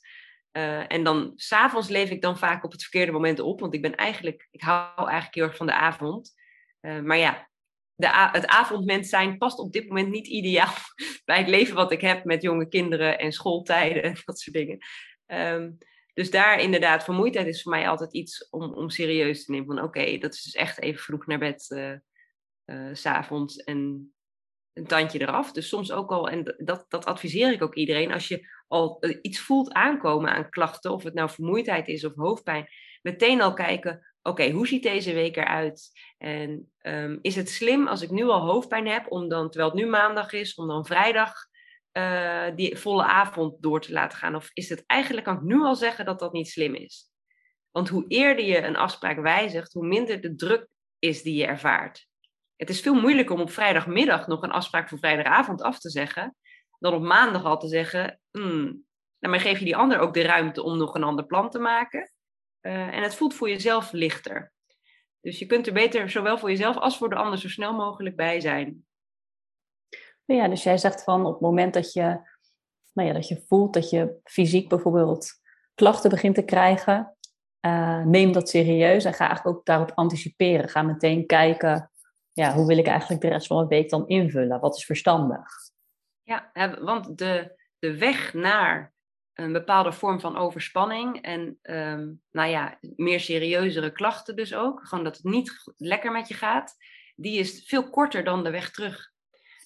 Uh, 0.52 0.92
en 0.92 1.04
dan 1.04 1.32
s'avonds 1.34 1.88
leef 1.88 2.10
ik 2.10 2.22
dan 2.22 2.38
vaak 2.38 2.64
op 2.64 2.72
het 2.72 2.82
verkeerde 2.82 3.12
moment 3.12 3.40
op, 3.40 3.60
want 3.60 3.74
ik 3.74 3.82
ben 3.82 3.94
eigenlijk, 3.94 4.48
ik 4.50 4.62
hou 4.62 5.08
eigenlijk 5.08 5.34
heel 5.34 5.44
erg 5.44 5.56
van 5.56 5.66
de 5.66 5.74
avond. 5.74 6.34
Uh, 6.80 7.00
maar 7.00 7.18
ja, 7.18 7.48
de, 7.94 8.08
het 8.32 8.46
avondmens 8.46 9.08
zijn 9.08 9.38
past 9.38 9.58
op 9.58 9.72
dit 9.72 9.88
moment 9.88 10.08
niet 10.08 10.26
ideaal 10.26 10.74
bij 11.24 11.38
het 11.38 11.48
leven 11.48 11.74
wat 11.74 11.92
ik 11.92 12.00
heb 12.00 12.24
met 12.24 12.42
jonge 12.42 12.68
kinderen 12.68 13.18
en 13.18 13.32
schooltijden 13.32 14.02
en 14.02 14.16
dat 14.24 14.38
soort 14.38 14.56
dingen. 14.56 14.78
Um, 15.26 15.78
dus 16.14 16.30
daar 16.30 16.60
inderdaad, 16.60 17.04
vermoeidheid 17.04 17.46
is 17.46 17.62
voor 17.62 17.72
mij 17.72 17.88
altijd 17.88 18.12
iets 18.12 18.48
om, 18.50 18.74
om 18.74 18.90
serieus 18.90 19.44
te 19.44 19.50
nemen. 19.50 19.66
Van 19.66 19.84
oké, 19.84 20.18
dat 20.18 20.34
is 20.34 20.42
dus 20.42 20.54
echt 20.54 20.80
even 20.80 21.02
vroeg 21.02 21.26
naar 21.26 21.38
bed 21.38 21.70
uh, 21.70 21.92
uh, 22.64 22.94
s'avonds 22.94 23.56
en 23.56 24.08
een 24.72 24.86
tandje 24.86 25.20
eraf. 25.20 25.52
Dus 25.52 25.68
soms 25.68 25.92
ook 25.92 26.10
al, 26.10 26.28
en 26.28 26.54
dat, 26.56 26.84
dat 26.88 27.04
adviseer 27.04 27.52
ik 27.52 27.62
ook 27.62 27.74
iedereen, 27.74 28.12
als 28.12 28.28
je 28.28 28.48
al 28.68 28.96
uh, 29.00 29.18
iets 29.22 29.40
voelt 29.40 29.72
aankomen 29.72 30.30
aan 30.30 30.50
klachten, 30.50 30.92
of 30.92 31.02
het 31.02 31.14
nou 31.14 31.30
vermoeidheid 31.30 31.88
is 31.88 32.04
of 32.04 32.14
hoofdpijn, 32.14 32.68
meteen 33.02 33.40
al 33.40 33.52
kijken, 33.52 34.14
oké, 34.22 34.50
hoe 34.50 34.66
ziet 34.66 34.82
deze 34.82 35.12
week 35.12 35.36
eruit? 35.36 35.90
En 36.18 36.72
um, 36.82 37.18
is 37.22 37.36
het 37.36 37.50
slim 37.50 37.86
als 37.86 38.02
ik 38.02 38.10
nu 38.10 38.24
al 38.24 38.40
hoofdpijn 38.40 38.86
heb, 38.86 39.10
om 39.10 39.28
dan, 39.28 39.50
terwijl 39.50 39.70
het 39.70 39.80
nu 39.80 39.86
maandag 39.86 40.32
is, 40.32 40.54
om 40.54 40.66
dan 40.66 40.86
vrijdag 40.86 41.32
uh, 41.98 42.46
die 42.54 42.76
volle 42.76 43.04
avond 43.04 43.62
door 43.62 43.80
te 43.80 43.92
laten 43.92 44.18
gaan? 44.18 44.34
Of 44.34 44.50
is 44.52 44.68
het 44.68 44.82
eigenlijk, 44.86 45.26
kan 45.26 45.36
ik 45.36 45.42
nu 45.42 45.60
al 45.60 45.74
zeggen 45.74 46.04
dat 46.04 46.18
dat 46.18 46.32
niet 46.32 46.48
slim 46.48 46.74
is? 46.74 47.12
Want 47.70 47.88
hoe 47.88 48.04
eerder 48.08 48.44
je 48.44 48.62
een 48.62 48.76
afspraak 48.76 49.18
wijzigt, 49.18 49.72
hoe 49.72 49.86
minder 49.86 50.20
de 50.20 50.34
druk 50.34 50.68
is 50.98 51.22
die 51.22 51.34
je 51.34 51.46
ervaart. 51.46 52.06
Het 52.56 52.70
is 52.70 52.80
veel 52.80 52.94
moeilijker 52.94 53.34
om 53.34 53.40
op 53.40 53.50
vrijdagmiddag 53.50 54.26
nog 54.26 54.42
een 54.42 54.50
afspraak 54.50 54.88
voor 54.88 54.98
vrijdagavond 54.98 55.62
af 55.62 55.78
te 55.78 55.90
zeggen, 55.90 56.36
dan 56.78 56.94
op 56.94 57.02
maandag 57.02 57.44
al 57.44 57.58
te 57.58 57.68
zeggen, 57.68 58.20
hmm, 58.30 58.84
nou, 59.18 59.36
maar 59.36 59.40
geef 59.40 59.58
je 59.58 59.64
die 59.64 59.76
ander 59.76 59.98
ook 59.98 60.14
de 60.14 60.22
ruimte 60.22 60.62
om 60.62 60.78
nog 60.78 60.94
een 60.94 61.02
ander 61.02 61.26
plan 61.26 61.50
te 61.50 61.58
maken. 61.58 62.12
Uh, 62.60 62.94
en 62.94 63.02
het 63.02 63.14
voelt 63.14 63.34
voor 63.34 63.48
jezelf 63.48 63.92
lichter. 63.92 64.52
Dus 65.20 65.38
je 65.38 65.46
kunt 65.46 65.66
er 65.66 65.72
beter 65.72 66.10
zowel 66.10 66.38
voor 66.38 66.50
jezelf 66.50 66.76
als 66.76 66.96
voor 66.96 67.08
de 67.08 67.14
ander 67.14 67.38
zo 67.38 67.48
snel 67.48 67.74
mogelijk 67.74 68.16
bij 68.16 68.40
zijn. 68.40 68.86
Ja, 70.24 70.48
dus 70.48 70.62
jij 70.62 70.78
zegt 70.78 71.04
van 71.04 71.26
op 71.26 71.32
het 71.32 71.40
moment 71.40 71.74
dat 71.74 71.92
je, 71.92 72.20
nou 72.92 73.08
ja, 73.08 73.14
dat 73.14 73.28
je 73.28 73.44
voelt 73.46 73.74
dat 73.74 73.90
je 73.90 74.20
fysiek 74.24 74.68
bijvoorbeeld 74.68 75.30
klachten 75.74 76.10
begint 76.10 76.34
te 76.34 76.44
krijgen, 76.44 77.16
uh, 77.66 78.04
neem 78.04 78.32
dat 78.32 78.48
serieus 78.48 79.04
en 79.04 79.14
ga 79.14 79.26
eigenlijk 79.26 79.56
ook 79.56 79.66
daarop 79.66 79.92
anticiperen. 79.94 80.68
Ga 80.68 80.82
meteen 80.82 81.26
kijken, 81.26 81.90
ja, 82.32 82.54
hoe 82.54 82.66
wil 82.66 82.78
ik 82.78 82.86
eigenlijk 82.86 83.22
de 83.22 83.28
rest 83.28 83.46
van 83.46 83.62
de 83.62 83.66
week 83.66 83.90
dan 83.90 84.08
invullen? 84.08 84.60
Wat 84.60 84.76
is 84.76 84.84
verstandig? 84.84 85.48
Ja, 86.22 86.50
want 86.80 87.18
de, 87.18 87.60
de 87.78 87.98
weg 87.98 88.34
naar 88.34 88.92
een 89.34 89.52
bepaalde 89.52 89.92
vorm 89.92 90.20
van 90.20 90.36
overspanning 90.36 91.22
en 91.22 91.58
um, 91.62 92.22
nou 92.30 92.50
ja, 92.50 92.78
meer 92.80 93.20
serieuzere 93.20 93.92
klachten 93.92 94.36
dus 94.36 94.54
ook, 94.54 94.80
gewoon 94.86 95.04
dat 95.04 95.16
het 95.16 95.24
niet 95.24 95.52
lekker 95.76 96.12
met 96.12 96.28
je 96.28 96.34
gaat, 96.34 96.76
die 97.16 97.38
is 97.38 97.64
veel 97.66 97.90
korter 97.90 98.24
dan 98.24 98.44
de 98.44 98.50
weg 98.50 98.70
terug. 98.70 99.12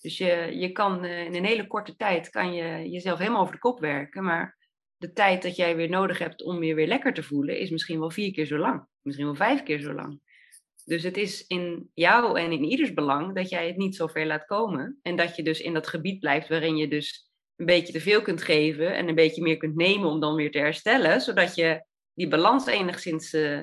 Dus 0.00 0.18
je, 0.18 0.50
je 0.52 0.72
kan 0.72 1.04
uh, 1.04 1.24
in 1.24 1.34
een 1.34 1.44
hele 1.44 1.66
korte 1.66 1.96
tijd 1.96 2.30
kan 2.30 2.54
je 2.54 2.90
jezelf 2.90 3.18
helemaal 3.18 3.40
over 3.40 3.52
de 3.52 3.60
kop 3.60 3.80
werken, 3.80 4.24
maar 4.24 4.58
de 4.96 5.12
tijd 5.12 5.42
dat 5.42 5.56
jij 5.56 5.76
weer 5.76 5.88
nodig 5.88 6.18
hebt 6.18 6.44
om 6.44 6.62
je 6.62 6.74
weer 6.74 6.86
lekker 6.86 7.14
te 7.14 7.22
voelen, 7.22 7.58
is 7.58 7.70
misschien 7.70 7.98
wel 7.98 8.10
vier 8.10 8.32
keer 8.32 8.46
zo 8.46 8.58
lang, 8.58 8.86
misschien 9.02 9.26
wel 9.26 9.34
vijf 9.34 9.62
keer 9.62 9.80
zo 9.80 9.92
lang. 9.92 10.20
Dus 10.84 11.02
het 11.02 11.16
is 11.16 11.46
in 11.46 11.90
jou 11.94 12.40
en 12.40 12.52
in 12.52 12.64
ieders 12.64 12.94
belang 12.94 13.34
dat 13.34 13.48
jij 13.48 13.66
het 13.66 13.76
niet 13.76 13.96
zo 13.96 14.06
ver 14.06 14.26
laat 14.26 14.44
komen 14.44 14.98
en 15.02 15.16
dat 15.16 15.36
je 15.36 15.42
dus 15.42 15.60
in 15.60 15.74
dat 15.74 15.86
gebied 15.86 16.20
blijft 16.20 16.48
waarin 16.48 16.76
je 16.76 16.88
dus 16.88 17.30
een 17.56 17.66
beetje 17.66 17.92
te 17.92 18.00
veel 18.00 18.22
kunt 18.22 18.42
geven 18.42 18.96
en 18.96 19.08
een 19.08 19.14
beetje 19.14 19.42
meer 19.42 19.56
kunt 19.56 19.76
nemen 19.76 20.08
om 20.08 20.20
dan 20.20 20.34
weer 20.34 20.50
te 20.50 20.58
herstellen, 20.58 21.20
zodat 21.20 21.54
je 21.54 21.84
die 22.14 22.28
balans 22.28 22.66
enigszins, 22.66 23.34
uh, 23.34 23.60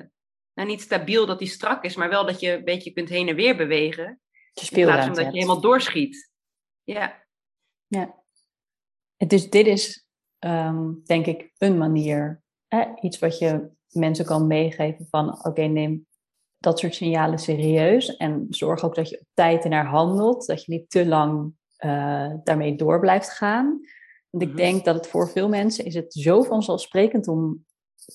nou 0.54 0.68
niet 0.68 0.80
stabiel 0.80 1.26
dat 1.26 1.38
die 1.38 1.48
strak 1.48 1.84
is, 1.84 1.96
maar 1.96 2.08
wel 2.08 2.26
dat 2.26 2.40
je 2.40 2.52
een 2.52 2.64
beetje 2.64 2.92
kunt 2.92 3.08
heen 3.08 3.28
en 3.28 3.36
weer 3.36 3.56
bewegen. 3.56 4.20
In 4.60 4.84
plaats 4.84 5.06
van 5.06 5.14
dat 5.14 5.24
je 5.24 5.30
helemaal 5.30 5.60
doorschiet. 5.60 6.30
Ja. 6.82 7.24
Ja. 7.86 8.22
Dus 9.16 9.50
dit 9.50 9.66
is, 9.66 10.06
um, 10.38 11.02
denk 11.04 11.26
ik, 11.26 11.52
een 11.58 11.78
manier, 11.78 12.42
hè? 12.68 12.84
iets 13.00 13.18
wat 13.18 13.38
je 13.38 13.70
mensen 13.88 14.24
kan 14.24 14.46
meegeven 14.46 15.06
van 15.10 15.44
oké, 15.44 15.62
neem 15.62 16.06
dat 16.58 16.78
soort 16.78 16.94
signalen 16.94 17.38
serieus 17.38 18.16
en 18.16 18.46
zorg 18.50 18.84
ook 18.84 18.94
dat 18.94 19.08
je 19.08 19.20
op 19.20 19.26
tijd 19.34 19.64
ernaar 19.64 19.86
handelt, 19.86 20.46
dat 20.46 20.64
je 20.64 20.72
niet 20.72 20.90
te 20.90 21.06
lang 21.06 21.54
uh, 21.78 22.34
daarmee 22.44 22.76
door 22.76 23.00
blijft 23.00 23.30
gaan. 23.30 23.80
Want 24.30 24.42
ik 24.44 24.48
mhm. 24.48 24.56
denk 24.56 24.84
dat 24.84 24.94
het 24.94 25.06
voor 25.06 25.30
veel 25.30 25.48
mensen 25.48 25.84
is 25.84 25.94
het 25.94 26.14
zo 26.14 26.42
vanzelfsprekend 26.42 27.28
om 27.28 27.64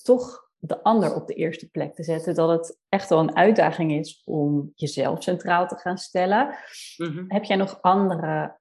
toch 0.02 0.41
de 0.64 0.82
ander 0.82 1.14
op 1.14 1.26
de 1.26 1.34
eerste 1.34 1.70
plek 1.70 1.94
te 1.94 2.02
zetten, 2.02 2.34
dat 2.34 2.48
het 2.48 2.78
echt 2.88 3.08
wel 3.08 3.18
een 3.18 3.36
uitdaging 3.36 3.92
is 3.92 4.22
om 4.24 4.72
jezelf 4.74 5.22
centraal 5.22 5.66
te 5.66 5.76
gaan 5.76 5.98
stellen. 5.98 6.54
Mhm. 6.96 7.24
Heb 7.28 7.44
jij 7.44 7.56
nog 7.56 7.78
andere 7.80 8.58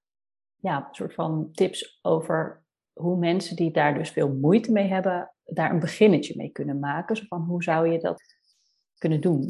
ja, 0.56 0.88
soort 0.92 1.14
van 1.14 1.50
tips 1.52 2.00
over 2.02 2.64
hoe 2.94 3.18
mensen 3.18 3.56
die 3.56 3.72
daar 3.72 3.94
dus 3.94 4.10
veel 4.10 4.34
moeite 4.34 4.72
mee 4.72 4.88
hebben, 4.88 5.34
daar 5.44 5.72
een 5.72 5.80
beginnetje 5.80 6.34
mee 6.38 6.50
kunnen 6.50 6.80
maken? 6.80 7.16
Zo 7.16 7.24
van 7.28 7.42
hoe 7.42 7.64
zou 7.64 7.92
je 7.92 8.00
dat 8.00 8.22
kunnen 8.98 9.22
doen? 9.22 9.50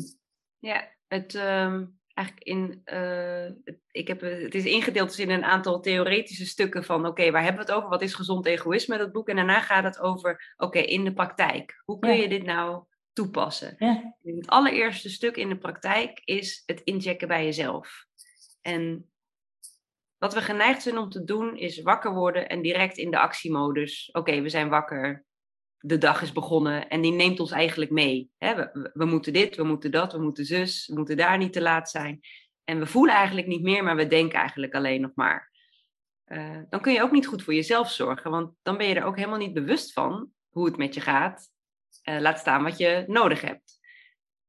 Ja, 0.60 0.88
het, 1.08 1.36
ehm, 1.36 1.86
eigenlijk 2.22 2.48
in, 2.48 2.82
uh, 2.86 3.46
ik 3.92 4.08
heb, 4.08 4.22
het 4.22 4.56
is 4.56 4.66
ingedeeld 4.66 5.08
dus 5.08 5.20
in 5.20 5.30
een 5.30 5.44
aantal 5.44 5.80
theoretische 5.80 6.46
stukken 6.46 6.84
van, 6.84 7.06
oké, 7.06 7.32
waar 7.32 7.44
hebben 7.44 7.66
we 7.66 7.72
het 7.72 7.78
over? 7.78 7.90
Wat 7.90 8.02
is 8.02 8.14
gezond 8.14 8.46
egoïsme, 8.46 8.98
dat 8.98 9.12
boek? 9.12 9.28
En 9.28 9.36
daarna 9.36 9.60
gaat 9.60 9.84
het 9.84 10.00
over, 10.00 10.54
oké, 10.58 10.80
in 10.80 11.04
de 11.04 11.14
praktijk. 11.14 11.82
Hoe 11.86 12.00
kun 12.00 12.18
je 12.18 12.30
dit 12.30 12.44
nou 12.44 12.84
toepassen? 13.14 13.76
Ja. 13.78 14.16
Het 14.24 14.48
allereerste 14.48 15.10
stuk 15.10 15.38
in 15.38 15.50
de 15.50 15.58
praktijk 15.58 16.22
is 16.24 16.64
het 16.66 16.82
inchecken 16.82 17.28
bij 17.28 17.46
jezelf. 17.46 18.06
En 18.62 19.12
wat 20.18 20.34
we 20.34 20.42
geneigd 20.42 20.82
zijn 20.82 20.98
om 20.98 21.10
te 21.10 21.24
doen, 21.24 21.58
is 21.58 21.82
wakker 21.82 22.14
worden 22.14 22.50
en 22.50 22.62
direct 22.62 22.98
in 22.98 23.12
de 23.12 23.20
actiemodus. 23.20 24.10
Oké, 24.12 24.42
we 24.42 24.50
zijn 24.50 24.70
wakker 24.70 25.26
de 25.82 25.98
dag 25.98 26.22
is 26.22 26.32
begonnen 26.32 26.90
en 26.90 27.02
die 27.02 27.12
neemt 27.12 27.40
ons 27.40 27.52
eigenlijk 27.52 27.92
mee. 27.92 28.32
we, 28.38 28.90
we, 28.94 29.06
moeten 29.06 29.34
dit, 29.34 29.56
we 29.56 29.64
moeten 29.64 29.92
dat, 29.92 30.14
we 30.14 30.20
moeten 30.20 30.46
zus, 30.46 30.88
we 30.88 30.96
moeten 30.96 31.18
daar 31.18 31.38
niet 31.38 31.54
te 31.54 31.62
laat 31.62 31.90
zijn. 31.90 32.20
En 32.64 32.80
we 32.80 32.86
voelen 32.86 33.16
eigenlijk 33.16 33.48
niet 33.48 33.62
meer, 33.62 33.84
maar 33.84 33.96
we 33.96 34.08
denken 34.08 34.40
eigenlijk 34.40 34.74
alleen 34.74 35.02
nog 35.02 35.12
maar. 35.16 35.52
Uh, 36.26 36.60
dan 36.70 36.82
kun 36.82 36.94
je 36.94 37.02
ook 37.02 37.12
niet 37.12 37.28
goed 37.28 37.44
voor 37.44 37.54
jezelf 37.54 37.92
zorgen, 37.92 38.32
want 38.32 38.54
dan 38.62 38.78
ben 38.78 38.88
je 38.88 38.96
er 38.96 39.04
ook 39.04 39.16
helemaal 39.16 39.38
niet 39.38 39.54
bewust 39.54 39.94
van 39.94 40.32
hoe 40.50 40.66
het 40.66 40.78
met 40.78 40.94
je 40.94 41.02
gaat. 41.02 41.50
Uh, 42.10 42.20
laat 42.20 42.40
staan 42.40 42.64
wat 42.64 42.78
je 42.78 43.04
nodig 43.08 43.42
hebt. 43.42 43.80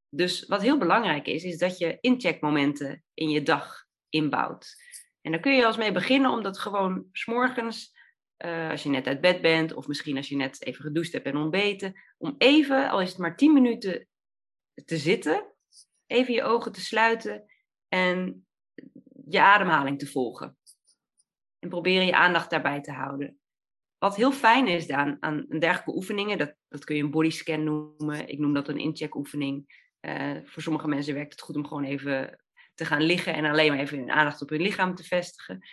Dus 0.08 0.46
wat 0.46 0.62
heel 0.62 0.78
belangrijk 0.78 1.26
is, 1.26 1.44
is 1.44 1.58
dat 1.58 1.78
je 1.78 1.98
incheckmomenten 2.00 3.04
in 3.14 3.30
je 3.30 3.42
dag 3.42 3.84
inbouwt. 4.08 4.76
En 5.20 5.32
daar 5.32 5.40
kun 5.40 5.56
je 5.56 5.66
als 5.66 5.76
mee 5.76 5.92
beginnen, 5.92 6.30
omdat 6.30 6.58
gewoon 6.58 7.06
s'morgens 7.12 7.92
uh, 8.44 8.70
als 8.70 8.82
je 8.82 8.88
net 8.88 9.06
uit 9.06 9.20
bed 9.20 9.40
bent, 9.40 9.72
of 9.72 9.86
misschien 9.86 10.16
als 10.16 10.28
je 10.28 10.36
net 10.36 10.66
even 10.66 10.84
gedoucht 10.84 11.12
hebt 11.12 11.26
en 11.26 11.36
ontbeten, 11.36 11.94
om 12.18 12.34
even, 12.38 12.90
al 12.90 13.00
is 13.00 13.08
het 13.08 13.18
maar 13.18 13.36
10 13.36 13.52
minuten, 13.52 14.06
te 14.84 14.96
zitten, 14.96 15.52
even 16.06 16.34
je 16.34 16.42
ogen 16.42 16.72
te 16.72 16.80
sluiten 16.80 17.44
en 17.88 18.46
je 19.28 19.40
ademhaling 19.40 19.98
te 19.98 20.06
volgen. 20.06 20.56
En 21.58 21.68
proberen 21.68 22.06
je 22.06 22.16
aandacht 22.16 22.50
daarbij 22.50 22.80
te 22.80 22.92
houden. 22.92 23.40
Wat 23.98 24.16
heel 24.16 24.32
fijn 24.32 24.66
is 24.66 24.90
aan, 24.90 25.16
aan 25.20 25.46
dergelijke 25.48 25.94
oefeningen, 25.94 26.38
dat, 26.38 26.54
dat 26.68 26.84
kun 26.84 26.96
je 26.96 27.02
een 27.02 27.10
bodyscan 27.10 27.64
noemen. 27.64 28.28
Ik 28.28 28.38
noem 28.38 28.54
dat 28.54 28.68
een 28.68 28.78
incheck-oefening. 28.78 29.80
Uh, 30.00 30.36
voor 30.44 30.62
sommige 30.62 30.88
mensen 30.88 31.14
werkt 31.14 31.32
het 31.32 31.40
goed 31.40 31.56
om 31.56 31.66
gewoon 31.66 31.84
even 31.84 32.40
te 32.74 32.84
gaan 32.84 33.02
liggen 33.02 33.34
en 33.34 33.44
alleen 33.44 33.68
maar 33.68 33.80
even 33.80 33.98
hun 33.98 34.10
aandacht 34.10 34.42
op 34.42 34.48
hun 34.48 34.60
lichaam 34.60 34.94
te 34.94 35.04
vestigen. 35.04 35.68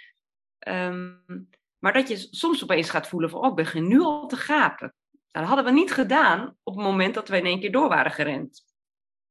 Um, 0.67 1.49
maar 1.79 1.93
dat 1.93 2.07
je 2.07 2.17
soms 2.31 2.63
opeens 2.63 2.89
gaat 2.89 3.07
voelen 3.07 3.29
van, 3.29 3.41
oh, 3.41 3.49
ik 3.49 3.55
begin 3.55 3.87
nu 3.87 3.99
al 3.99 4.27
te 4.27 4.37
gapen. 4.37 4.93
Dat 5.27 5.43
hadden 5.43 5.65
we 5.65 5.71
niet 5.71 5.91
gedaan 5.91 6.57
op 6.63 6.75
het 6.75 6.83
moment 6.83 7.13
dat 7.13 7.27
we 7.27 7.37
in 7.37 7.45
één 7.45 7.59
keer 7.59 7.71
door 7.71 7.89
waren 7.89 8.11
gerend. 8.11 8.65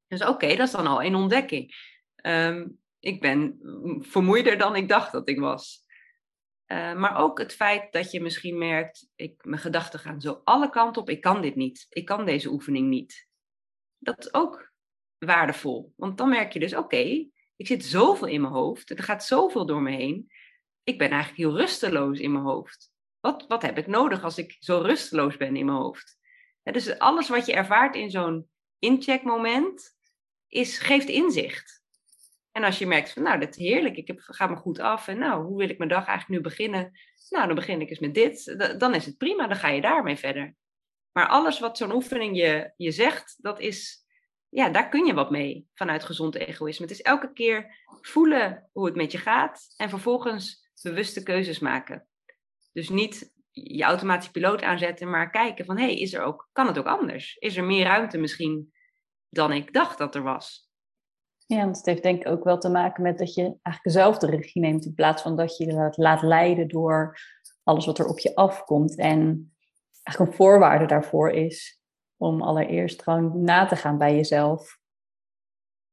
Dus 0.06 0.24
oké, 0.24 0.56
dat 0.56 0.66
is 0.66 0.72
dan 0.72 0.86
al 0.86 1.02
een 1.02 1.14
ontdekking. 1.14 1.74
Ehm, 2.14 2.66
ik 3.00 3.20
ben 3.20 3.58
vermoeider 4.00 4.58
dan 4.58 4.76
ik 4.76 4.88
dacht 4.88 5.12
dat 5.12 5.28
ik 5.28 5.40
was. 5.40 5.86
Uh, 6.66 6.94
maar 6.94 7.16
ook 7.16 7.38
het 7.38 7.54
feit 7.54 7.92
dat 7.92 8.10
je 8.10 8.20
misschien 8.20 8.58
merkt, 8.58 9.08
ik, 9.14 9.44
mijn 9.44 9.60
gedachten 9.60 9.98
gaan 9.98 10.20
zo 10.20 10.40
alle 10.44 10.70
kanten 10.70 11.02
op. 11.02 11.10
Ik 11.10 11.20
kan 11.20 11.42
dit 11.42 11.54
niet. 11.54 11.86
Ik 11.88 12.04
kan 12.04 12.24
deze 12.24 12.50
oefening 12.50 12.88
niet. 12.88 13.28
Dat 13.98 14.18
is 14.18 14.34
ook 14.34 14.72
waardevol. 15.18 15.92
Want 15.96 16.18
dan 16.18 16.28
merk 16.28 16.52
je 16.52 16.58
dus, 16.58 16.74
oké, 16.74 17.30
ik 17.56 17.66
zit 17.66 17.84
zoveel 17.84 18.28
in 18.28 18.40
mijn 18.40 18.52
hoofd. 18.52 18.90
Er 18.90 19.02
gaat 19.02 19.24
zoveel 19.24 19.66
door 19.66 19.82
me 19.82 19.90
heen 19.90 20.30
ik 20.88 20.98
ben 20.98 21.10
eigenlijk 21.10 21.40
heel 21.40 21.56
rusteloos 21.56 22.18
in 22.18 22.32
mijn 22.32 22.44
hoofd. 22.44 22.92
Wat, 23.20 23.44
wat 23.48 23.62
heb 23.62 23.78
ik 23.78 23.86
nodig 23.86 24.24
als 24.24 24.38
ik 24.38 24.56
zo 24.60 24.80
rusteloos 24.80 25.36
ben 25.36 25.56
in 25.56 25.66
mijn 25.66 25.78
hoofd? 25.78 26.16
dus 26.62 26.98
alles 26.98 27.28
wat 27.28 27.46
je 27.46 27.52
ervaart 27.52 27.96
in 27.96 28.10
zo'n 28.10 28.48
incheckmoment 28.78 29.96
is, 30.48 30.78
geeft 30.78 31.08
inzicht. 31.08 31.82
En 32.52 32.64
als 32.64 32.78
je 32.78 32.86
merkt 32.86 33.12
van, 33.12 33.22
nou, 33.22 33.38
dat 33.40 33.48
is 33.48 33.56
heerlijk, 33.56 33.96
ik 33.96 34.06
heb, 34.06 34.18
ga 34.20 34.46
me 34.46 34.56
goed 34.56 34.78
af. 34.78 35.08
En 35.08 35.18
nou, 35.18 35.44
hoe 35.44 35.58
wil 35.58 35.68
ik 35.68 35.78
mijn 35.78 35.90
dag 35.90 36.06
eigenlijk 36.06 36.28
nu 36.28 36.48
beginnen? 36.48 36.92
Nou, 37.28 37.46
dan 37.46 37.54
begin 37.54 37.80
ik 37.80 37.90
eens 37.90 37.98
met 37.98 38.14
dit. 38.14 38.56
Dan 38.78 38.94
is 38.94 39.06
het 39.06 39.16
prima, 39.16 39.46
dan 39.46 39.56
ga 39.56 39.68
je 39.68 39.80
daarmee 39.80 40.16
verder. 40.16 40.54
Maar 41.12 41.28
alles 41.28 41.58
wat 41.58 41.76
zo'n 41.76 41.94
oefening 41.94 42.36
je, 42.36 42.72
je 42.76 42.90
zegt, 42.90 43.36
dat 43.38 43.60
is, 43.60 44.06
ja, 44.48 44.68
daar 44.68 44.88
kun 44.88 45.06
je 45.06 45.14
wat 45.14 45.30
mee 45.30 45.68
vanuit 45.74 46.04
gezond 46.04 46.34
egoïsme. 46.34 46.86
Het 46.86 46.94
is 46.94 47.02
elke 47.02 47.32
keer 47.32 47.76
voelen 48.00 48.68
hoe 48.72 48.86
het 48.86 48.96
met 48.96 49.12
je 49.12 49.18
gaat 49.18 49.74
en 49.76 49.88
vervolgens 49.88 50.67
bewuste 50.82 51.22
keuzes 51.22 51.58
maken. 51.58 52.08
Dus 52.72 52.88
niet 52.88 53.32
je 53.50 53.82
automatische 53.82 54.32
piloot 54.32 54.62
aanzetten, 54.62 55.10
maar 55.10 55.30
kijken 55.30 55.64
van, 55.64 55.78
hé, 55.78 55.84
hey, 55.84 55.98
is 55.98 56.14
er 56.14 56.22
ook, 56.22 56.48
kan 56.52 56.66
het 56.66 56.78
ook 56.78 56.86
anders? 56.86 57.36
Is 57.36 57.56
er 57.56 57.64
meer 57.64 57.84
ruimte 57.84 58.18
misschien 58.18 58.72
dan 59.28 59.52
ik 59.52 59.72
dacht 59.72 59.98
dat 59.98 60.14
er 60.14 60.22
was? 60.22 60.68
Ja, 61.46 61.68
het 61.68 61.86
heeft 61.86 62.02
denk 62.02 62.20
ik 62.20 62.28
ook 62.28 62.44
wel 62.44 62.58
te 62.58 62.68
maken 62.68 63.02
met 63.02 63.18
dat 63.18 63.34
je 63.34 63.42
eigenlijk 63.42 63.96
zelf 63.96 64.18
de 64.18 64.26
regie 64.26 64.62
neemt 64.62 64.84
in 64.84 64.94
plaats 64.94 65.22
van 65.22 65.36
dat 65.36 65.56
je 65.56 65.66
je 65.66 65.92
laat 65.94 66.22
leiden 66.22 66.68
door 66.68 67.18
alles 67.62 67.86
wat 67.86 67.98
er 67.98 68.06
op 68.06 68.18
je 68.18 68.34
afkomt. 68.34 68.96
En 68.96 69.52
eigenlijk 70.02 70.18
een 70.18 70.36
voorwaarde 70.36 70.86
daarvoor 70.86 71.30
is 71.30 71.82
om 72.16 72.42
allereerst 72.42 73.02
gewoon 73.02 73.42
na 73.44 73.66
te 73.66 73.76
gaan 73.76 73.98
bij 73.98 74.14
jezelf. 74.14 74.78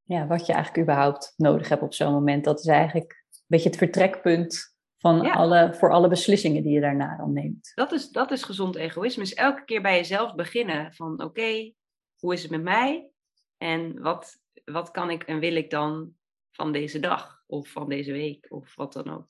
Ja, 0.04 0.28
wat 0.28 0.46
je 0.46 0.54
eigenlijk 0.54 0.84
überhaupt 0.84 1.34
nodig 1.38 1.70
hebt 1.70 1.82
op 1.82 1.94
zo'n 1.94 2.14
moment. 2.14 2.44
Dat 2.44 2.60
is 2.60 2.66
eigenlijk 2.66 3.26
een 3.30 3.44
beetje 3.48 3.70
het 3.70 3.78
vertrekpunt 3.78 4.75
van 4.98 5.32
alle, 5.32 5.74
voor 5.74 5.92
alle 5.92 6.08
beslissingen 6.08 6.64
die 6.64 6.74
je 6.74 6.82
daarna 6.82 7.18
dan 7.18 7.34
neemt. 7.34 7.72
Dat 7.76 7.92
is, 7.92 8.10
dat 8.10 8.32
is 8.32 8.44
gezond 8.44 8.76
egoïsme. 8.76 9.24
Is 9.24 9.34
elke 9.34 9.66
keer 9.66 9.82
bij 9.82 9.96
jezelf 9.96 10.36
beginnen 10.36 10.94
van 10.94 11.24
oké, 11.24 11.74
hoe 12.18 12.34
is 12.34 12.42
het 12.42 12.52
met 12.52 12.64
mij? 12.64 13.10
En 13.58 14.02
wat, 14.02 14.38
wat 14.66 14.92
kan 14.92 15.10
ik 15.10 15.24
en 15.24 15.40
wil 15.40 15.56
ik 15.56 15.70
dan 15.70 16.14
van 16.52 16.72
deze 16.72 17.00
dag 17.00 17.44
of 17.48 17.70
van 17.70 17.90
deze 17.90 18.12
week 18.12 18.46
of 18.50 18.76
wat 18.76 18.94
dan 18.94 19.10
ook. 19.10 19.28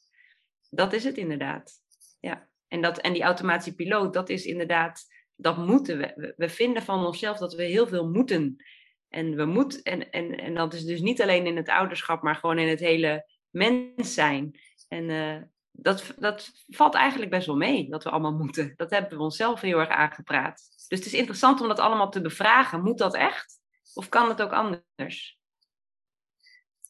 Dat 0.70 0.94
is 0.94 1.04
het 1.04 1.18
inderdaad. 1.18 1.74
Ja. 2.20 2.48
En, 2.68 2.82
dat, 2.82 2.98
en 2.98 3.14
die 3.14 3.24
automatische 3.24 3.76
piloot, 3.76 4.14
dat 4.14 4.30
is 4.30 4.46
inderdaad, 4.46 5.06
dat 5.36 5.58
moeten 5.58 5.98
we. 5.98 6.34
We 6.38 6.50
vinden 6.50 6.84
van 6.84 7.06
onszelf 7.06 7.38
dat 7.38 7.54
we 7.54 7.64
heel 7.64 7.88
veel 7.88 8.10
moeten. 8.10 8.64
En 9.10 9.36
we 9.36 9.46
moeten, 9.46 9.84
en, 9.84 10.10
en, 10.10 10.38
en 10.38 10.54
dat 10.54 10.74
is 10.74 10.86
dus 10.86 11.02
niet 11.02 11.22
alleen 11.22 11.46
in 11.46 11.56
het 11.56 11.70
ouderschap, 11.70 12.22
maar 12.22 12.36
gewoon 12.36 12.60
in 12.60 12.68
het 12.68 12.80
hele 12.80 13.30
mens 13.50 14.14
zijn. 14.14 14.60
En 14.88 15.10
uh, 15.10 15.42
dat, 15.78 16.14
dat 16.18 16.52
valt 16.68 16.94
eigenlijk 16.94 17.32
best 17.32 17.48
wel 17.48 17.56
mee, 17.56 17.90
dat 17.90 18.04
we 18.04 18.10
allemaal 18.10 18.38
moeten. 18.44 18.74
Dat 18.76 18.90
hebben 18.90 19.18
we 19.18 19.24
onszelf 19.24 19.62
heel 19.62 19.80
erg 19.80 19.90
aangepraat. 19.90 20.62
Dus 20.88 20.98
het 21.00 21.08
is 21.08 21.14
interessant 21.14 21.62
om 21.62 21.68
dat 21.68 21.80
allemaal 21.80 22.10
te 22.10 22.22
bevragen. 22.22 22.84
Moet 22.84 22.98
dat 22.98 23.16
echt? 23.16 23.60
Of 23.94 24.10
kan 24.10 24.30
het 24.30 24.42
ook 24.42 24.52
anders? 24.52 25.40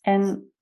En 0.01 0.53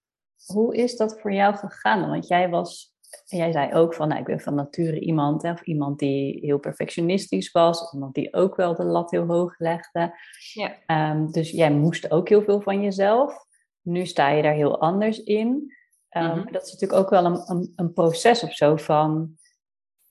hoe 0.45 0.75
is 0.75 0.95
dat 0.95 1.21
voor 1.21 1.33
jou 1.33 1.55
gegaan? 1.55 2.09
Want 2.09 2.27
jij 2.27 2.49
was, 2.49 2.95
jij 3.25 3.51
zei 3.51 3.73
ook 3.73 3.93
van, 3.93 4.07
nou, 4.07 4.19
ik 4.19 4.25
ben 4.25 4.39
van 4.39 4.55
nature 4.55 4.99
iemand, 4.99 5.41
hè, 5.41 5.51
of 5.51 5.61
iemand 5.61 5.99
die 5.99 6.39
heel 6.39 6.57
perfectionistisch 6.57 7.51
was, 7.51 7.93
iemand 7.93 8.15
die 8.15 8.33
ook 8.33 8.55
wel 8.55 8.75
de 8.75 8.83
lat 8.83 9.11
heel 9.11 9.25
hoog 9.25 9.59
legde. 9.59 10.17
Ja. 10.53 11.11
Um, 11.11 11.31
dus 11.31 11.51
jij 11.51 11.71
moest 11.71 12.11
ook 12.11 12.29
heel 12.29 12.43
veel 12.43 12.61
van 12.61 12.81
jezelf. 12.81 13.45
Nu 13.81 14.05
sta 14.05 14.29
je 14.29 14.41
daar 14.41 14.53
heel 14.53 14.81
anders 14.81 15.23
in. 15.23 15.73
Um, 16.17 16.51
Dat 16.51 16.65
is 16.65 16.71
natuurlijk 16.71 17.01
ook 17.01 17.09
wel 17.09 17.25
een, 17.25 17.41
een, 17.45 17.73
een 17.75 17.93
proces 17.93 18.43
of 18.43 18.53
zo 18.53 18.75
van 18.75 19.37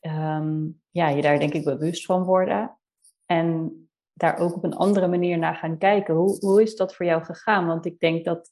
um, 0.01 0.81
ja, 0.91 1.09
je 1.09 1.23
daar 1.23 1.39
denk 1.39 1.53
ik 1.53 1.65
bewust 1.65 2.07
van 2.07 2.23
worden. 2.25 2.79
En 3.27 3.77
daar 4.13 4.39
ook 4.39 4.57
op 4.57 4.65
een 4.65 4.77
andere 4.77 5.09
manier 5.09 5.39
naar 5.39 5.55
gaan 5.55 5.79
kijken. 5.79 6.15
Hoe, 6.15 6.39
hoe 6.39 6.63
is 6.63 6.77
dat 6.77 6.95
voor 6.95 7.07
jou 7.07 7.25
gegaan? 7.25 7.67
Want 7.67 7.87
ik 7.87 7.99
denk 7.99 8.25
dat, 8.25 8.51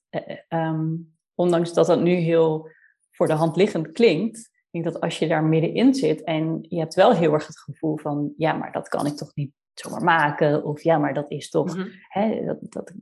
um, 0.48 1.16
ondanks 1.34 1.72
dat 1.72 1.86
dat 1.86 2.00
nu 2.00 2.14
heel 2.14 2.68
voor 3.10 3.26
de 3.26 3.32
hand 3.32 3.56
liggend 3.56 3.92
klinkt, 3.92 4.38
ik 4.38 4.82
denk 4.82 4.84
dat 4.84 5.02
als 5.02 5.18
je 5.18 5.28
daar 5.28 5.44
middenin 5.44 5.94
zit 5.94 6.22
en 6.22 6.58
je 6.68 6.78
hebt 6.78 6.94
wel 6.94 7.14
heel 7.14 7.32
erg 7.32 7.46
het 7.46 7.58
gevoel 7.58 7.98
van, 7.98 8.32
ja, 8.36 8.52
maar 8.52 8.72
dat 8.72 8.88
kan 8.88 9.06
ik 9.06 9.16
toch 9.16 9.34
niet 9.34 9.52
zomaar 9.74 10.04
maken. 10.04 10.64
Of 10.64 10.82
ja, 10.82 10.98
maar 10.98 11.14
dat 11.14 11.30
is 11.30 11.48
toch, 11.48 11.76
mm 11.76 11.88
hè, 12.08 12.44
dat, 12.44 12.58
dat, 12.60 12.92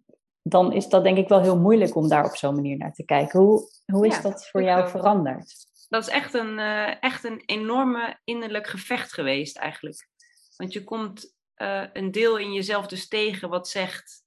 dan 0.42 0.72
is 0.72 0.88
dat 0.88 1.04
denk 1.04 1.16
ik 1.16 1.28
wel 1.28 1.42
heel 1.42 1.58
moeilijk 1.58 1.94
om 1.94 2.08
daar 2.08 2.24
op 2.24 2.36
zo'n 2.36 2.54
manier 2.54 2.76
naar 2.76 2.92
te 2.92 3.04
kijken. 3.04 3.40
Hoe, 3.40 3.70
hoe 3.92 4.06
is 4.06 4.22
dat 4.22 4.48
voor 4.48 4.62
jou 4.62 4.88
veranderd? 4.88 5.54
Dat 5.88 6.02
is 6.02 6.08
echt 6.08 6.34
een, 6.34 6.58
uh, 6.58 7.02
echt 7.02 7.24
een 7.24 7.42
enorme 7.46 8.18
innerlijk 8.24 8.66
gevecht 8.66 9.12
geweest 9.12 9.56
eigenlijk. 9.56 10.08
Want 10.56 10.72
je 10.72 10.84
komt 10.84 11.36
eh, 11.54 11.84
een 11.92 12.10
deel 12.10 12.38
in 12.38 12.52
jezelf 12.52 12.86
dus 12.86 13.08
tegen 13.08 13.48
wat 13.48 13.68
zegt, 13.68 14.24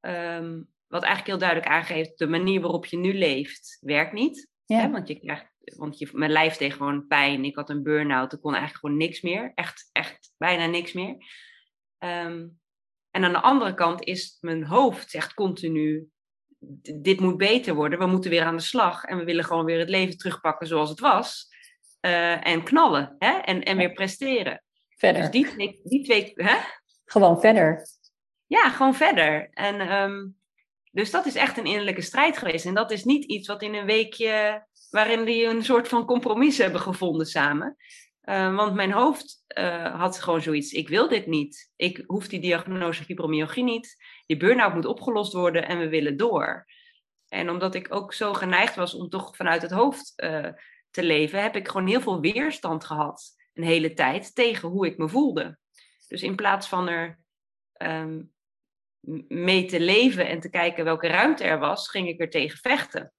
ehm, 0.00 0.62
wat 0.86 1.02
eigenlijk 1.02 1.26
heel 1.26 1.48
duidelijk 1.48 1.68
aangeeft, 1.68 2.18
de 2.18 2.26
manier 2.26 2.60
waarop 2.60 2.86
je 2.86 2.96
nu 2.96 3.18
leeft 3.18 3.78
werkt 3.80 4.12
niet. 4.12 4.48
Ja. 4.64 4.80
Hè? 4.80 4.90
Want, 4.90 5.08
je 5.08 5.18
krijgt, 5.18 5.46
want 5.76 5.98
je, 5.98 6.08
mijn 6.12 6.30
lijf 6.30 6.56
deed 6.56 6.72
gewoon 6.72 7.06
pijn. 7.06 7.44
Ik 7.44 7.56
had 7.56 7.70
een 7.70 7.82
burn-out. 7.82 8.32
Ik 8.32 8.40
kon 8.40 8.54
eigenlijk 8.54 8.80
gewoon 8.80 8.96
niks 8.96 9.20
meer. 9.20 9.52
Echt, 9.54 9.88
echt 9.92 10.32
bijna 10.36 10.66
niks 10.66 10.92
meer. 10.92 11.16
Ehm, 11.98 12.46
en 13.14 13.24
aan 13.24 13.32
de 13.32 13.40
andere 13.40 13.74
kant 13.74 14.04
is 14.04 14.38
mijn 14.40 14.64
hoofd 14.64 15.10
zegt 15.10 15.34
continu, 15.34 16.08
"D- 16.82 16.92
dit 17.04 17.20
moet 17.20 17.36
beter 17.36 17.74
worden. 17.74 17.98
We 17.98 18.06
moeten 18.06 18.30
weer 18.30 18.44
aan 18.44 18.56
de 18.56 18.62
slag. 18.62 19.04
En 19.04 19.18
we 19.18 19.24
willen 19.24 19.44
gewoon 19.44 19.64
weer 19.64 19.78
het 19.78 19.88
leven 19.88 20.16
terugpakken 20.16 20.66
zoals 20.66 20.90
het 20.90 21.00
was. 21.00 21.48
Eh, 22.00 22.46
en 22.46 22.62
knallen. 22.62 23.14
Hè? 23.18 23.30
En, 23.38 23.62
en 23.62 23.76
weer 23.76 23.92
presteren. 23.92 24.62
Verder. 24.96 25.20
Dus 25.22 25.30
die 25.30 25.46
twee, 25.46 25.80
die 25.84 26.04
twee 26.04 26.32
hè? 26.34 26.56
Gewoon 27.04 27.40
verder. 27.40 27.86
ja, 28.46 28.70
gewoon 28.70 28.94
verder. 28.94 29.48
En 29.50 29.80
ehm, 29.80 30.26
dus 30.90 31.10
dat 31.10 31.26
is 31.26 31.34
echt 31.34 31.58
een 31.58 31.64
innerlijke 31.64 32.02
strijd 32.02 32.38
geweest. 32.38 32.66
En 32.66 32.74
dat 32.74 32.90
is 32.90 33.04
niet 33.04 33.24
iets 33.24 33.48
wat 33.48 33.62
in 33.62 33.74
een 33.74 33.86
weekje, 33.86 34.66
waarin 34.90 35.24
die 35.24 35.44
een 35.46 35.64
soort 35.64 35.88
van 35.88 36.04
compromis 36.06 36.58
hebben 36.58 36.80
gevonden 36.80 37.26
samen. 37.26 37.76
Eh, 38.24 38.56
want 38.56 38.74
mijn 38.74 38.92
hoofd 38.92 39.44
eh, 39.46 40.00
had 40.00 40.20
gewoon 40.20 40.42
zoiets, 40.42 40.72
ik 40.72 40.88
wil 40.88 41.08
dit 41.08 41.26
niet. 41.26 41.72
Ik 41.76 42.02
hoef 42.06 42.28
die 42.28 42.40
diagnose 42.40 43.04
fibromyalgie 43.04 43.64
niet. 43.64 43.96
Die 44.26 44.36
burn-out 44.36 44.74
moet 44.74 44.86
opgelost 44.86 45.32
worden 45.32 45.68
en 45.68 45.78
we 45.78 45.88
willen 45.88 46.16
door. 46.16 46.66
En 47.28 47.50
omdat 47.50 47.74
ik 47.74 47.94
ook 47.94 48.12
zo 48.12 48.32
geneigd 48.32 48.74
was 48.74 48.94
om 48.94 49.08
toch 49.08 49.36
vanuit 49.36 49.62
het 49.62 49.70
hoofd 49.70 50.12
eh, 50.16 50.48
te 50.90 51.02
leven, 51.02 51.42
heb 51.42 51.56
ik 51.56 51.68
gewoon 51.68 51.86
heel 51.86 52.00
veel 52.00 52.20
weerstand 52.20 52.84
gehad 52.84 53.34
een 53.54 53.64
hele 53.64 53.92
tijd 53.92 54.34
tegen 54.34 54.68
hoe 54.68 54.86
ik 54.86 54.98
me 54.98 55.08
voelde. 55.08 55.58
Dus 56.08 56.22
in 56.22 56.36
plaats 56.36 56.68
van 56.68 56.88
er 56.88 57.18
ehm, 57.72 58.22
mee 59.28 59.64
te 59.64 59.80
leven 59.80 60.28
en 60.28 60.40
te 60.40 60.50
kijken 60.50 60.84
welke 60.84 61.06
ruimte 61.06 61.44
er 61.44 61.58
was, 61.58 61.88
ging 61.88 62.08
ik 62.08 62.20
er 62.20 62.30
tegen 62.30 62.58
vechten. 62.58 63.12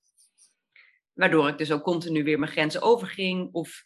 Waardoor 1.13 1.47
ik 1.47 1.57
dus 1.57 1.71
ook 1.71 1.83
continu 1.83 2.23
weer 2.23 2.39
mijn 2.39 2.51
grenzen 2.51 2.81
overging 2.81 3.53
of 3.53 3.85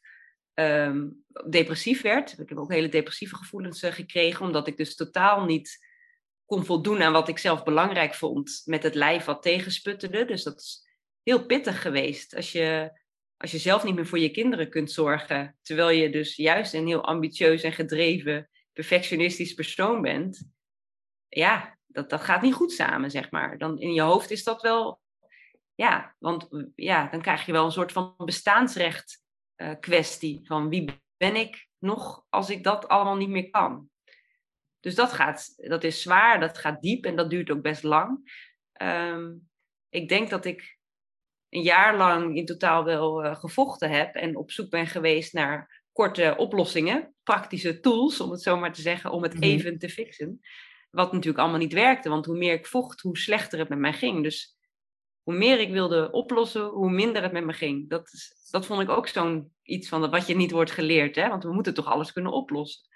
ehm, 0.60 1.08
depressief 1.50 2.02
werd. 2.02 2.40
Ik 2.40 2.50
heb 2.50 2.58
ook 2.58 2.72
hele 2.72 2.90
depressieve 2.90 3.36
gevoelens 3.36 3.82
eh, 3.82 3.92
gekregen, 3.92 4.46
omdat 4.46 4.68
ik 4.68 4.78
dus 4.78 4.96
totaal 4.96 5.46
niet 5.46 5.88
kon 6.46 6.66
voldoen 6.66 7.02
aan 7.02 7.12
wat 7.12 7.28
ik 7.28 7.38
zelf 7.38 7.64
belangrijk 7.64 8.14
vond 8.14 8.62
met 8.66 8.84
het 8.84 8.96
lijf 8.96 9.26
wat 9.26 9.42
tegensputterde. 9.42 10.26
Dus 10.26 10.44
dat 10.44 10.60
is 10.60 10.88
heel 11.24 11.46
pittig 11.46 11.82
geweest. 11.82 12.36
Als 12.36 12.52
je, 12.52 13.00
als 13.38 13.52
je 13.52 13.58
zelf 13.58 13.84
niet 13.84 13.96
meer 13.96 14.08
voor 14.08 14.20
je 14.20 14.32
kinderen 14.32 14.70
kunt 14.70 14.92
zorgen, 14.92 15.58
terwijl 15.62 15.90
je 15.90 16.10
dus 16.10 16.36
juist 16.36 16.74
een 16.74 16.88
heel 16.88 17.06
ambitieus 17.06 17.64
en 17.64 17.74
gedreven, 17.74 18.50
perfectionistisch 18.74 19.54
persoon 19.54 20.02
bent. 20.02 20.50
Ja, 21.28 21.78
dat, 21.86 22.10
dat 22.10 22.22
gaat 22.22 22.42
niet 22.42 22.54
goed 22.54 22.72
samen, 22.72 23.12
zeg 23.12 23.32
maar. 23.32 23.58
Dan 23.58 23.80
in 23.80 23.94
je 23.94 24.02
hoofd 24.02 24.32
is 24.32 24.44
dat 24.44 24.62
wel, 24.62 25.02
ja, 25.76 26.16
want 26.20 26.48
ja, 26.76 27.08
dan 27.08 27.22
krijg 27.22 27.46
je 27.46 27.52
wel 27.52 27.66
een 27.66 27.72
soort 27.72 27.92
van 27.92 28.14
bestaansrecht 28.18 29.28
eh, 29.60 29.72
kwestie. 29.80 30.42
Van 30.44 30.70
wie 30.70 31.02
ben 31.18 31.36
ik 31.36 31.68
nog 31.78 32.26
als 32.30 32.50
ik 32.50 32.64
dat 32.64 32.88
allemaal 32.88 33.16
niet 33.16 33.30
meer 33.30 33.50
kan? 33.50 33.90
Dus 34.80 34.96
dat, 34.96 35.12
gaat, 35.12 35.54
dat 35.56 35.84
is 35.84 36.02
zwaar, 36.02 36.40
dat 36.40 36.58
gaat 36.58 36.82
diep 36.82 37.06
en 37.06 37.16
dat 37.16 37.30
duurt 37.30 37.52
ook 37.52 37.62
best 37.62 37.84
lang. 37.84 38.32
Ehm, 38.74 39.32
ik 39.90 40.10
denk 40.10 40.30
dat 40.30 40.46
ik 40.46 40.78
een 41.50 41.62
jaar 41.62 41.98
lang 41.98 42.36
in 42.36 42.46
totaal 42.46 42.84
wel 42.84 43.24
eh, 43.24 43.36
gevochten 43.36 43.90
heb 43.90 44.16
en 44.16 44.36
op 44.36 44.52
zoek 44.52 44.70
ben 44.70 44.88
geweest 44.88 45.34
naar 45.34 45.84
korte 45.92 46.34
oplossingen, 46.38 47.16
praktische 47.24 47.80
tools, 47.80 48.22
om 48.22 48.32
het 48.32 48.42
zo 48.42 48.58
maar 48.58 48.74
te 48.74 48.82
zeggen, 48.82 49.12
om 49.12 49.24
het 49.24 49.34
Mhm. 49.34 49.44
even 49.44 49.78
te 49.78 49.90
fixen. 49.90 50.40
Wat 50.90 51.12
natuurlijk 51.12 51.40
allemaal 51.40 51.60
niet 51.60 51.74
werkte, 51.74 52.10
want 52.10 52.26
hoe 52.26 52.38
meer 52.38 52.54
ik 52.54 52.68
vocht, 52.68 53.02
hoe 53.02 53.18
slechter 53.18 53.60
het 53.60 53.70
met 53.70 53.80
mij 53.80 53.94
ging. 53.94 54.24
Dus 54.24 54.58
hoe 55.30 55.38
meer 55.38 55.60
ik 55.60 55.72
wilde 55.72 56.12
oplossen, 56.12 56.66
hoe 56.66 56.90
minder 56.90 57.22
het 57.22 57.32
met 57.32 57.46
me 57.46 57.54
ging. 57.54 57.90
Dat, 57.90 58.12
dat 58.52 58.66
vond 58.66 58.82
ik 58.82 58.90
ook 58.90 59.08
zo'n 59.08 59.54
iets 59.64 59.90
van 59.90 60.10
wat 60.10 60.28
je 60.28 60.36
niet 60.36 60.52
wordt 60.52 60.72
geleerd, 60.72 61.16
hè? 61.16 61.28
want 61.28 61.44
we 61.44 61.54
moeten 61.54 61.74
toch 61.74 61.86
alles 61.86 62.12
kunnen 62.12 62.32
oplossen. 62.32 62.88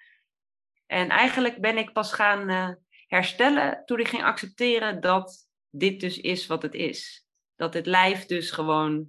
En 0.86 1.10
eigenlijk 1.10 1.62
ben 1.62 1.78
ik 1.78 1.92
pas 1.92 2.14
gaan 2.14 2.50
eh, 2.50 2.70
herstellen 3.08 3.82
toen 3.86 4.00
ik 4.00 4.08
ging 4.08 4.24
accepteren 4.24 5.02
dat 5.02 5.48
dit 5.70 6.00
dus 6.00 6.18
is 6.18 6.48
wat 6.48 6.62
het 6.62 6.74
is. 6.74 7.26
Dat 7.56 7.74
het 7.74 7.86
lijf 7.86 8.26
dus 8.26 8.52
gewoon 8.52 9.08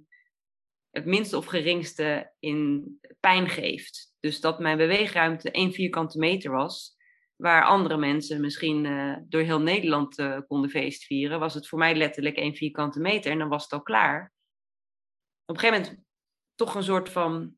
het 0.91 1.05
minste 1.05 1.37
of 1.37 1.45
geringste 1.45 2.33
in 2.39 2.85
pijn 3.19 3.49
geeft. 3.49 4.13
Dus 4.19 4.39
dat 4.39 4.59
mijn 4.59 4.77
beweegruimte 4.77 5.51
één 5.51 5.73
vierkante 5.73 6.17
meter 6.17 6.51
was, 6.51 6.94
waar 7.35 7.63
andere 7.63 7.97
mensen 7.97 8.41
misschien 8.41 8.85
eh, 8.85 9.15
door 9.27 9.41
heel 9.41 9.61
Nederland 9.61 10.17
eh, 10.17 10.39
konden 10.47 10.69
feestvieren, 10.69 11.39
was 11.39 11.53
het 11.53 11.67
voor 11.67 11.79
mij 11.79 11.95
letterlijk 11.95 12.35
één 12.35 12.55
vierkante 12.55 12.99
meter 12.99 13.31
en 13.31 13.39
dan 13.39 13.49
was 13.49 13.63
het 13.63 13.71
al 13.71 13.81
klaar. 13.81 14.33
Op 15.45 15.55
een 15.55 15.59
gegeven 15.59 15.81
moment 15.81 16.03
toch 16.55 16.75
een 16.75 16.83
soort 16.83 17.09
van 17.09 17.55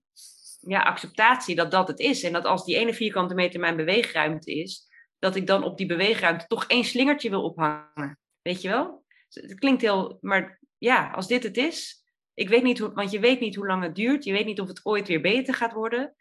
ja, 0.60 0.82
acceptatie 0.82 1.56
dat 1.56 1.72
dat 1.72 1.88
het 1.88 2.00
is. 2.00 2.24
En 2.24 2.34
dat 2.34 2.46
als 2.46 2.66
die 2.66 2.76
ene 2.76 2.94
vierkante 2.94 3.34
meter 3.34 3.60
mijn 3.60 3.76
beweegruimte 3.76 4.54
is, 4.54 4.88
dat 5.20 5.36
ik 5.36 5.48
dan 5.48 5.64
op 5.64 5.78
die 5.78 5.88
beweegruimte 5.88 6.48
toch 6.48 6.66
één 6.66 6.84
slingertje 6.84 7.30
wil 7.30 7.44
ophangen. 7.44 8.20
Weet 8.42 8.62
je 8.62 8.68
wel? 8.68 9.06
Het 9.30 9.60
klinkt 9.60 9.82
heel, 9.82 10.18
maar 10.22 10.60
ja, 10.78 11.12
als 11.12 11.28
dit 11.28 11.44
het 11.44 11.58
is, 11.58 12.04
ik 12.34 12.50
weet 12.50 12.64
niet 12.64 12.80
hoe, 12.80 12.94
want 12.94 13.12
je 13.12 13.20
weet 13.20 13.40
niet 13.40 13.56
hoe 13.56 13.68
lang 13.68 13.84
het 13.84 13.96
duurt, 13.96 14.24
je 14.24 14.32
weet 14.32 14.46
niet 14.46 14.62
of 14.62 14.68
het 14.68 14.86
ooit 14.86 15.08
weer 15.08 15.22
beter 15.22 15.54
gaat 15.54 15.74
worden. 15.74 16.16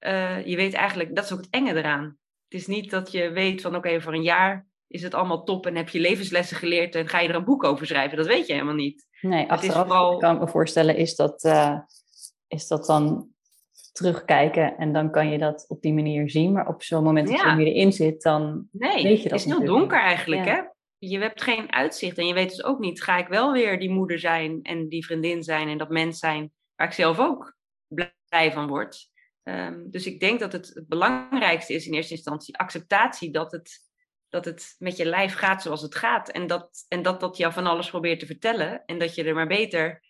Uh, 0.00 0.46
je 0.46 0.56
weet 0.56 0.74
eigenlijk, 0.74 1.14
dat 1.14 1.24
is 1.24 1.32
ook 1.32 1.38
het 1.38 1.50
enge 1.50 1.74
eraan. 1.74 2.18
Het 2.50 2.60
is 2.60 2.66
niet 2.66 2.90
dat 2.90 3.12
je 3.12 3.30
weet 3.30 3.60
van 3.60 3.76
oké, 3.76 3.86
okay, 3.86 4.00
voor 4.00 4.14
een 4.14 4.22
jaar 4.22 4.66
is 4.86 5.02
het 5.02 5.14
allemaal 5.14 5.44
top 5.44 5.66
en 5.66 5.76
heb 5.76 5.88
je 5.88 6.00
levenslessen 6.00 6.56
geleerd 6.56 6.94
en 6.94 7.08
ga 7.08 7.20
je 7.20 7.28
er 7.28 7.34
een 7.34 7.44
boek 7.44 7.64
over 7.64 7.86
schrijven. 7.86 8.16
Dat 8.16 8.26
weet 8.26 8.46
je 8.46 8.52
helemaal 8.52 8.74
niet. 8.74 9.06
Nee, 9.20 9.40
het 9.40 9.50
achteraf 9.50 9.86
vooral... 9.86 10.16
kan 10.16 10.34
ik 10.34 10.40
me 10.40 10.48
voorstellen, 10.48 10.96
is 10.96 11.16
dat, 11.16 11.44
uh, 11.44 11.78
is 12.46 12.66
dat 12.66 12.86
dan 12.86 13.28
terugkijken 13.92 14.76
en 14.76 14.92
dan 14.92 15.10
kan 15.10 15.30
je 15.30 15.38
dat 15.38 15.64
op 15.68 15.82
die 15.82 15.94
manier 15.94 16.30
zien. 16.30 16.52
Maar 16.52 16.68
op 16.68 16.82
zo'n 16.82 17.04
moment 17.04 17.28
dat 17.28 17.36
ja. 17.36 17.44
je 17.44 17.50
er 17.50 17.56
meer 17.56 17.74
in 17.74 17.92
zit, 17.92 18.22
dan 18.22 18.68
nee, 18.72 19.02
weet 19.02 19.22
je 19.22 19.28
dat 19.28 19.40
het 19.40 19.48
is 19.48 19.56
heel 19.56 19.66
donker 19.66 20.00
eigenlijk, 20.00 20.44
ja. 20.44 20.54
hè? 20.54 20.62
Je 20.98 21.18
hebt 21.18 21.42
geen 21.42 21.72
uitzicht 21.72 22.18
en 22.18 22.26
je 22.26 22.34
weet 22.34 22.48
dus 22.48 22.64
ook 22.64 22.78
niet, 22.78 23.02
ga 23.02 23.18
ik 23.18 23.28
wel 23.28 23.52
weer 23.52 23.78
die 23.78 23.90
moeder 23.90 24.18
zijn 24.18 24.62
en 24.62 24.88
die 24.88 25.04
vriendin 25.04 25.42
zijn 25.42 25.68
en 25.68 25.78
dat 25.78 25.88
mens 25.88 26.18
zijn 26.18 26.52
waar 26.74 26.86
ik 26.86 26.92
zelf 26.92 27.18
ook 27.18 27.56
blij 27.88 28.52
van 28.52 28.68
word. 28.68 29.09
Um, 29.44 29.90
dus 29.90 30.06
ik 30.06 30.20
denk 30.20 30.40
dat 30.40 30.52
het, 30.52 30.70
het 30.74 30.88
belangrijkste 30.88 31.74
is 31.74 31.86
in 31.86 31.94
eerste 31.94 32.14
instantie 32.14 32.58
acceptatie 32.58 33.30
dat 33.30 33.52
het, 33.52 33.78
dat 34.28 34.44
het 34.44 34.74
met 34.78 34.96
je 34.96 35.04
lijf 35.04 35.34
gaat 35.34 35.62
zoals 35.62 35.82
het 35.82 35.94
gaat. 35.94 36.30
En 36.30 36.46
dat, 36.46 36.84
en 36.88 37.02
dat 37.02 37.20
dat 37.20 37.36
jou 37.36 37.52
van 37.52 37.66
alles 37.66 37.90
probeert 37.90 38.20
te 38.20 38.26
vertellen. 38.26 38.84
En 38.84 38.98
dat 38.98 39.14
je 39.14 39.24
er 39.24 39.34
maar 39.34 39.46
beter 39.46 40.04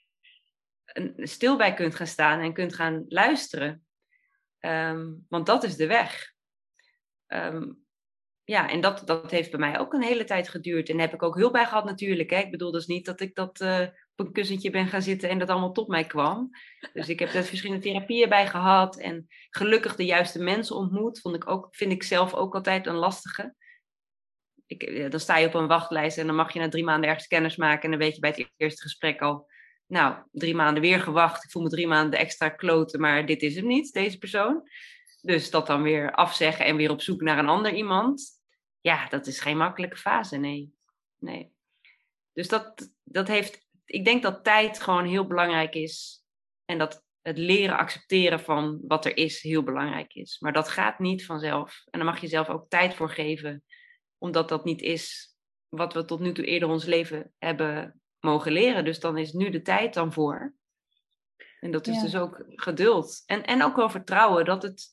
stil 1.17 1.57
bij 1.57 1.75
kunt 1.75 1.95
gaan 1.95 2.07
staan 2.07 2.41
en 2.41 2.53
kunt 2.53 2.75
gaan 2.75 3.05
luisteren. 3.09 3.85
Um, 4.61 5.27
want 5.29 5.47
dat 5.47 5.65
is 5.65 5.77
de 5.77 5.87
weg. 5.87 6.33
Um, 7.27 7.85
ja, 8.45 8.69
en 8.71 8.81
dat, 8.81 9.03
dat 9.07 9.31
heeft 9.31 9.51
bij 9.51 9.61
mij 9.61 9.79
ook 9.79 9.93
een 9.93 10.03
hele 10.03 10.25
tijd 10.25 10.49
geduurd. 10.49 10.89
En 10.89 10.97
daar 10.97 11.07
heb 11.07 11.15
ik 11.15 11.23
ook 11.23 11.37
heel 11.37 11.51
bij 11.51 11.67
gehad 11.67 11.85
natuurlijk. 11.85 12.31
Hè. 12.31 12.39
Ik 12.39 12.51
bedoel 12.51 12.71
dus 12.71 12.87
niet 12.87 13.05
dat 13.07 13.21
ik 13.21 13.35
dat 13.35 13.61
op 13.61 14.10
een 14.21 14.33
kussentje 14.33 14.71
ben 14.71 14.87
gaan 14.87 15.03
zitten 15.03 15.29
en 15.29 15.39
dat 15.39 15.49
allemaal 15.49 15.73
tot 15.73 15.89
mij 15.89 16.05
kwam. 16.05 16.51
Dus 16.93 17.09
ik 17.09 17.19
heb 17.19 17.35
er 17.35 17.45
verschillende 17.45 17.83
therapieën 17.83 18.29
bij 18.29 18.47
gehad. 18.47 18.99
En 18.99 19.27
gelukkig 19.51 19.97
de 19.97 20.05
juiste 20.05 20.43
mensen 20.43 20.77
ontmoet. 20.77 21.21
Vond 21.21 21.35
ik 21.35 21.49
ook, 21.49 21.69
vind 21.71 21.93
ik 21.93 22.03
zelf 22.03 22.35
ook 22.35 22.55
altijd 22.55 22.87
een 22.87 22.95
lastige. 22.95 23.55
Ik, 24.67 25.11
dan 25.11 25.21
sta 25.21 25.37
je 25.37 25.47
op 25.47 25.55
een 25.55 25.67
wachtlijst 25.67 26.19
en 26.19 26.27
dan 26.27 26.37
mag 26.37 26.53
je 26.53 26.59
na 26.59 26.69
drie 26.69 26.85
maanden 26.85 27.09
ergens 27.09 27.27
kennis 27.27 27.57
maken. 27.57 27.83
En 27.83 27.91
dan 27.91 27.99
weet 27.99 28.15
je 28.15 28.21
bij 28.21 28.31
het 28.31 28.51
eerste 28.57 28.83
gesprek 28.83 29.21
al... 29.21 29.49
Nou, 29.87 30.17
drie 30.33 30.55
maanden 30.55 30.83
weer 30.83 31.01
gewacht. 31.01 31.45
Ik 31.45 31.51
voel 31.51 31.63
me 31.63 31.69
drie 31.69 31.87
maanden 31.87 32.19
extra 32.19 32.49
kloten, 32.49 33.01
maar 33.01 33.27
dit 33.27 33.43
is 33.43 33.57
hem 33.57 33.67
niet, 33.67 33.93
deze 33.93 34.19
persoon. 34.19 34.69
Dus 35.21 35.51
dat 35.51 35.67
dan 35.67 35.83
weer 35.83 36.13
afzeggen 36.13 36.65
en 36.65 36.77
weer 36.77 36.91
op 36.91 37.01
zoek 37.01 37.21
naar 37.21 37.39
een 37.39 37.49
ander 37.49 37.75
iemand. 37.75 38.41
Ja, 38.81 39.09
dat 39.09 39.27
is 39.27 39.41
geen 39.41 39.57
makkelijke 39.57 39.97
fase, 39.97 40.37
nee. 40.37 40.73
nee. 41.19 41.53
Dus 42.33 42.49
dat, 42.49 42.93
dat 43.05 43.29
heeft, 43.29 43.69
ik 43.91 44.05
denk 44.05 44.23
dat 44.23 44.45
tijd 44.45 44.81
gewoon 44.81 45.05
heel 45.05 45.27
belangrijk 45.27 45.75
is. 45.75 46.25
En 46.65 46.79
dat 46.79 47.05
het 47.23 47.39
leren 47.39 47.77
accepteren 47.77 48.41
van 48.41 48.81
wat 48.87 49.05
er 49.05 49.17
is 49.17 49.43
heel 49.43 49.63
belangrijk 49.63 50.15
is. 50.15 50.39
Maar 50.41 50.53
dat 50.53 50.69
gaat 50.69 50.99
niet 50.99 51.27
vanzelf. 51.27 51.83
En 51.91 51.99
daar 51.99 52.09
mag 52.09 52.21
je 52.21 52.27
zelf 52.27 52.49
ook 52.49 52.69
tijd 52.69 52.95
voor 52.95 53.11
geven. 53.11 53.65
Omdat 54.19 54.49
dat 54.49 54.65
niet 54.65 54.83
is 54.83 55.35
wat 55.69 55.95
we 55.95 56.05
tot 56.05 56.21
nu 56.21 56.33
toe 56.33 56.45
eerder 56.45 56.69
ons 56.69 56.85
leven 56.85 57.33
hebben 57.39 58.01
mogen 58.21 58.53
leren. 58.53 58.85
Dus 58.85 59.01
dan 59.01 59.19
is 59.19 59.33
nu 59.33 59.51
de 59.51 59.63
tijd 59.63 59.95
dan 59.95 60.13
voor. 60.13 60.55
En 61.61 61.71
dat 61.71 61.87
is 61.87 61.97
ja. 61.97 62.03
dus 62.03 62.17
ook 62.17 62.45
geduld. 62.47 63.23
En, 63.27 63.45
en 63.45 63.63
ook 63.63 63.77
wel 63.77 63.91
vertrouwen 63.91 64.45
dat 64.45 64.63
het, 64.63 64.89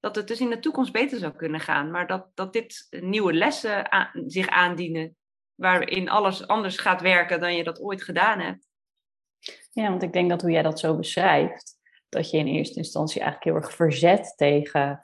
dat 0.00 0.16
het 0.16 0.28
dus 0.28 0.40
in 0.40 0.50
de 0.50 0.58
toekomst 0.58 0.92
beter 0.92 1.18
zou 1.18 1.36
kunnen 1.36 1.60
gaan. 1.60 1.90
Maar 1.90 2.06
dat, 2.06 2.30
dat 2.34 2.52
dit 2.52 2.86
nieuwe 2.90 3.32
lessen 3.32 3.92
aan, 3.92 4.10
zich 4.26 4.48
aandienen. 4.48 5.16
Waarin 5.62 6.08
alles 6.08 6.46
anders 6.46 6.76
gaat 6.76 7.00
werken 7.00 7.40
dan 7.40 7.56
je 7.56 7.64
dat 7.64 7.80
ooit 7.80 8.02
gedaan 8.02 8.40
hebt. 8.40 8.66
Ja, 9.70 9.88
want 9.88 10.02
ik 10.02 10.12
denk 10.12 10.30
dat 10.30 10.42
hoe 10.42 10.50
jij 10.50 10.62
dat 10.62 10.80
zo 10.80 10.96
beschrijft. 10.96 11.78
Dat 12.08 12.30
je 12.30 12.38
in 12.38 12.46
eerste 12.46 12.78
instantie 12.78 13.20
eigenlijk 13.20 13.50
heel 13.50 13.62
erg 13.62 13.76
verzet 13.76 14.32
tegen 14.36 15.00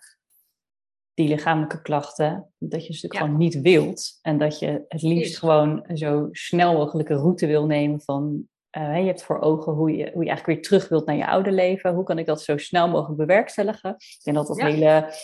die 1.14 1.28
lichamelijke 1.28 1.82
klachten, 1.82 2.52
dat 2.58 2.86
je 2.86 2.92
ze 2.92 2.92
natuurlijk 2.92 3.20
gewoon 3.20 3.36
niet 3.36 3.60
wilt. 3.60 4.18
En 4.22 4.38
dat 4.38 4.58
je 4.58 4.84
het 4.88 5.02
liefst 5.02 5.38
gewoon 5.38 5.90
zo 5.94 6.28
snel 6.30 6.72
mogelijk 6.72 7.08
een 7.08 7.16
route 7.16 7.46
wil 7.46 7.66
nemen 7.66 8.00
van 8.00 8.48
uh, 8.78 8.98
je 8.98 9.06
hebt 9.06 9.22
voor 9.22 9.40
ogen 9.40 9.72
hoe 9.72 9.90
je, 9.90 10.10
hoe 10.12 10.24
je 10.24 10.28
eigenlijk 10.28 10.46
weer 10.46 10.62
terug 10.62 10.88
wilt 10.88 11.06
naar 11.06 11.16
je 11.16 11.26
oude 11.26 11.52
leven. 11.52 11.94
Hoe 11.94 12.04
kan 12.04 12.18
ik 12.18 12.26
dat 12.26 12.42
zo 12.42 12.56
snel 12.56 12.88
mogelijk 12.88 13.18
bewerkstelligen? 13.18 13.94
Ik 13.98 14.20
denk 14.22 14.36
dat 14.36 14.46
dat 14.46 14.60
hele 14.60 15.14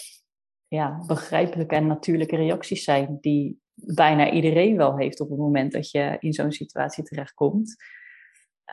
ja, 0.69 1.05
begrijpelijke 1.07 1.75
en 1.75 1.87
natuurlijke 1.87 2.37
reacties 2.37 2.85
zijn 2.85 3.19
die 3.21 3.63
bijna 3.75 4.31
iedereen 4.31 4.77
wel 4.77 4.99
heeft 4.99 5.21
op 5.21 5.29
het 5.29 5.39
moment 5.39 5.73
dat 5.73 5.91
je 5.91 6.17
in 6.21 6.33
zo'n 6.33 6.53
situatie 6.53 7.05
terechtkomt. 7.05 7.77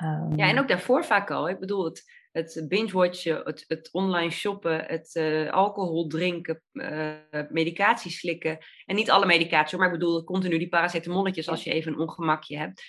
Um, 0.04 0.36
ja, 0.36 0.50
en 0.50 0.60
ook 0.60 0.68
daarvoor 0.68 1.06
vaak 1.06 1.32
al. 1.32 1.50
Ik 1.50 1.60
bedoel, 1.60 1.86
het, 1.86 2.04
het 2.32 2.66
binge-watchen, 2.68 3.42
het, 3.44 3.64
het, 3.68 3.90
online 3.92 4.32
shoppen, 4.32 4.86
het 4.86 5.16
uh, 5.16 5.52
alcohol 5.52 6.08
drinken, 6.08 6.62
uh, 6.72 7.12
medicatie 7.50 8.12
slikken. 8.12 8.58
En 8.86 8.96
niet 8.96 9.12
alle 9.12 9.26
medicatie, 9.26 9.78
maar 9.78 9.88
ik 9.88 10.00
bedoel 10.00 10.24
continu 10.24 10.58
die 10.58 10.70
paracetamolletjes 10.70 11.50
als 11.50 11.64
je 11.64 11.72
even 11.72 11.94
een 11.94 12.00
ongemakje 12.00 12.58
hebt 12.58 12.82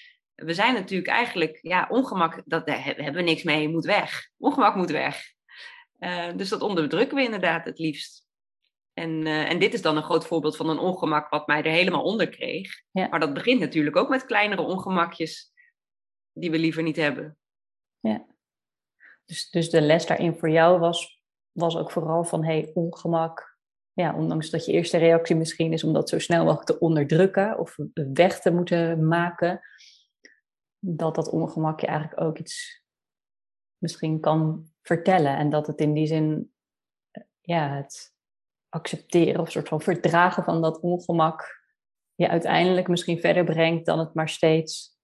we 0.44 0.54
zijn 0.54 0.74
natuurlijk 0.74 1.08
eigenlijk, 1.08 1.58
ja, 1.62 1.86
ongemak, 1.90 2.42
dat, 2.44 2.66
daar 2.66 2.84
hebben 2.84 3.14
we 3.14 3.22
niks 3.22 3.42
mee, 3.42 3.68
moet 3.68 3.84
weg. 3.84 4.28
Ongemak 4.38 4.74
moet 4.74 4.90
weg. 4.90 5.22
Uh, 5.98 6.36
dus 6.36 6.48
dat 6.48 6.60
onderdrukken 6.60 7.16
we 7.16 7.22
inderdaad 7.22 7.64
het 7.64 7.78
liefst. 7.78 8.21
En, 8.92 9.10
uh, 9.26 9.50
en 9.50 9.58
dit 9.58 9.74
is 9.74 9.82
dan 9.82 9.96
een 9.96 10.02
groot 10.02 10.26
voorbeeld 10.26 10.56
van 10.56 10.68
een 10.68 10.78
ongemak 10.78 11.30
wat 11.30 11.46
mij 11.46 11.62
er 11.62 11.70
helemaal 11.70 12.02
onder 12.02 12.28
kreeg. 12.28 12.82
Ja. 12.90 13.08
Maar 13.08 13.20
dat 13.20 13.34
begint 13.34 13.60
natuurlijk 13.60 13.96
ook 13.96 14.08
met 14.08 14.24
kleinere 14.24 14.62
ongemakjes 14.62 15.52
die 16.32 16.50
we 16.50 16.58
liever 16.58 16.82
niet 16.82 16.96
hebben. 16.96 17.38
Ja. 18.00 18.26
Dus, 19.24 19.50
dus 19.50 19.70
de 19.70 19.80
les 19.80 20.06
daarin 20.06 20.34
voor 20.34 20.50
jou 20.50 20.78
was, 20.78 21.22
was 21.52 21.76
ook 21.76 21.90
vooral 21.90 22.24
van 22.24 22.44
hey, 22.44 22.70
ongemak. 22.74 23.50
Ja, 23.92 24.14
ondanks 24.14 24.50
dat 24.50 24.64
je 24.64 24.72
eerste 24.72 24.98
reactie 24.98 25.36
misschien 25.36 25.72
is 25.72 25.84
om 25.84 25.92
dat 25.92 26.08
zo 26.08 26.18
snel 26.18 26.44
mogelijk 26.44 26.66
te 26.66 26.78
onderdrukken 26.78 27.58
of 27.58 27.76
weg 28.12 28.40
te 28.40 28.52
moeten 28.52 29.06
maken, 29.06 29.60
dat 30.78 31.14
dat 31.14 31.28
ongemak 31.28 31.80
je 31.80 31.86
eigenlijk 31.86 32.20
ook 32.20 32.38
iets 32.38 32.84
misschien 33.78 34.20
kan 34.20 34.66
vertellen. 34.82 35.36
En 35.36 35.50
dat 35.50 35.66
het 35.66 35.80
in 35.80 35.92
die 35.92 36.06
zin, 36.06 36.52
ja, 37.40 37.74
het 37.74 38.11
accepteren 38.72 39.40
of 39.40 39.50
soort 39.50 39.68
van 39.68 39.80
verdragen 39.80 40.44
van 40.44 40.62
dat 40.62 40.80
ongemak 40.80 41.60
je 42.14 42.28
uiteindelijk 42.28 42.88
misschien 42.88 43.20
verder 43.20 43.44
brengt 43.44 43.86
dan 43.86 43.98
het 43.98 44.14
maar 44.14 44.28
steeds 44.28 44.96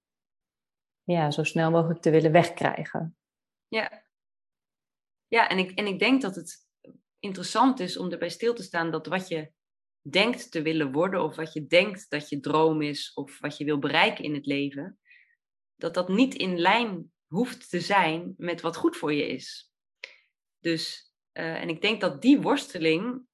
ja, 1.02 1.30
zo 1.30 1.44
snel 1.44 1.70
mogelijk 1.70 2.00
te 2.00 2.10
willen 2.10 2.32
wegkrijgen. 2.32 3.16
Ja, 3.68 4.04
ja 5.26 5.48
en, 5.48 5.58
ik, 5.58 5.70
en 5.70 5.86
ik 5.86 5.98
denk 5.98 6.22
dat 6.22 6.34
het 6.34 6.66
interessant 7.18 7.80
is 7.80 7.96
om 7.96 8.10
erbij 8.10 8.28
stil 8.28 8.54
te 8.54 8.62
staan 8.62 8.90
dat 8.90 9.06
wat 9.06 9.28
je 9.28 9.52
denkt 10.00 10.50
te 10.50 10.62
willen 10.62 10.92
worden, 10.92 11.22
of 11.22 11.36
wat 11.36 11.52
je 11.52 11.66
denkt 11.66 12.10
dat 12.10 12.28
je 12.28 12.40
droom 12.40 12.82
is, 12.82 13.12
of 13.14 13.40
wat 13.40 13.56
je 13.56 13.64
wil 13.64 13.78
bereiken 13.78 14.24
in 14.24 14.34
het 14.34 14.46
leven, 14.46 14.98
dat 15.76 15.94
dat 15.94 16.08
niet 16.08 16.34
in 16.34 16.58
lijn 16.58 17.12
hoeft 17.26 17.70
te 17.70 17.80
zijn 17.80 18.34
met 18.36 18.60
wat 18.60 18.76
goed 18.76 18.96
voor 18.96 19.12
je 19.12 19.28
is. 19.28 19.72
Dus, 20.58 21.12
uh, 21.32 21.60
en 21.60 21.68
ik 21.68 21.80
denk 21.80 22.00
dat 22.00 22.22
die 22.22 22.40
worsteling, 22.40 23.27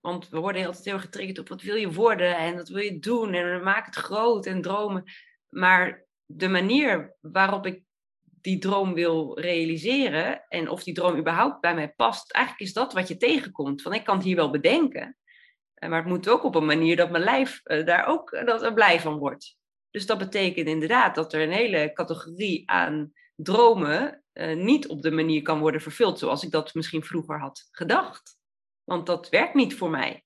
want 0.00 0.28
we 0.28 0.38
worden 0.38 0.66
altijd 0.66 0.84
heel 0.84 0.98
getriggerd 0.98 1.38
op 1.38 1.48
wat 1.48 1.62
wil 1.62 1.76
je 1.76 1.92
worden 1.92 2.36
en 2.36 2.56
wat 2.56 2.68
wil 2.68 2.82
je 2.82 2.98
doen 2.98 3.34
en 3.34 3.62
maken 3.62 3.84
het 3.84 4.04
groot 4.04 4.46
en 4.46 4.62
dromen. 4.62 5.04
Maar 5.48 6.04
de 6.24 6.48
manier 6.48 7.16
waarop 7.20 7.66
ik 7.66 7.82
die 8.22 8.58
droom 8.58 8.94
wil 8.94 9.40
realiseren 9.40 10.44
en 10.48 10.68
of 10.68 10.82
die 10.82 10.94
droom 10.94 11.18
überhaupt 11.18 11.60
bij 11.60 11.74
mij 11.74 11.92
past, 11.92 12.32
eigenlijk 12.32 12.66
is 12.66 12.72
dat 12.74 12.92
wat 12.92 13.08
je 13.08 13.16
tegenkomt. 13.16 13.82
Van 13.82 13.94
ik 13.94 14.04
kan 14.04 14.16
het 14.16 14.24
hier 14.24 14.36
wel 14.36 14.50
bedenken, 14.50 15.16
eh, 15.74 15.88
maar 15.88 15.98
het 15.98 16.08
moet 16.08 16.28
ook 16.28 16.44
op 16.44 16.54
een 16.54 16.64
manier 16.64 16.96
dat 16.96 17.10
mijn 17.10 17.24
lijf 17.24 17.60
uh, 17.64 17.86
daar 17.86 18.06
ook 18.06 18.30
dat 18.46 18.62
er 18.62 18.74
blij 18.74 19.00
van 19.00 19.18
wordt. 19.18 19.58
Dus 19.90 20.06
dat 20.06 20.18
betekent 20.18 20.66
inderdaad 20.68 21.14
dat 21.14 21.32
er 21.32 21.42
een 21.42 21.52
hele 21.52 21.92
categorie 21.92 22.70
aan 22.70 23.12
dromen 23.34 24.22
niet 24.54 24.88
op 24.88 25.02
de 25.02 25.10
manier 25.10 25.42
kan 25.42 25.58
worden 25.58 25.80
vervuld 25.80 26.18
zoals 26.18 26.44
ik 26.44 26.50
dat 26.50 26.74
misschien 26.74 27.04
vroeger 27.04 27.40
had 27.40 27.68
gedacht. 27.70 28.39
Want 28.90 29.06
dat 29.06 29.28
werkt 29.28 29.54
niet 29.54 29.74
voor 29.74 29.90
mij. 29.90 30.24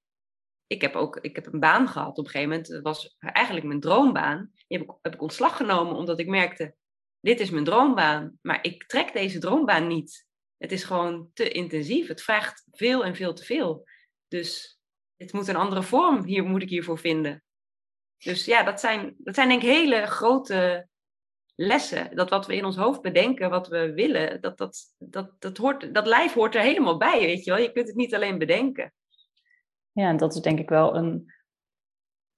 Ik 0.67 0.81
heb 0.81 0.95
ook 0.95 1.17
ik 1.17 1.35
heb 1.35 1.53
een 1.53 1.61
baan 1.61 1.89
gehad 1.89 2.19
op 2.19 2.25
een 2.25 2.31
gegeven 2.31 2.49
moment. 2.49 2.69
Dat 2.69 2.83
was 2.83 3.17
eigenlijk 3.19 3.67
mijn 3.67 3.81
droombaan. 3.81 4.51
Die 4.67 4.79
heb 4.79 4.89
ik, 4.89 4.97
heb 5.03 5.15
ik 5.15 5.23
ontslag 5.23 5.57
genomen 5.57 5.97
omdat 5.97 6.19
ik 6.19 6.27
merkte, 6.27 6.75
dit 7.21 7.41
is 7.41 7.51
mijn 7.51 7.65
droombaan. 7.65 8.39
Maar 8.43 8.59
ik 8.63 8.87
trek 8.87 9.13
deze 9.13 9.39
droombaan 9.39 9.87
niet. 9.87 10.27
Het 10.57 10.73
is 10.73 10.85
gewoon 10.85 11.31
te 11.33 11.49
intensief. 11.49 12.09
Het 12.09 12.23
vraagt 12.23 12.67
veel 12.71 13.05
en 13.05 13.15
veel 13.15 13.35
te 13.35 13.45
veel. 13.45 13.89
Dus 14.29 14.79
het 15.17 15.33
moet 15.33 15.49
een 15.49 15.57
andere 15.57 15.83
vorm 15.83 16.25
hier 16.25 16.45
moet 16.45 16.63
ik 16.63 16.69
hiervoor 16.69 16.99
vinden. 16.99 17.45
Dus 18.19 18.45
ja, 18.45 18.63
dat 18.63 18.81
zijn, 18.81 19.15
dat 19.19 19.35
zijn 19.35 19.49
denk 19.49 19.63
ik 19.63 19.69
hele 19.69 20.07
grote 20.07 20.89
lessen. 21.55 22.17
Dat 22.17 22.31
wat 22.31 22.47
we 22.47 22.57
in 22.57 22.65
ons 22.65 22.77
hoofd 22.77 23.03
bedenken, 23.03 23.51
wat 23.51 23.69
we 23.69 23.93
willen, 23.93 24.41
dat, 24.41 24.59
dat, 24.59 24.95
dat, 24.99 25.31
dat, 25.39 25.57
hoort, 25.57 25.95
dat 25.95 26.07
lijf 26.07 26.33
hoort 26.33 26.55
er 26.55 26.61
helemaal 26.61 26.97
bij, 26.97 27.21
weet 27.21 27.45
je 27.45 27.51
wel. 27.51 27.61
Je 27.61 27.73
kunt 27.73 27.87
het 27.87 27.97
niet 27.97 28.15
alleen 28.15 28.39
bedenken. 28.39 28.95
Ja, 29.93 30.09
en 30.09 30.17
dat 30.17 30.35
is 30.35 30.41
denk 30.41 30.59
ik 30.59 30.69
wel 30.69 30.97
een 30.97 31.33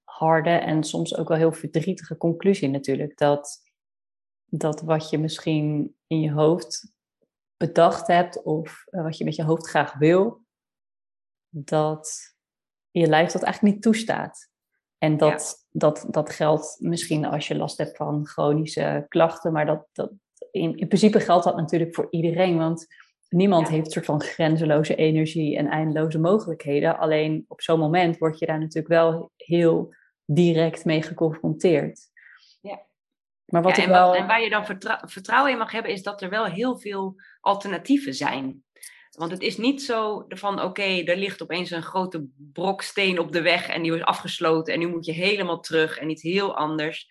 harde 0.03 0.49
en 0.49 0.83
soms 0.83 1.15
ook 1.15 1.27
wel 1.27 1.37
heel 1.37 1.51
verdrietige 1.51 2.17
conclusie 2.17 2.69
natuurlijk. 2.69 3.17
Dat, 3.17 3.61
dat 4.45 4.81
wat 4.81 5.09
je 5.09 5.17
misschien 5.17 5.95
in 6.07 6.19
je 6.19 6.31
hoofd 6.31 6.95
bedacht 7.57 8.07
hebt 8.07 8.43
of 8.43 8.83
eh, 8.85 9.03
wat 9.03 9.17
je 9.17 9.23
met 9.23 9.35
je 9.35 9.43
hoofd 9.43 9.67
graag 9.67 9.93
wil, 9.93 10.45
dat 11.49 12.35
je 12.91 13.07
lijf 13.07 13.31
dat 13.31 13.43
eigenlijk 13.43 13.73
niet 13.73 13.83
toestaat. 13.83 14.49
En 14.97 15.17
dat, 15.17 15.66
dat, 15.77 16.05
dat 16.09 16.29
geldt 16.29 16.77
misschien 16.79 17.25
als 17.25 17.47
je 17.47 17.55
last 17.55 17.77
hebt 17.77 17.97
van 17.97 18.25
chronische 18.25 19.05
klachten, 19.07 19.51
maar 19.51 19.65
dat, 19.65 19.87
dat, 19.93 20.11
in, 20.51 20.77
in 20.77 20.87
principe 20.87 21.19
geldt 21.19 21.43
dat 21.43 21.55
natuurlijk 21.55 21.95
voor 21.95 22.07
iedereen, 22.09 22.57
want 22.57 22.87
niemand 23.29 23.67
heeft 23.67 23.85
een 23.85 23.91
soort 23.91 24.05
van 24.05 24.21
grenzeloze 24.21 24.95
energie 24.95 25.57
en 25.57 25.67
eindeloze 25.67 26.19
mogelijkheden. 26.19 26.97
Alleen 26.97 27.45
op 27.47 27.61
zo'n 27.61 27.79
moment 27.79 28.17
word 28.17 28.39
je 28.39 28.45
daar 28.45 28.59
natuurlijk 28.59 28.87
wel 28.87 29.31
heel 29.35 29.95
direct 30.25 30.85
mee 30.85 31.01
geconfronteerd. 31.01 31.99
Ja. 32.61 32.81
Maar 33.45 33.61
wat 33.61 33.77
ik 33.77 33.83
en, 33.83 33.89
wel... 33.89 34.15
en 34.15 34.27
waar 34.27 34.41
je 34.41 34.49
dan 34.49 34.65
vertrouwen 35.09 35.51
in 35.51 35.57
mag 35.57 35.71
hebben, 35.71 35.91
is 35.91 36.03
dat 36.03 36.21
er 36.21 36.29
wel 36.29 36.45
heel 36.45 36.77
veel 36.77 37.15
alternatieven 37.39 38.13
zijn. 38.13 38.63
Want 39.17 39.31
het 39.31 39.41
is 39.41 39.57
niet 39.57 39.81
zo 39.81 40.25
van, 40.27 40.61
oké, 40.61 40.83
er 40.83 41.17
ligt 41.17 41.41
opeens 41.41 41.71
een 41.71 41.83
grote 41.83 42.27
brok 42.53 42.81
steen 42.81 43.19
op 43.19 43.31
de 43.31 43.41
weg 43.41 43.67
en 43.67 43.83
die 43.83 43.95
is 43.95 44.01
afgesloten 44.01 44.73
en 44.73 44.79
nu 44.79 44.87
moet 44.87 45.05
je 45.05 45.11
helemaal 45.11 45.59
terug 45.59 45.97
en 45.97 46.09
iets 46.09 46.21
heel 46.21 46.57
anders. 46.57 47.09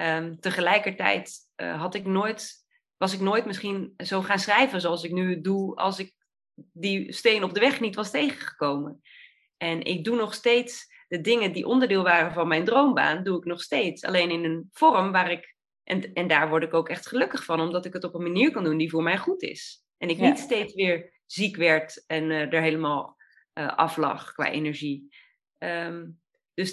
Um, 0.00 0.40
tegelijkertijd 0.40 1.38
uh, 1.56 1.80
had 1.80 1.94
ik 1.94 2.04
nooit, 2.04 2.54
was 2.96 3.12
ik 3.12 3.20
nooit 3.20 3.44
misschien 3.44 3.94
zo 3.96 4.22
gaan 4.22 4.38
schrijven 4.38 4.80
zoals 4.80 5.02
ik 5.02 5.12
nu 5.12 5.40
doe 5.40 5.76
als 5.76 5.98
ik 5.98 6.14
die 6.72 7.12
steen 7.12 7.44
op 7.44 7.54
de 7.54 7.60
weg 7.60 7.80
niet 7.80 7.94
was 7.94 8.10
tegengekomen. 8.10 9.00
En 9.56 9.82
ik 9.82 10.04
doe 10.04 10.16
nog 10.16 10.34
steeds 10.34 10.86
de 11.08 11.20
dingen 11.20 11.52
die 11.52 11.66
onderdeel 11.66 12.02
waren 12.02 12.32
van 12.32 12.48
mijn 12.48 12.64
droombaan, 12.64 13.22
doe 13.22 13.38
ik 13.38 13.44
nog 13.44 13.62
steeds. 13.62 14.04
Alleen 14.04 14.30
in 14.30 14.44
een 14.44 14.68
vorm 14.72 15.12
waar 15.12 15.30
ik, 15.30 15.56
en, 15.82 16.12
en 16.12 16.28
daar 16.28 16.48
word 16.48 16.62
ik 16.62 16.74
ook 16.74 16.88
echt 16.88 17.06
gelukkig 17.06 17.44
van, 17.44 17.60
omdat 17.60 17.84
ik 17.84 17.92
het 17.92 18.04
op 18.04 18.14
een 18.14 18.22
manier 18.22 18.50
kan 18.50 18.64
doen 18.64 18.76
die 18.76 18.90
voor 18.90 19.02
mij 19.02 19.18
goed 19.18 19.42
is. 19.42 19.84
En 19.98 20.08
ik 20.08 20.18
niet 20.18 20.38
steeds 20.38 20.74
weer 20.74 21.18
ziek 21.32 21.56
werd 21.56 22.04
en 22.06 22.30
uh, 22.30 22.52
er 22.52 22.62
helemaal 22.62 23.16
uh, 23.54 23.76
af 23.76 23.96
lag 23.96 24.32
qua 24.32 24.50
energie. 24.50 25.14
Um, 25.58 26.20
dus 26.54 26.72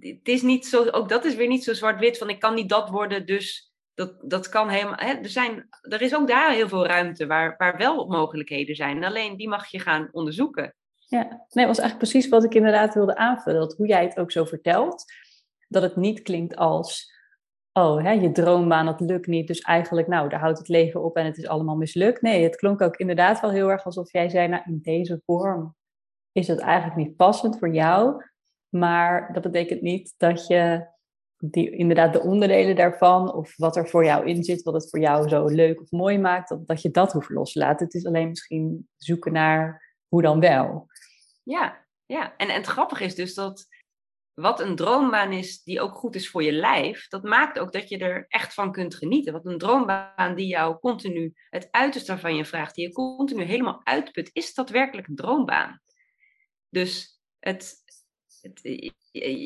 het 0.00 0.28
is 0.28 0.42
niet 0.42 0.66
zo, 0.66 0.88
ook 0.90 1.08
dat 1.08 1.24
is 1.24 1.34
weer 1.34 1.48
niet 1.48 1.64
zo 1.64 1.72
zwart-wit 1.72 2.18
van 2.18 2.28
ik 2.28 2.40
kan 2.40 2.54
niet 2.54 2.68
dat 2.68 2.88
worden, 2.88 3.26
dus 3.26 3.72
dat, 3.94 4.30
dat 4.30 4.48
kan 4.48 4.68
helemaal. 4.68 4.96
Hè, 4.96 5.12
er, 5.12 5.28
zijn, 5.28 5.68
er 5.80 6.02
is 6.02 6.14
ook 6.14 6.28
daar 6.28 6.52
heel 6.52 6.68
veel 6.68 6.86
ruimte 6.86 7.26
waar, 7.26 7.54
waar 7.58 7.76
wel 7.76 8.06
mogelijkheden 8.06 8.74
zijn. 8.74 9.04
Alleen 9.04 9.36
die 9.36 9.48
mag 9.48 9.66
je 9.66 9.80
gaan 9.80 10.08
onderzoeken. 10.12 10.74
Ja, 10.94 11.22
nee, 11.28 11.66
dat 11.66 11.66
was 11.66 11.78
eigenlijk 11.78 11.98
precies 11.98 12.28
wat 12.28 12.44
ik 12.44 12.54
inderdaad 12.54 12.94
wilde 12.94 13.16
aanvullen. 13.16 13.60
Dat 13.60 13.76
hoe 13.76 13.86
jij 13.86 14.04
het 14.04 14.18
ook 14.18 14.32
zo 14.32 14.44
vertelt, 14.44 15.04
dat 15.68 15.82
het 15.82 15.96
niet 15.96 16.22
klinkt 16.22 16.56
als 16.56 17.12
oh, 17.78 18.02
hè, 18.02 18.10
je 18.10 18.32
droombaan, 18.32 18.86
dat 18.86 19.00
lukt 19.00 19.26
niet. 19.26 19.46
Dus 19.46 19.60
eigenlijk, 19.60 20.08
nou, 20.08 20.28
daar 20.28 20.40
houdt 20.40 20.58
het 20.58 20.68
leven 20.68 21.04
op 21.04 21.16
en 21.16 21.24
het 21.24 21.38
is 21.38 21.46
allemaal 21.46 21.76
mislukt. 21.76 22.22
Nee, 22.22 22.42
het 22.42 22.56
klonk 22.56 22.80
ook 22.80 22.96
inderdaad 22.96 23.40
wel 23.40 23.50
heel 23.50 23.70
erg 23.70 23.84
alsof 23.84 24.12
jij 24.12 24.28
zei, 24.28 24.48
nou, 24.48 24.62
in 24.66 24.78
deze 24.82 25.22
vorm 25.24 25.76
is 26.32 26.48
het 26.48 26.58
eigenlijk 26.58 26.96
niet 26.96 27.16
passend 27.16 27.58
voor 27.58 27.74
jou. 27.74 28.24
Maar 28.68 29.32
dat 29.32 29.42
betekent 29.42 29.80
niet 29.80 30.14
dat 30.16 30.46
je 30.46 30.86
die, 31.36 31.70
inderdaad 31.70 32.12
de 32.12 32.22
onderdelen 32.22 32.76
daarvan, 32.76 33.34
of 33.34 33.56
wat 33.56 33.76
er 33.76 33.88
voor 33.88 34.04
jou 34.04 34.26
in 34.26 34.44
zit, 34.44 34.62
wat 34.62 34.74
het 34.74 34.90
voor 34.90 35.00
jou 35.00 35.28
zo 35.28 35.44
leuk 35.44 35.80
of 35.80 35.90
mooi 35.90 36.18
maakt, 36.18 36.48
dat, 36.48 36.66
dat 36.66 36.82
je 36.82 36.90
dat 36.90 37.12
hoeft 37.12 37.30
loslaten. 37.30 37.86
Het 37.86 37.94
is 37.94 38.06
alleen 38.06 38.28
misschien 38.28 38.88
zoeken 38.96 39.32
naar 39.32 39.94
hoe 40.08 40.22
dan 40.22 40.40
wel. 40.40 40.86
Ja, 41.42 41.86
ja. 42.06 42.36
En, 42.36 42.48
en 42.48 42.54
het 42.54 42.66
grappige 42.66 43.04
is 43.04 43.14
dus 43.14 43.34
dat 43.34 43.66
wat 44.40 44.60
een 44.60 44.76
droombaan 44.76 45.32
is 45.32 45.62
die 45.62 45.80
ook 45.80 45.94
goed 45.94 46.14
is 46.14 46.30
voor 46.30 46.42
je 46.42 46.52
lijf, 46.52 47.08
dat 47.08 47.22
maakt 47.22 47.58
ook 47.58 47.72
dat 47.72 47.88
je 47.88 47.98
er 47.98 48.24
echt 48.28 48.54
van 48.54 48.72
kunt 48.72 48.94
genieten. 48.94 49.32
Want 49.32 49.46
een 49.46 49.58
droombaan 49.58 50.34
die 50.34 50.46
jou 50.46 50.78
continu 50.78 51.34
het 51.50 51.68
uiterste 51.70 52.18
van 52.18 52.36
je 52.36 52.44
vraagt, 52.44 52.74
die 52.74 52.86
je 52.86 52.92
continu 52.92 53.42
helemaal 53.42 53.80
uitput, 53.84 54.30
is 54.32 54.54
dat 54.54 54.70
werkelijk 54.70 55.08
een 55.08 55.16
droombaan? 55.16 55.80
Dus 56.68 57.20
het, 57.38 57.74
het 58.40 58.60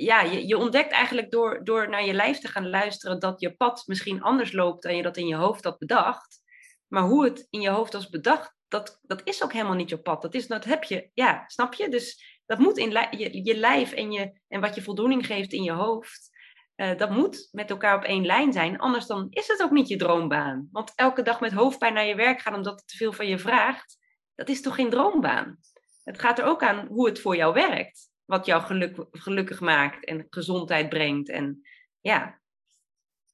ja, 0.05 0.21
je, 0.21 0.47
je 0.47 0.57
ontdekt 0.57 0.93
eigenlijk 0.93 1.31
door, 1.31 1.65
door 1.65 1.89
naar 1.89 2.05
je 2.05 2.15
lijf 2.15 2.39
te 2.39 2.49
gaan 2.49 2.69
luisteren 2.69 3.21
dat 3.21 3.41
je 3.41 3.57
pad 3.57 3.83
misschien 3.87 4.23
anders 4.23 4.53
loopt 4.53 4.83
dan 4.83 4.97
je 4.97 5.03
dat 5.03 5.17
in 5.17 5.27
je 5.27 5.37
hoofd 5.37 5.65
had 5.65 5.79
bedacht. 5.79 6.41
Maar 6.89 7.03
hoe 7.03 7.25
het 7.25 7.47
in 7.51 7.61
je 7.61 7.71
hoofd 7.71 7.93
was 7.93 8.09
bedacht, 8.09 8.55
dat, 8.69 8.99
dat 9.03 9.21
is 9.25 9.43
ook 9.43 9.53
helemaal 9.53 9.75
niet 9.75 9.89
je 9.89 9.99
pad. 9.99 10.23
Dat, 10.23 10.35
is, 10.35 10.47
dat 10.47 10.65
heb 10.65 10.85
je, 10.85 11.11
ja, 11.15 11.45
snap 11.47 11.75
je? 11.75 11.89
Dus 11.89 12.41
dat 12.53 12.61
moet 12.61 12.79
in 12.79 12.91
je, 12.91 13.45
je 13.45 13.57
lijf 13.57 13.93
en, 13.93 14.13
je, 14.13 14.41
en 14.49 14.61
wat 14.61 14.75
je 14.75 14.83
voldoening 14.83 15.27
geeft 15.27 15.53
in 15.53 15.63
je 15.63 15.73
hoofd. 15.73 16.31
Uh, 16.77 16.97
dat 16.97 17.11
moet 17.11 17.49
met 17.53 17.71
elkaar 17.71 17.97
op 17.97 18.03
één 18.03 18.27
lijn 18.27 18.53
zijn. 18.53 18.79
Anders 18.79 19.07
dan 19.07 19.27
is 19.31 19.47
het 19.47 19.63
ook 19.63 19.71
niet 19.71 19.89
je 19.89 19.97
droombaan. 19.97 20.69
Want 20.73 20.93
elke 20.95 21.23
dag 21.23 21.41
met 21.41 21.53
hoofdpijn 21.53 21.95
naar 21.95 22.05
je 22.05 22.15
werk 22.15 22.41
gaan 22.41 22.55
omdat 22.55 22.79
het 22.79 22.89
te 22.89 22.97
veel 22.97 23.13
van 23.13 23.27
je 23.27 23.39
vraagt, 23.39 23.99
dat 24.35 24.49
is 24.49 24.63
toch 24.63 24.75
geen 24.75 24.91
droombaan? 24.91 25.59
Het 26.05 26.19
gaat 26.19 26.39
er 26.39 26.45
ook 26.45 26.63
aan 26.63 26.87
hoe 26.87 27.07
het 27.09 27.21
voor 27.21 27.37
jou 27.37 27.55
werkt. 27.55 28.11
Wat 28.25 28.47
jou 28.47 28.63
geluk, 28.63 29.07
gelukkig 29.11 29.61
maakt 29.61 30.05
en 30.05 30.27
gezondheid 30.31 30.89
brengt. 30.89 31.29
En 31.29 31.61
ja, 32.01 32.41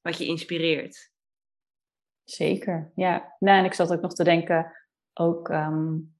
wat 0.03 0.19
je 0.19 0.27
inspireert. 0.27 1.13
Zeker, 2.25 2.93
ja. 2.95 3.37
Nou, 3.39 3.59
en 3.59 3.65
ik 3.65 3.75
zat 3.75 3.93
ook 3.93 4.01
nog 4.01 4.15
te 4.15 4.25
denken, 4.25 4.73
ook 5.13 5.49
um, 5.49 6.18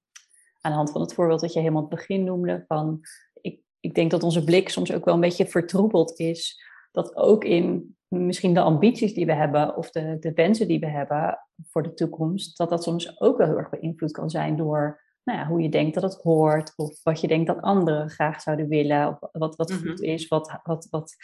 aan 0.61 0.71
de 0.71 0.77
hand 0.77 0.91
van 0.91 1.01
het 1.01 1.13
voorbeeld 1.13 1.39
dat 1.39 1.53
je 1.53 1.59
helemaal 1.59 1.81
het 1.81 1.89
begin 1.89 2.23
noemde, 2.23 2.63
van 2.67 2.99
ik, 3.41 3.61
ik 3.79 3.95
denk 3.95 4.11
dat 4.11 4.23
onze 4.23 4.43
blik 4.43 4.69
soms 4.69 4.93
ook 4.93 5.05
wel 5.05 5.13
een 5.13 5.19
beetje 5.19 5.47
vertroebeld 5.47 6.19
is. 6.19 6.63
Dat 6.91 7.15
ook 7.15 7.43
in 7.43 7.97
misschien 8.07 8.53
de 8.53 8.61
ambities 8.61 9.13
die 9.13 9.25
we 9.25 9.33
hebben 9.33 9.75
of 9.75 9.91
de, 9.91 10.17
de 10.19 10.33
wensen 10.33 10.67
die 10.67 10.79
we 10.79 10.87
hebben 10.87 11.39
voor 11.69 11.83
de 11.83 11.93
toekomst, 11.93 12.57
dat 12.57 12.69
dat 12.69 12.83
soms 12.83 13.21
ook 13.21 13.37
wel 13.37 13.47
heel 13.47 13.57
erg 13.57 13.69
beïnvloed 13.69 14.11
kan 14.11 14.29
zijn 14.29 14.57
door 14.57 15.07
nou 15.29 15.39
ja, 15.39 15.47
hoe 15.47 15.61
je 15.61 15.69
denkt 15.69 15.93
dat 15.93 16.03
het 16.03 16.21
hoort, 16.21 16.73
of 16.75 17.03
wat 17.03 17.21
je 17.21 17.27
denkt 17.27 17.47
dat 17.47 17.61
anderen 17.61 18.09
graag 18.09 18.41
zouden 18.41 18.67
willen, 18.67 19.07
of 19.07 19.29
wat, 19.31 19.55
wat 19.55 19.69
mhm. 19.69 19.87
goed 19.87 20.01
is, 20.01 20.27
wat, 20.27 20.59
wat, 20.63 20.87
wat, 20.89 21.15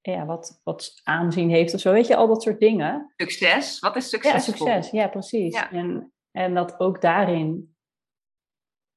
ja, 0.00 0.26
wat, 0.26 0.60
wat 0.64 1.00
aanzien 1.02 1.50
heeft 1.50 1.74
of 1.74 1.80
zo. 1.80 1.92
Weet 1.92 2.06
je, 2.06 2.16
al 2.16 2.26
dat 2.26 2.42
soort 2.42 2.60
dingen. 2.60 3.12
Succes, 3.16 3.78
wat 3.78 3.96
is 3.96 4.08
succes? 4.08 4.32
Ja, 4.32 4.38
succes, 4.38 4.90
ja, 4.90 5.08
precies. 5.08 5.54
En, 5.70 6.12
en 6.30 6.54
dat 6.54 6.80
ook 6.80 7.00
daarin, 7.00 7.75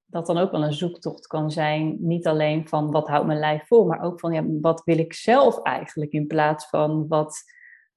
dat 0.09 0.25
dan 0.25 0.37
ook 0.37 0.51
wel 0.51 0.63
een 0.63 0.73
zoektocht 0.73 1.27
kan 1.27 1.51
zijn, 1.51 1.97
niet 1.99 2.27
alleen 2.27 2.67
van 2.67 2.91
wat 2.91 3.07
houdt 3.07 3.27
mijn 3.27 3.39
lijf 3.39 3.67
vol, 3.67 3.85
maar 3.85 4.01
ook 4.01 4.19
van 4.19 4.33
ja, 4.33 4.43
wat 4.61 4.81
wil 4.85 4.97
ik 4.97 5.13
zelf 5.13 5.61
eigenlijk, 5.61 6.11
in 6.11 6.27
plaats 6.27 6.67
van 6.67 7.07
wat 7.07 7.43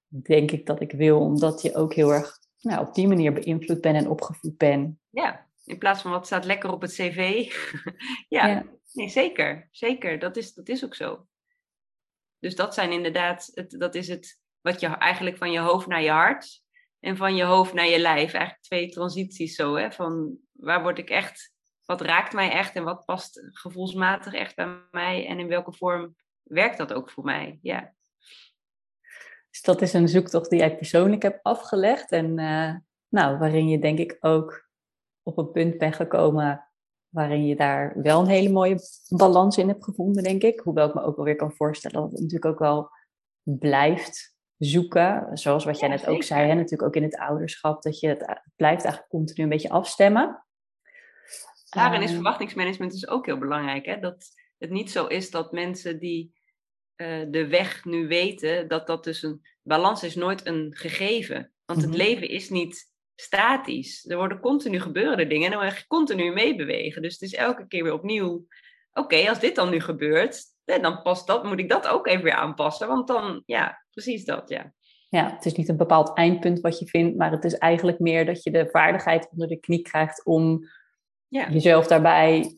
denk 0.06 0.50
ik 0.50 0.66
dat 0.66 0.80
ik 0.80 0.92
wil, 0.92 1.20
omdat 1.20 1.62
je 1.62 1.74
ook 1.74 1.94
heel 1.94 2.12
erg 2.12 2.38
nou, 2.60 2.86
op 2.86 2.94
die 2.94 3.08
manier 3.08 3.32
beïnvloed 3.32 3.80
bent 3.80 3.96
en 3.96 4.08
opgevoed 4.08 4.56
bent. 4.56 4.96
Ja, 5.10 5.46
in 5.64 5.78
plaats 5.78 6.02
van 6.02 6.10
wat 6.10 6.26
staat 6.26 6.44
lekker 6.44 6.72
op 6.72 6.80
het 6.82 6.92
cv. 6.92 7.52
ja, 8.28 8.46
ja, 8.46 8.64
Nee, 8.92 9.08
zeker, 9.08 9.68
zeker, 9.70 10.18
dat 10.18 10.36
is, 10.36 10.54
dat 10.54 10.68
is 10.68 10.84
ook 10.84 10.94
zo. 10.94 11.26
Dus 12.38 12.54
dat 12.54 12.74
zijn 12.74 12.92
inderdaad, 12.92 13.50
het, 13.54 13.70
dat 13.70 13.94
is 13.94 14.08
het 14.08 14.40
wat 14.60 14.80
je 14.80 14.86
eigenlijk 14.86 15.36
van 15.36 15.52
je 15.52 15.58
hoofd 15.58 15.86
naar 15.86 16.02
je 16.02 16.10
hart 16.10 16.62
en 17.00 17.16
van 17.16 17.36
je 17.36 17.44
hoofd 17.44 17.72
naar 17.72 17.86
je 17.86 17.98
lijf. 17.98 18.32
Eigenlijk 18.32 18.64
twee 18.64 18.88
transities 18.88 19.54
zo, 19.54 19.74
hè? 19.74 19.92
Van 19.92 20.38
waar 20.52 20.82
word 20.82 20.98
ik 20.98 21.10
echt, 21.10 21.51
wat 21.84 22.00
raakt 22.00 22.32
mij 22.32 22.50
echt 22.50 22.74
en 22.74 22.84
wat 22.84 23.04
past 23.04 23.42
gevoelsmatig 23.52 24.34
echt 24.34 24.56
bij 24.56 24.66
mij 24.90 25.26
en 25.26 25.38
in 25.38 25.48
welke 25.48 25.72
vorm 25.72 26.16
werkt 26.42 26.78
dat 26.78 26.92
ook 26.92 27.10
voor 27.10 27.24
mij? 27.24 27.58
Ja. 27.62 27.94
Dus 29.50 29.62
dat 29.62 29.82
is 29.82 29.92
een 29.92 30.08
zoektocht 30.08 30.50
die 30.50 30.58
jij 30.58 30.76
persoonlijk 30.76 31.22
hebt 31.22 31.42
afgelegd 31.42 32.10
en 32.10 32.38
uh, 32.38 32.74
nou, 33.08 33.38
waarin 33.38 33.68
je 33.68 33.78
denk 33.78 33.98
ik 33.98 34.16
ook 34.20 34.68
op 35.22 35.38
een 35.38 35.50
punt 35.50 35.78
bent 35.78 35.94
gekomen 35.94 36.66
waarin 37.08 37.46
je 37.46 37.56
daar 37.56 38.02
wel 38.02 38.20
een 38.20 38.26
hele 38.26 38.50
mooie 38.50 38.78
balans 39.08 39.56
in 39.56 39.68
hebt 39.68 39.84
gevonden, 39.84 40.22
denk 40.22 40.42
ik. 40.42 40.60
Hoewel 40.60 40.88
ik 40.88 40.94
me 40.94 41.02
ook 41.02 41.16
wel 41.16 41.24
weer 41.24 41.36
kan 41.36 41.52
voorstellen 41.52 42.00
dat 42.00 42.10
het 42.10 42.20
natuurlijk 42.20 42.52
ook 42.52 42.58
wel 42.58 42.90
blijft 43.42 44.36
zoeken. 44.58 45.28
Zoals 45.32 45.64
wat 45.64 45.78
jij 45.78 45.88
net 45.88 46.06
ook 46.06 46.22
zei, 46.22 46.48
hè, 46.48 46.54
natuurlijk 46.54 46.82
ook 46.82 46.96
in 46.96 47.02
het 47.02 47.16
ouderschap, 47.16 47.82
dat 47.82 48.00
je 48.00 48.08
het, 48.08 48.40
blijft 48.56 48.84
eigenlijk 48.84 49.08
continu 49.08 49.42
een 49.42 49.48
beetje 49.48 49.70
afstemmen. 49.70 50.44
Daarin 51.74 52.00
is 52.00 52.06
ehm, 52.06 52.14
verwachtingsmanagement 52.14 52.92
dus 52.92 53.08
ook 53.08 53.26
heel 53.26 53.38
belangrijk. 53.38 53.86
Hè? 53.86 53.98
Dat 53.98 54.28
het 54.58 54.70
niet 54.70 54.90
zo 54.90 55.06
is 55.06 55.30
dat 55.30 55.52
mensen 55.52 55.98
die 55.98 56.32
uh, 56.96 57.26
de 57.30 57.46
weg 57.46 57.84
nu 57.84 58.06
weten, 58.06 58.68
dat 58.68 58.86
dat 58.86 59.04
dus 59.04 59.22
een 59.22 59.40
balans 59.62 60.02
is 60.02 60.14
nooit 60.14 60.46
een 60.46 60.74
gegeven. 60.76 61.52
Want 61.64 61.80
het 61.80 61.90
mhm. 61.90 61.98
leven 61.98 62.28
is 62.28 62.50
niet 62.50 62.90
statisch. 63.14 64.08
Er 64.08 64.16
worden 64.16 64.40
continu 64.40 64.80
gebeurde 64.80 65.26
dingen 65.26 65.52
en 65.52 65.58
dan 65.58 65.66
je 65.66 65.86
continu 65.86 66.32
meebewegen. 66.32 67.02
Dus 67.02 67.12
het 67.12 67.22
is 67.22 67.34
elke 67.34 67.66
keer 67.66 67.82
weer 67.82 67.92
opnieuw. 67.92 68.46
Oké, 68.92 69.28
als 69.28 69.40
dit 69.40 69.54
dan 69.54 69.70
nu 69.70 69.80
gebeurt, 69.80 70.44
dan 70.64 71.02
past 71.02 71.26
dat, 71.26 71.44
moet 71.44 71.58
ik 71.58 71.68
dat 71.68 71.88
ook 71.88 72.06
even 72.06 72.24
weer 72.24 72.34
aanpassen. 72.34 72.88
Want 72.88 73.08
dan, 73.08 73.42
ja, 73.46 73.84
precies 73.90 74.24
dat, 74.24 74.48
ja. 74.48 74.72
Ja, 75.08 75.34
het 75.34 75.44
is 75.44 75.54
niet 75.54 75.68
een 75.68 75.76
bepaald 75.76 76.16
eindpunt 76.16 76.60
wat 76.60 76.78
je 76.78 76.86
vindt, 76.86 77.16
maar 77.16 77.30
het 77.30 77.44
is 77.44 77.54
eigenlijk 77.54 77.98
meer 77.98 78.26
dat 78.26 78.42
je 78.42 78.50
de 78.50 78.68
vaardigheid 78.70 79.28
onder 79.30 79.48
de 79.48 79.60
knie 79.60 79.82
krijgt 79.82 80.24
om 80.24 80.68
ja. 81.32 81.50
jezelf 81.50 81.86
daarbij 81.86 82.56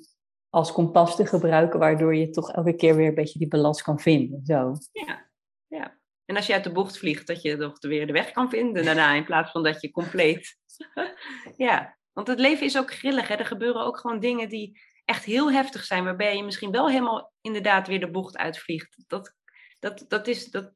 als 0.50 0.72
kompas 0.72 1.16
te 1.16 1.26
gebruiken, 1.26 1.78
waardoor 1.78 2.14
je 2.14 2.30
toch 2.30 2.52
elke 2.52 2.76
keer 2.76 2.96
weer 2.96 3.08
een 3.08 3.14
beetje 3.14 3.38
die 3.38 3.48
balans 3.48 3.82
kan 3.82 4.00
vinden. 4.00 4.44
Zo. 4.44 4.76
Ja, 4.92 5.30
ja. 5.66 5.98
En 6.24 6.36
als 6.36 6.46
je 6.46 6.52
uit 6.52 6.64
de 6.64 6.72
bocht 6.72 6.98
vliegt, 6.98 7.26
dat 7.26 7.42
je 7.42 7.56
toch 7.56 7.80
weer 7.80 8.06
de 8.06 8.12
weg 8.12 8.30
kan 8.30 8.50
vinden 8.50 8.84
daarna, 8.84 9.12
in 9.12 9.24
plaats 9.24 9.50
van 9.50 9.62
dat 9.62 9.80
je 9.80 9.90
compleet. 9.90 10.56
ja, 11.56 11.98
want 12.12 12.26
het 12.26 12.38
leven 12.38 12.66
is 12.66 12.78
ook 12.78 12.94
grillig. 12.94 13.28
Hè? 13.28 13.34
Er 13.34 13.46
gebeuren 13.46 13.84
ook 13.84 13.98
gewoon 13.98 14.20
dingen 14.20 14.48
die 14.48 14.80
echt 15.04 15.24
heel 15.24 15.52
heftig 15.52 15.84
zijn, 15.84 16.04
waarbij 16.04 16.36
je 16.36 16.44
misschien 16.44 16.70
wel 16.70 16.88
helemaal 16.88 17.32
inderdaad 17.40 17.88
weer 17.88 18.00
de 18.00 18.10
bocht 18.10 18.36
uitvliegt. 18.36 19.04
Dat, 19.06 19.34
dat, 19.78 20.04
dat, 20.08 20.26
is, 20.26 20.50
dat, 20.50 20.72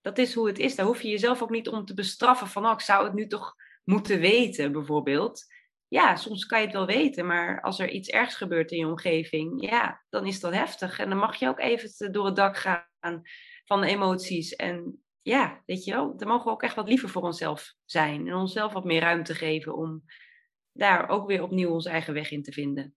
dat 0.00 0.18
is 0.18 0.34
hoe 0.34 0.46
het 0.46 0.58
is. 0.58 0.74
Daar 0.74 0.86
hoef 0.86 1.02
je 1.02 1.08
jezelf 1.08 1.42
ook 1.42 1.50
niet 1.50 1.68
om 1.68 1.84
te 1.84 1.94
bestraffen 1.94 2.46
van, 2.46 2.66
oh, 2.66 2.72
ik 2.72 2.80
zou 2.80 3.04
het 3.04 3.14
nu 3.14 3.26
toch 3.26 3.54
moeten 3.84 4.20
weten, 4.20 4.72
bijvoorbeeld. 4.72 5.44
Ja, 5.88 6.16
soms 6.16 6.46
kan 6.46 6.58
je 6.58 6.64
het 6.64 6.74
wel 6.74 6.86
weten, 6.86 7.26
maar 7.26 7.60
als 7.60 7.78
er 7.78 7.90
iets 7.90 8.08
ergs 8.08 8.34
gebeurt 8.34 8.70
in 8.70 8.78
je 8.78 8.86
omgeving, 8.86 9.70
ja, 9.70 10.04
dan 10.08 10.26
is 10.26 10.40
dat 10.40 10.52
heftig. 10.52 10.98
En 10.98 11.08
dan 11.08 11.18
mag 11.18 11.36
je 11.36 11.48
ook 11.48 11.60
even 11.60 12.12
door 12.12 12.26
het 12.26 12.36
dak 12.36 12.56
gaan 12.56 13.22
van 13.64 13.80
de 13.80 13.86
emoties. 13.86 14.56
En 14.56 15.02
ja, 15.22 15.62
weet 15.66 15.84
je 15.84 15.92
wel, 15.92 16.16
dan 16.16 16.28
mogen 16.28 16.44
we 16.44 16.50
ook 16.50 16.62
echt 16.62 16.74
wat 16.74 16.88
liever 16.88 17.08
voor 17.08 17.22
onszelf 17.22 17.74
zijn. 17.84 18.26
En 18.26 18.34
onszelf 18.34 18.72
wat 18.72 18.84
meer 18.84 19.00
ruimte 19.00 19.34
geven 19.34 19.76
om 19.76 20.04
daar 20.72 21.08
ook 21.08 21.26
weer 21.26 21.42
opnieuw 21.42 21.70
onze 21.70 21.88
eigen 21.88 22.14
weg 22.14 22.30
in 22.30 22.42
te 22.42 22.52
vinden. 22.52 22.94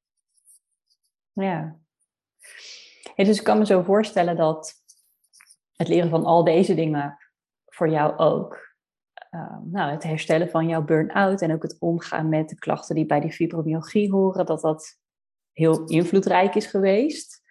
Ja. 1.33 1.79
dus 3.15 3.37
ik 3.37 3.43
kan 3.43 3.57
me 3.57 3.65
zo 3.65 3.81
voorstellen 3.81 4.35
dat 4.35 4.73
het 5.75 5.87
leren 5.87 6.09
van 6.09 6.25
al 6.25 6.43
deze 6.43 6.75
dingen 6.75 7.17
voor 7.65 7.89
jou 7.89 8.17
ook. 8.17 8.68
Uh, 9.31 9.57
nou, 9.63 9.91
het 9.91 10.03
herstellen 10.03 10.49
van 10.49 10.67
jouw 10.67 10.83
burn-out 10.83 11.41
en 11.41 11.53
ook 11.53 11.63
het 11.63 11.79
omgaan 11.79 12.29
met 12.29 12.49
de 12.49 12.55
klachten 12.55 12.95
die 12.95 13.05
bij 13.05 13.19
die 13.19 13.31
fibromyalgie 13.31 14.11
horen, 14.11 14.45
dat 14.45 14.61
dat 14.61 14.97
heel 15.51 15.85
invloedrijk 15.85 16.55
is 16.55 16.65
geweest. 16.65 17.41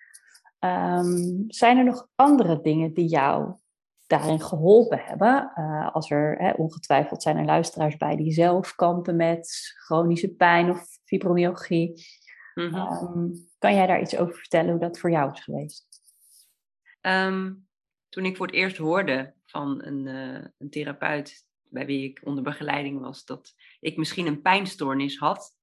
Um, 0.58 1.44
zijn 1.46 1.78
er 1.78 1.84
nog 1.84 2.08
andere 2.14 2.60
dingen 2.60 2.94
die 2.94 3.08
jou 3.08 3.54
daarin 4.06 4.40
geholpen 4.40 4.98
hebben? 4.98 5.52
Uh, 5.56 5.94
als 5.94 6.10
er 6.10 6.36
hè, 6.38 6.50
ongetwijfeld 6.50 7.22
zijn 7.22 7.36
er 7.36 7.44
luisteraars 7.44 7.96
bij 7.96 8.16
die 8.16 8.32
zelf 8.32 8.74
kampen 8.74 9.16
met 9.16 9.72
chronische 9.86 10.34
pijn 10.34 10.70
of 10.70 10.86
fibromyalgie. 11.04 12.06
Mm 12.54 12.74
um, 12.74 13.32
kan 13.58 13.74
jij 13.74 13.86
daar 13.86 14.00
iets 14.00 14.16
over 14.16 14.34
vertellen 14.34 14.70
hoe 14.70 14.80
dat 14.80 14.98
voor 14.98 15.10
jou 15.10 15.32
is 15.32 15.40
geweest? 15.40 15.86
Um, 17.00 17.68
toen 18.08 18.24
ik 18.24 18.36
voor 18.36 18.46
het 18.46 18.54
eerst 18.54 18.76
hoorde 18.76 19.34
van 19.46 19.84
een, 19.84 20.06
uh, 20.06 20.44
een 20.58 20.70
therapeut 20.70 21.46
bij 21.70 21.86
wie 21.86 22.08
ik 22.08 22.20
onder 22.24 22.44
begeleiding 22.44 23.00
was, 23.00 23.24
dat 23.24 23.54
ik 23.80 23.96
misschien 23.96 24.26
een 24.26 24.42
pijnstoornis 24.42 25.18
had, 25.18 25.56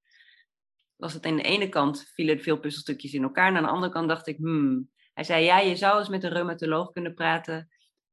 was 0.96 1.14
het 1.14 1.26
aan 1.26 1.36
de 1.36 1.42
ene 1.42 1.70
kant 1.70 2.12
vielen 2.14 2.42
veel 2.42 2.60
puzzelstukjes 2.60 3.14
in 3.14 3.24
elkaar. 3.24 3.56
Aan 3.56 3.64
de 3.64 3.70
andere 3.70 3.92
kant 3.92 4.10
dacht 4.10 4.28
ik, 4.28 4.38
hmm. 4.38 4.90
Hij 5.16 5.24
zei, 5.24 5.44
ja, 5.44 5.60
je 5.60 5.76
zou 5.76 6.00
eens 6.00 6.10
met 6.10 6.24
een 6.24 6.32
reumatoloog 6.32 6.92
kunnen 6.92 7.14
praten 7.14 7.70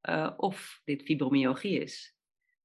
uh, 0.08 0.30
of 0.36 0.80
dit 0.84 1.02
fibromyalgie 1.02 1.80
is. 1.80 2.14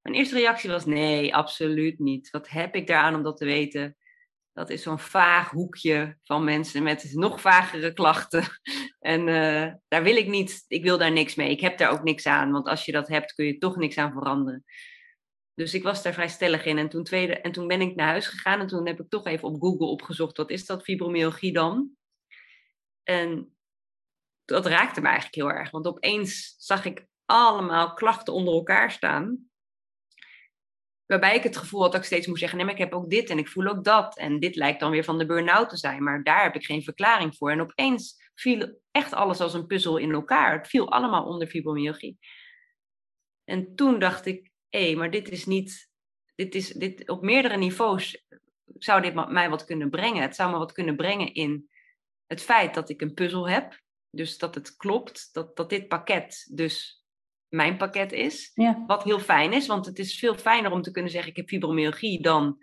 Mijn 0.02 0.16
eerste 0.16 0.36
reactie 0.36 0.70
was, 0.70 0.86
nee, 0.86 1.36
absoluut 1.36 2.00
niet. 2.00 2.30
Wat 2.30 2.50
heb 2.50 2.76
ik 2.76 2.88
daaraan 2.88 3.16
om 3.16 3.24
dat 3.24 3.38
te 3.38 3.46
weten? 3.46 3.98
Dat 4.54 4.70
is 4.70 4.82
zo'n 4.82 5.00
vaag 5.00 5.50
hoekje 5.50 6.18
van 6.24 6.44
mensen 6.44 6.84
met 6.84 7.12
nog 7.14 7.42
vagere 7.42 7.94
klachten. 7.94 8.44
En 9.00 9.28
uh, 9.28 9.74
daar 9.88 10.04
wil 10.04 10.16
ik 10.16 10.28
niet, 10.28 10.66
ik 10.68 10.84
wil 10.84 10.98
daar 10.98 11.12
niks 11.12 11.36
mee. 11.36 11.50
Ik 11.50 11.60
heb 11.60 11.78
daar 11.78 11.92
ook 11.92 12.04
niks 12.04 12.26
aan, 12.26 12.52
want 12.52 12.68
als 12.68 12.86
je 12.86 12.92
dat 12.92 13.08
hebt 13.08 13.34
kun 13.34 13.46
je 13.46 13.58
toch 13.58 13.76
niks 13.76 13.98
aan 13.98 14.12
veranderen. 14.12 14.64
Dus 15.58 15.74
ik 15.74 15.84
was 15.84 16.04
daar 16.04 16.14
vrij 16.14 16.28
stellig 16.28 16.66
in. 16.66 16.78
En 16.78 16.90
toen, 16.90 17.04
tweede, 17.04 17.42
en 17.42 17.52
toen 17.52 17.68
ben 17.68 17.82
ik 17.82 17.96
naar 17.96 18.08
huis 18.08 18.28
gegaan 18.28 18.60
en 18.60 18.68
toen 18.68 18.88
heb 18.88 19.00
ik 19.00 19.10
toch 19.10 19.26
even 19.26 19.48
op 19.48 19.62
Google 19.62 19.86
opgezocht, 19.86 20.38
wat 20.38 20.50
is 20.50 20.66
dat 20.66 20.84
fibromyalgie 20.84 21.54
dan? 21.54 21.90
En 23.04 23.58
dat 24.46 24.66
raakte 24.66 25.02
me 25.02 25.08
eigenlijk 25.08 25.36
heel 25.36 25.52
erg. 25.52 25.72
Want 25.72 25.88
opeens 25.88 26.56
zag 26.58 26.86
ik 26.86 27.08
allemaal 27.26 27.94
klachten 27.94 28.34
onder 28.34 28.54
elkaar 28.54 28.92
staan. 28.92 29.50
waarbij 31.06 31.36
ik 31.36 31.44
het 31.44 31.58
gevoel 31.58 31.82
had 31.82 31.92
dat 31.92 32.00
ik 32.00 32.08
steeds 32.08 32.28
moest 32.28 32.40
zeggen, 32.40 32.58
nee, 32.58 32.68
maar 32.68 32.76
ik 32.76 32.82
heb 32.82 32.94
ook 32.94 33.10
dit 33.10 33.30
en 33.30 33.38
ik 33.38 33.48
voel 33.48 33.68
ook 33.68 33.84
dat. 33.84 34.18
En 34.18 34.40
dit 34.40 34.56
lijkt 34.56 34.80
dan 34.80 34.92
weer 34.92 35.04
van 35.04 35.18
de 35.18 35.26
burn-out 35.26 35.70
te 35.70 35.78
zijn, 35.78 36.04
maar 36.04 36.24
daar 36.24 36.44
heb 36.44 36.56
ik 36.56 36.66
geen 36.66 36.84
verklaring 36.84 37.36
voor. 37.36 37.52
En 37.52 37.62
opeens 37.62 38.32
viel 38.36 38.82
echt 38.92 39.14
alles 39.14 39.40
als 39.40 39.54
een 39.54 39.68
puzzel 39.68 39.98
in 39.98 40.12
elkaar. 40.12 40.58
Het 40.58 40.68
viel 40.68 40.92
allemaal 40.92 41.26
onder 41.26 41.48
fibromyalgie. 41.48 42.18
En 43.44 43.76
toen 43.76 44.00
dacht 44.00 44.26
ik, 44.26 44.56
hé, 44.70 44.96
maar 44.96 45.12
dit 45.12 45.30
is 45.30 45.46
niet, 45.46 45.90
dit 46.36 46.56
is, 46.56 46.70
dit, 46.70 47.10
op 47.10 47.22
meerdere 47.22 47.58
niveaus 47.58 48.26
zou 48.78 49.02
dit 49.02 49.30
mij 49.30 49.50
wat 49.50 49.66
kunnen 49.66 49.90
brengen. 49.90 50.22
Het 50.22 50.36
zou 50.36 50.52
me 50.52 50.58
wat 50.58 50.72
kunnen 50.72 50.96
brengen 50.96 51.34
in 51.34 51.70
het 52.26 52.42
feit 52.42 52.74
dat 52.74 52.90
ik 52.90 53.02
een 53.02 53.14
puzzel 53.14 53.50
heb. 53.50 53.82
Dus 54.10 54.38
dat 54.38 54.56
het 54.56 54.76
klopt, 54.76 55.30
dat, 55.32 55.56
dat 55.56 55.70
dit 55.70 55.88
pakket 55.88 56.50
dus 56.54 57.06
mijn 57.48 57.78
pakket 57.78 58.12
is. 58.12 58.52
Ja. 58.54 58.84
Wat 58.88 59.04
heel 59.04 59.20
fijn 59.20 59.54
is, 59.54 59.68
want 59.68 59.86
het 59.86 60.00
is 60.00 60.20
veel 60.20 60.36
fijner 60.36 60.72
om 60.72 60.82
te 60.82 60.92
kunnen 60.92 61.12
zeggen: 61.12 61.30
ik 61.30 61.38
heb 61.38 61.48
fibromyalgie 61.48 62.22
dan. 62.22 62.58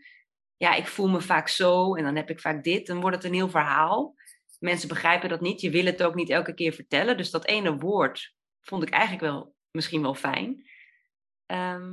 Ja, 0.57 0.75
ik 0.75 0.87
voel 0.87 1.09
me 1.09 1.21
vaak 1.21 1.49
zo 1.49 1.95
en 1.95 2.05
dan 2.05 2.17
heb 2.17 2.31
ik 2.31 2.41
vaak 2.41 2.65
dit. 2.65 2.87
Dan 2.87 3.01
wordt 3.01 3.17
het 3.17 3.25
een 3.25 3.35
heel 3.35 3.49
verhaal. 3.49 4.15
Mensen 4.59 4.89
begrijpen 4.89 5.29
dat 5.29 5.41
niet. 5.41 5.61
Je 5.61 5.71
wil 5.71 5.85
het 5.85 6.03
ook 6.03 6.15
niet 6.15 6.31
elke 6.31 6.55
keer 6.55 6.73
vertellen. 6.73 7.17
Dus 7.17 7.31
dat 7.31 7.47
ene 7.47 7.77
woord 7.77 8.35
vond 8.61 8.83
ik 8.83 8.91
eigenlijk 8.91 9.23
wel 9.23 9.55
misschien 9.71 10.03
wel 10.03 10.15
fijn. 10.15 10.67
Ehm, 11.47 11.93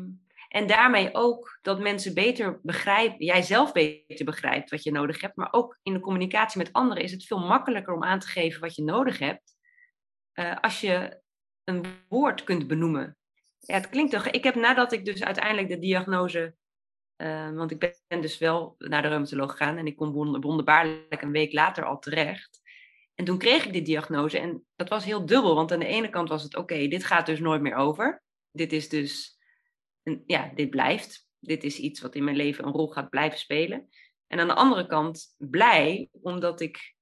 en 0.51 0.67
daarmee 0.67 1.13
ook 1.13 1.59
dat 1.61 1.79
mensen 1.79 2.13
beter 2.13 2.59
begrijpen, 2.63 3.25
jij 3.25 3.41
zelf 3.41 3.71
beter 3.71 4.25
begrijpt 4.25 4.69
wat 4.69 4.83
je 4.83 4.91
nodig 4.91 5.21
hebt, 5.21 5.35
maar 5.35 5.53
ook 5.53 5.79
in 5.83 5.93
de 5.93 5.99
communicatie 5.99 6.57
met 6.57 6.73
anderen 6.73 7.03
is 7.03 7.11
het 7.11 7.25
veel 7.25 7.39
makkelijker 7.39 7.93
om 7.93 8.03
aan 8.03 8.19
te 8.19 8.27
geven 8.27 8.61
wat 8.61 8.75
je 8.75 8.83
nodig 8.83 9.19
hebt, 9.19 9.55
uh, 10.33 10.55
als 10.61 10.81
je 10.81 11.21
een 11.63 11.85
woord 12.09 12.43
kunt 12.43 12.67
benoemen. 12.67 13.17
Ja, 13.59 13.73
het 13.73 13.89
klinkt 13.89 14.11
toch. 14.11 14.27
Ik 14.27 14.43
heb 14.43 14.55
nadat 14.55 14.91
ik 14.91 15.05
dus 15.05 15.23
uiteindelijk 15.23 15.67
de 15.67 15.79
diagnose, 15.79 16.55
uh, 17.17 17.51
want 17.51 17.71
ik 17.71 17.79
ben 18.07 18.21
dus 18.21 18.37
wel 18.37 18.75
naar 18.77 19.01
de 19.01 19.07
reumatoloog 19.07 19.51
gegaan 19.51 19.77
en 19.77 19.85
ik 19.85 19.95
kom 19.95 20.11
wonderbaarlijk 20.41 21.21
een 21.21 21.31
week 21.31 21.53
later 21.53 21.85
al 21.85 21.99
terecht. 21.99 22.61
En 23.15 23.25
toen 23.25 23.37
kreeg 23.37 23.65
ik 23.65 23.73
die 23.73 23.81
diagnose 23.81 24.39
en 24.39 24.65
dat 24.75 24.89
was 24.89 25.05
heel 25.05 25.25
dubbel, 25.25 25.55
want 25.55 25.71
aan 25.71 25.79
de 25.79 25.85
ene 25.85 26.09
kant 26.09 26.29
was 26.29 26.43
het 26.43 26.55
oké, 26.55 26.87
dit 26.87 27.05
gaat 27.05 27.25
dus 27.25 27.39
nooit 27.39 27.61
meer 27.61 27.75
over. 27.75 28.23
Dit 28.51 28.73
is 28.73 28.89
dus 28.89 29.39
ja, 30.25 30.51
dit 30.55 30.69
blijft. 30.69 31.29
Dit 31.39 31.63
is 31.63 31.77
iets 31.77 32.01
wat 32.01 32.15
in 32.15 32.23
mijn 32.23 32.35
leven 32.35 32.65
een 32.65 32.71
rol 32.71 32.87
gaat 32.87 33.09
blijven 33.09 33.39
spelen. 33.39 33.89
En 34.27 34.39
aan 34.39 34.47
de 34.47 34.53
andere 34.53 34.87
kant 34.87 35.35
blij, 35.37 36.09
omdat 36.11 36.61
ik 36.61 36.95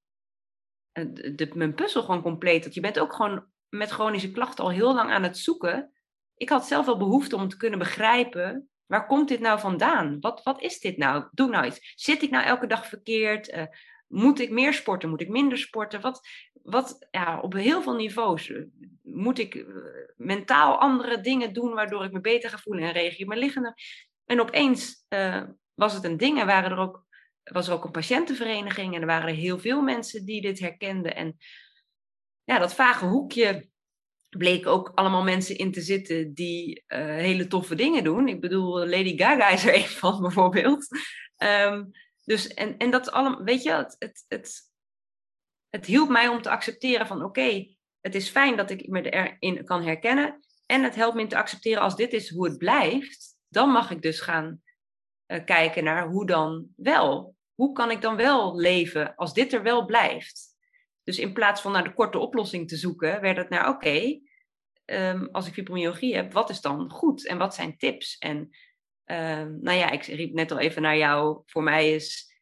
eh, 0.92 1.06
de, 1.12 1.52
mijn 1.54 1.74
puzzel 1.74 2.04
gewoon 2.04 2.22
compleet 2.22 2.64
had. 2.64 2.74
Je 2.74 2.82
bent 2.82 3.00
ook 3.00 3.14
gewoon 3.14 3.46
met 3.70 3.90
chronische 3.90 4.32
klachten 4.32 4.64
al 4.64 4.72
heel 4.72 4.94
lang 4.94 5.12
aan 5.12 5.24
het 5.24 5.38
zoeken. 5.38 5.94
Ik 6.36 6.50
had 6.50 6.68
zelf 6.68 6.86
wel 6.86 6.98
behoefte 6.98 7.36
om 7.36 7.48
te 7.48 7.58
kunnen 7.58 7.80
begrijpen, 7.80 8.70
waar 8.86 9.06
komt 9.06 9.28
dit 9.28 9.40
nou 9.40 9.60
vandaan? 9.60 10.20
Wat, 10.20 10.44
wat 10.44 10.62
is 10.62 10.80
dit 10.80 10.98
nou? 10.98 11.28
Doe 11.32 11.50
nou 11.50 11.66
iets. 11.66 11.94
Zit 11.96 12.22
ik 12.22 12.30
nou 12.30 12.46
elke 12.46 12.68
dag 12.68 12.88
verkeerd? 12.88 13.50
Uh, 13.54 13.64
moet 14.10 14.40
ik 14.40 14.50
meer 14.50 14.74
sporten? 14.74 15.10
Moet 15.10 15.22
ik 15.22 15.30
minder 15.30 15.58
sporten? 15.58 16.02
Wat, 16.02 16.28
wat 16.64 17.08
ja, 17.12 17.40
op 17.40 17.54
heel 17.54 17.82
veel 17.82 17.96
niveaus 17.96 18.50
eh, 18.50 18.64
moet 19.02 19.40
ik 19.40 19.56
eh, 19.56 19.66
mentaal 20.18 20.80
andere 20.80 21.22
dingen 21.22 21.54
doen 21.54 21.74
waardoor 21.74 22.04
ik 22.04 22.12
me 22.12 22.22
beter 22.22 22.50
ga 22.50 22.58
voelen 22.58 22.84
en 22.84 22.92
reageer 22.92 23.28
mijn 23.28 23.40
lichaam. 23.40 23.74
En 24.26 24.42
opeens 24.42 25.06
uh, 25.10 25.44
was 25.74 25.94
het 25.94 26.04
een 26.04 26.18
ding. 26.18 26.40
Er 26.40 26.46
waren 26.46 26.72
er 26.72 26.78
ook, 26.78 27.06
was 27.44 27.68
er 27.68 27.74
ook 27.74 27.84
een 27.84 27.92
patiëntenvereniging 27.92 28.96
en 28.96 29.02
er 29.02 29.08
waren 29.08 29.36
heel 29.36 29.60
veel 29.60 29.82
mensen 29.82 30.26
die 30.26 30.42
dit 30.42 30.60
herkenden. 30.60 31.16
En 31.16 31.38
ja, 32.44 32.60
dat 32.60 32.74
vage 32.74 33.06
hoekje 33.06 33.70
bleek 34.30 34.68
ook 34.68 34.92
allemaal 34.96 35.24
mensen 35.24 35.58
in 35.58 35.72
te 35.72 35.82
zitten 35.82 36.34
die 36.34 36.84
hele 36.88 37.48
toffe 37.48 37.76
dingen 37.76 38.04
doen. 38.04 38.28
Ik 38.28 38.42
bedoel, 38.42 38.88
Lady 38.88 39.18
Gaga 39.18 39.50
is 39.50 39.66
er 39.66 39.76
een 39.80 39.88
van 39.88 40.22
bijvoorbeeld. 40.22 40.88
Um, 41.38 41.92
dus, 42.30 42.48
en, 42.48 42.78
en 42.78 42.92
dat 42.92 43.12
allemaal, 43.12 43.44
weet 43.44 43.64
je, 43.64 43.72
het, 43.72 43.96
het, 44.00 44.26
het, 44.28 44.72
het 45.70 45.86
hielp 45.86 46.10
mij 46.10 46.28
om 46.28 46.42
te 46.42 46.50
accepteren 46.50 47.08
van 47.08 47.24
oké, 47.24 47.76
het 48.02 48.16
is 48.16 48.30
fijn 48.30 48.58
dat 48.58 48.70
ik 48.70 48.88
me 48.88 49.10
erin 49.10 49.66
kan 49.66 49.84
herkennen. 49.84 50.40
En 50.66 50.84
het 50.84 50.96
helpt 50.96 51.16
me 51.16 51.28
te 51.28 51.38
accepteren 51.38 51.82
als 51.82 51.96
dit 51.96 52.14
is 52.14 52.30
hoe 52.30 52.48
het 52.48 52.58
blijft. 52.58 53.38
Dan 53.48 53.70
mag 53.70 53.92
ik 53.92 54.02
dus 54.02 54.20
gaan 54.20 54.62
uh, 55.28 55.46
kijken 55.46 55.84
naar 55.84 56.08
hoe 56.08 56.26
dan 56.26 56.68
wel. 56.76 57.36
Hoe 57.56 57.74
kan 57.74 57.92
ik 57.92 58.02
dan 58.02 58.16
wel 58.16 58.56
leven 58.56 59.16
als 59.16 59.34
dit 59.34 59.54
er 59.54 59.64
wel 59.64 59.86
blijft? 59.86 60.48
Dus 61.04 61.20
in 61.20 61.34
plaats 61.34 61.62
van 61.62 61.72
naar 61.72 61.84
de 61.84 61.94
korte 61.94 62.20
oplossing 62.20 62.68
te 62.68 62.76
zoeken, 62.76 63.22
werd 63.22 63.38
het 63.38 63.50
naar 63.50 63.70
oké, 63.70 64.20
um, 64.86 65.30
als 65.32 65.48
ik 65.48 65.54
fibromyalgie 65.54 66.16
heb, 66.16 66.34
wat 66.34 66.50
is 66.50 66.62
dan 66.62 66.90
goed 66.92 67.28
en 67.28 67.38
wat 67.38 67.56
zijn 67.56 67.78
tips? 67.78 68.18
En 68.18 68.50
um, 69.12 69.60
nou 69.62 69.78
ja, 69.78 69.90
ik 69.90 70.04
riep 70.04 70.34
net 70.34 70.52
al 70.52 70.60
even 70.60 70.82
naar 70.82 70.98
jou. 70.98 71.42
Voor 71.46 71.64
mij 71.64 71.94
is 71.94 72.34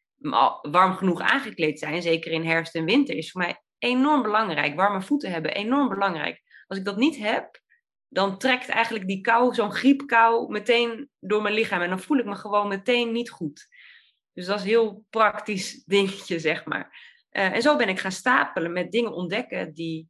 warm 0.70 0.94
genoeg 0.94 1.20
aangekleed 1.20 1.78
zijn, 1.78 2.02
zeker 2.02 2.32
in 2.32 2.44
herfst 2.44 2.74
en 2.74 2.84
winter, 2.84 3.16
is 3.16 3.30
voor 3.30 3.40
mij 3.40 3.62
enorm 3.78 4.22
belangrijk. 4.22 4.74
Warme 4.74 5.02
voeten 5.02 5.30
hebben, 5.30 5.54
enorm 5.54 5.88
belangrijk. 5.88 6.42
Als 6.66 6.78
ik 6.78 6.84
dat 6.84 6.96
niet 6.96 7.16
heb, 7.16 7.60
dan 8.08 8.38
trekt 8.38 8.68
eigenlijk 8.68 9.06
die 9.06 9.20
kou, 9.20 9.54
zo'n 9.54 9.72
griepkou, 9.72 10.50
meteen 10.50 11.10
door 11.18 11.42
mijn 11.42 11.54
lichaam. 11.54 11.80
En 11.80 11.88
dan 11.88 12.00
voel 12.00 12.18
ik 12.18 12.24
me 12.24 12.34
gewoon 12.34 12.68
meteen 12.68 13.12
niet 13.12 13.30
goed. 13.30 13.68
Dus 14.32 14.46
dat 14.46 14.56
is 14.56 14.62
een 14.62 14.68
heel 14.68 15.04
praktisch 15.10 15.82
dingetje, 15.84 16.38
zeg 16.38 16.64
maar. 16.64 17.16
Uh, 17.32 17.52
en 17.52 17.62
zo 17.62 17.76
ben 17.76 17.88
ik 17.88 17.98
gaan 17.98 18.12
stapelen 18.12 18.72
met 18.72 18.92
dingen 18.92 19.12
ontdekken 19.12 19.74
die 19.74 20.08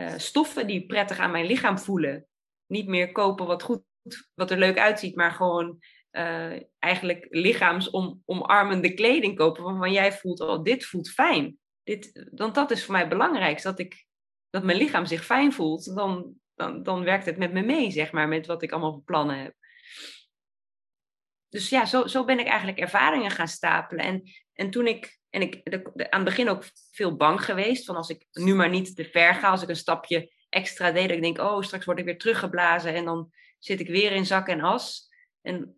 uh, 0.00 0.12
stoffen 0.16 0.66
die 0.66 0.86
prettig 0.86 1.18
aan 1.18 1.30
mijn 1.30 1.46
lichaam 1.46 1.78
voelen. 1.78 2.26
Niet 2.66 2.86
meer 2.86 3.12
kopen 3.12 3.46
wat 3.46 3.62
goed, 3.62 3.82
wat 4.34 4.50
er 4.50 4.58
leuk 4.58 4.78
uitziet, 4.78 5.14
maar 5.14 5.32
gewoon 5.32 5.78
uh, 6.16 6.60
eigenlijk 6.78 7.26
lichaamsomarmende 7.30 8.94
kleding 8.94 9.36
kopen. 9.36 9.62
Waarvan 9.62 9.92
jij 9.92 10.12
voelt, 10.12 10.40
oh, 10.40 10.62
dit 10.62 10.84
voelt 10.84 11.10
fijn. 11.10 11.58
Dit, 11.82 12.28
want 12.30 12.54
dat 12.54 12.70
is 12.70 12.84
voor 12.84 12.92
mij 12.92 13.00
het 13.00 13.10
belangrijkste. 13.10 13.68
Dat, 13.68 13.78
ik, 13.78 14.06
dat 14.50 14.62
mijn 14.62 14.78
lichaam 14.78 15.06
zich 15.06 15.24
fijn 15.24 15.52
voelt. 15.52 15.94
Dan, 15.94 16.34
dan, 16.54 16.82
dan 16.82 17.04
werkt 17.04 17.26
het 17.26 17.36
met 17.36 17.52
me 17.52 17.62
mee, 17.62 17.90
zeg 17.90 18.12
maar. 18.12 18.28
Met 18.28 18.46
wat 18.46 18.62
ik 18.62 18.72
allemaal 18.72 18.92
voor 18.92 19.02
plannen 19.02 19.38
heb. 19.38 19.54
Dus 21.48 21.68
ja, 21.68 21.84
zo, 21.84 22.06
zo 22.06 22.24
ben 22.24 22.38
ik 22.38 22.46
eigenlijk 22.46 22.78
ervaringen 22.78 23.30
gaan 23.30 23.48
stapelen. 23.48 24.04
En, 24.04 24.22
en 24.52 24.70
toen 24.70 24.86
ik, 24.86 25.18
en 25.30 25.42
ik 25.42 25.60
aan 26.10 26.20
het 26.20 26.24
begin 26.24 26.48
ook 26.48 26.64
veel 26.92 27.16
bang 27.16 27.44
geweest. 27.44 27.84
Van 27.84 27.96
als 27.96 28.08
ik 28.08 28.26
nu 28.32 28.54
maar 28.54 28.70
niet 28.70 28.96
te 28.96 29.04
ver 29.04 29.34
ga. 29.34 29.48
Als 29.48 29.62
ik 29.62 29.68
een 29.68 29.76
stapje 29.76 30.32
extra 30.48 30.92
deed. 30.92 31.08
Dat 31.08 31.16
ik 31.16 31.22
denk, 31.22 31.38
oh, 31.38 31.62
straks 31.62 31.84
word 31.84 31.98
ik 31.98 32.04
weer 32.04 32.18
teruggeblazen. 32.18 32.94
En 32.94 33.04
dan 33.04 33.32
zit 33.64 33.80
ik 33.80 33.88
weer 33.88 34.12
in 34.12 34.26
zak 34.26 34.48
en 34.48 34.60
as. 34.60 35.08
En 35.42 35.74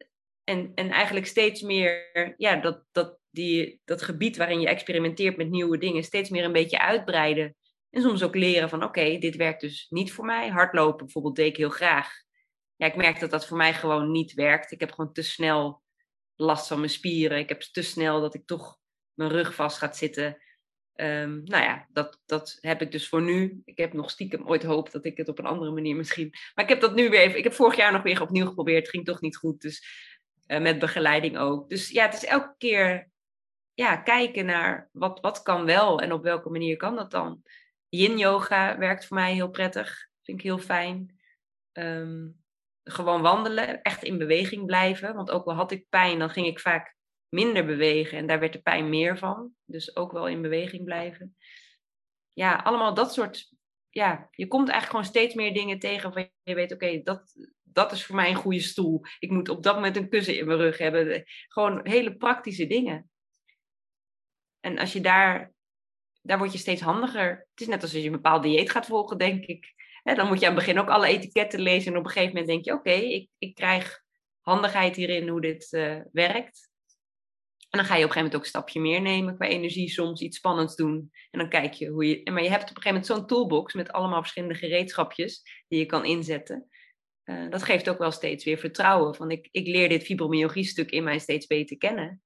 en, 0.46 0.72
en 0.74 0.90
eigenlijk 0.90 1.26
steeds 1.26 1.62
meer 1.62 2.34
ja, 2.36 2.56
dat, 2.56 2.84
dat, 2.92 3.18
die, 3.30 3.80
dat 3.84 4.02
gebied 4.02 4.36
waarin 4.36 4.60
je 4.60 4.68
experimenteert 4.68 5.36
met 5.36 5.50
nieuwe 5.50 5.78
dingen, 5.78 6.04
steeds 6.04 6.30
meer 6.30 6.44
een 6.44 6.52
beetje 6.52 6.78
uitbreiden. 6.78 7.56
En 7.90 8.02
soms 8.02 8.22
ook 8.22 8.34
leren 8.34 8.68
van 8.68 8.84
oké, 8.84 9.18
dit 9.18 9.36
werkt 9.36 9.60
dus 9.60 9.86
niet 9.88 10.12
voor 10.12 10.24
mij. 10.24 10.48
Hardlopen 10.48 11.04
bijvoorbeeld 11.04 11.36
deed 11.36 11.46
ik 11.46 11.56
heel 11.56 11.70
graag. 11.70 12.12
Ja, 12.76 12.86
ik 12.86 12.96
merk 12.96 13.20
dat 13.20 13.30
dat 13.30 13.46
voor 13.46 13.56
mij 13.56 13.74
gewoon 13.74 14.10
niet 14.10 14.32
werkt. 14.32 14.72
Ik 14.72 14.80
heb 14.80 14.92
gewoon 14.92 15.12
te 15.12 15.22
snel 15.22 15.82
last 16.34 16.66
van 16.66 16.78
mijn 16.78 16.90
spieren. 16.90 17.38
Ik 17.38 17.48
heb 17.48 17.60
te 17.60 17.82
snel 17.82 18.20
dat 18.20 18.34
ik 18.34 18.46
toch 18.46 18.78
mijn 19.14 19.30
rug 19.30 19.54
vast 19.54 19.78
gaat 19.78 19.96
zitten. 19.96 20.42
Um, 20.96 21.42
nou 21.44 21.64
ja, 21.64 21.86
dat, 21.92 22.20
dat 22.26 22.58
heb 22.60 22.82
ik 22.82 22.92
dus 22.92 23.08
voor 23.08 23.22
nu. 23.22 23.62
Ik 23.64 23.78
heb 23.78 23.92
nog 23.92 24.10
stiekem 24.10 24.48
ooit 24.48 24.62
hoop 24.62 24.90
dat 24.90 25.04
ik 25.04 25.16
het 25.16 25.28
op 25.28 25.38
een 25.38 25.46
andere 25.46 25.70
manier 25.70 25.96
misschien. 25.96 26.34
Maar 26.54 26.64
ik 26.64 26.70
heb 26.70 26.80
dat 26.80 26.94
nu 26.94 27.08
weer 27.08 27.20
even. 27.20 27.38
Ik 27.38 27.44
heb 27.44 27.52
vorig 27.52 27.76
jaar 27.76 27.92
nog 27.92 28.02
weer 28.02 28.22
opnieuw 28.22 28.46
geprobeerd. 28.46 28.80
Het 28.80 28.88
ging 28.90 29.04
toch 29.04 29.20
niet 29.20 29.36
goed. 29.36 29.60
Dus 29.60 29.86
uh, 30.46 30.60
met 30.60 30.78
begeleiding 30.78 31.38
ook. 31.38 31.68
Dus 31.68 31.90
ja, 31.90 32.04
het 32.04 32.14
is 32.14 32.24
elke 32.24 32.54
keer 32.58 33.10
ja, 33.74 33.96
kijken 33.96 34.46
naar 34.46 34.88
wat, 34.92 35.20
wat 35.20 35.42
kan 35.42 35.64
wel 35.64 36.00
en 36.00 36.12
op 36.12 36.22
welke 36.22 36.50
manier 36.50 36.76
kan 36.76 36.96
dat 36.96 37.10
dan. 37.10 37.42
Yin 37.88 38.18
yoga 38.18 38.78
werkt 38.78 39.06
voor 39.06 39.16
mij 39.16 39.32
heel 39.32 39.50
prettig. 39.50 40.08
Vind 40.22 40.38
ik 40.38 40.44
heel 40.44 40.58
fijn. 40.58 41.20
Um, 41.72 42.44
gewoon 42.84 43.22
wandelen, 43.22 43.82
echt 43.82 44.02
in 44.02 44.18
beweging 44.18 44.66
blijven. 44.66 45.14
Want 45.14 45.30
ook 45.30 45.46
al 45.46 45.54
had 45.54 45.70
ik 45.70 45.88
pijn, 45.88 46.18
dan 46.18 46.30
ging 46.30 46.46
ik 46.46 46.60
vaak 46.60 46.95
minder 47.36 47.66
bewegen 47.66 48.18
en 48.18 48.26
daar 48.26 48.40
werd 48.40 48.52
de 48.52 48.62
pijn 48.62 48.88
meer 48.88 49.18
van. 49.18 49.52
Dus 49.64 49.96
ook 49.96 50.12
wel 50.12 50.28
in 50.28 50.42
beweging 50.42 50.84
blijven. 50.84 51.36
Ja, 52.32 52.56
allemaal 52.56 52.94
dat 52.94 53.12
soort. 53.12 53.54
Ja, 53.90 54.28
je 54.30 54.46
komt 54.46 54.68
eigenlijk 54.68 54.90
gewoon 54.90 55.22
steeds 55.22 55.34
meer 55.34 55.54
dingen 55.54 55.78
tegen 55.78 56.12
van 56.12 56.30
je 56.42 56.54
weet, 56.54 56.72
oké, 56.72 57.00
dat, 57.02 57.34
dat 57.62 57.92
is 57.92 58.04
voor 58.04 58.16
mij 58.16 58.30
een 58.30 58.34
goede 58.34 58.60
stoel. 58.60 59.00
Ik 59.18 59.30
moet 59.30 59.48
op 59.48 59.62
dat 59.62 59.74
moment 59.74 59.96
een 59.96 60.08
kussen 60.08 60.38
in 60.38 60.46
mijn 60.46 60.58
rug 60.58 60.78
hebben. 60.78 61.24
Gewoon 61.48 61.80
hele 61.82 62.16
praktische 62.16 62.66
dingen. 62.66 63.10
En 64.60 64.78
als 64.78 64.92
je 64.92 65.00
daar, 65.00 65.52
daar 66.22 66.38
word 66.38 66.52
je 66.52 66.58
steeds 66.58 66.80
handiger. 66.80 67.28
Het 67.50 67.60
is 67.60 67.66
net 67.66 67.82
als 67.82 67.92
je 67.92 68.04
een 68.04 68.12
bepaald 68.12 68.42
dieet 68.42 68.70
gaat 68.70 68.86
volgen, 68.86 69.18
denk 69.18 69.44
ik. 69.44 69.74
dan 70.02 70.26
moet 70.26 70.40
je 70.40 70.46
aan 70.46 70.54
het 70.54 70.64
begin 70.64 70.80
ook 70.80 70.88
alle 70.88 71.06
etiketten 71.06 71.60
lezen. 71.60 71.92
En 71.92 71.98
op 71.98 72.04
een 72.04 72.10
gegeven 72.10 72.34
moment 72.34 72.48
denk 72.48 72.64
je, 72.64 72.72
oké, 72.72 72.90
ik, 72.90 73.28
ik 73.38 73.54
krijg 73.54 74.04
handigheid 74.40 74.96
hierin 74.96 75.28
hoe 75.28 75.40
dit 75.40 75.72
uh, 75.72 76.00
werkt. 76.12 76.74
En 77.76 77.82
dan 77.82 77.90
ga 77.90 77.96
je 77.96 78.04
op 78.04 78.08
een 78.08 78.16
gegeven 78.16 78.32
moment 78.32 78.36
ook 78.36 78.42
een 78.54 78.62
stapje 78.62 78.80
meer 78.80 79.00
nemen 79.00 79.36
qua 79.36 79.46
energie, 79.46 79.88
soms 79.88 80.20
iets 80.20 80.36
spannends 80.36 80.76
doen. 80.76 81.10
En 81.30 81.38
dan 81.38 81.48
kijk 81.48 81.72
je 81.72 81.88
hoe 81.88 82.08
je. 82.08 82.30
Maar 82.30 82.42
je 82.42 82.48
hebt 82.48 82.70
op 82.70 82.76
een 82.76 82.82
gegeven 82.82 82.88
moment 82.88 83.06
zo'n 83.06 83.26
toolbox 83.26 83.74
met 83.74 83.92
allemaal 83.92 84.20
verschillende 84.20 84.54
gereedschapjes 84.54 85.64
die 85.68 85.78
je 85.78 85.86
kan 85.86 86.04
inzetten. 86.04 86.68
uh, 87.24 87.50
dat 87.50 87.62
geeft 87.62 87.88
ook 87.88 87.98
wel 87.98 88.10
steeds 88.10 88.44
weer 88.44 88.58
vertrouwen. 88.58 89.14
Van 89.14 89.30
ik, 89.30 89.48
ik 89.50 89.66
leer 89.66 89.88
dit 89.88 90.02
fibromyalgie-stuk 90.02 90.90
in 90.90 91.04
mij 91.04 91.18
steeds 91.18 91.46
beter 91.46 91.76
kennen. 91.76 92.22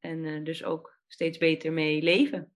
En 0.00 0.24
uh, 0.24 0.44
dus 0.44 0.64
ook 0.64 0.98
steeds 1.06 1.38
beter 1.38 1.72
mee 1.72 2.02
leven. 2.02 2.52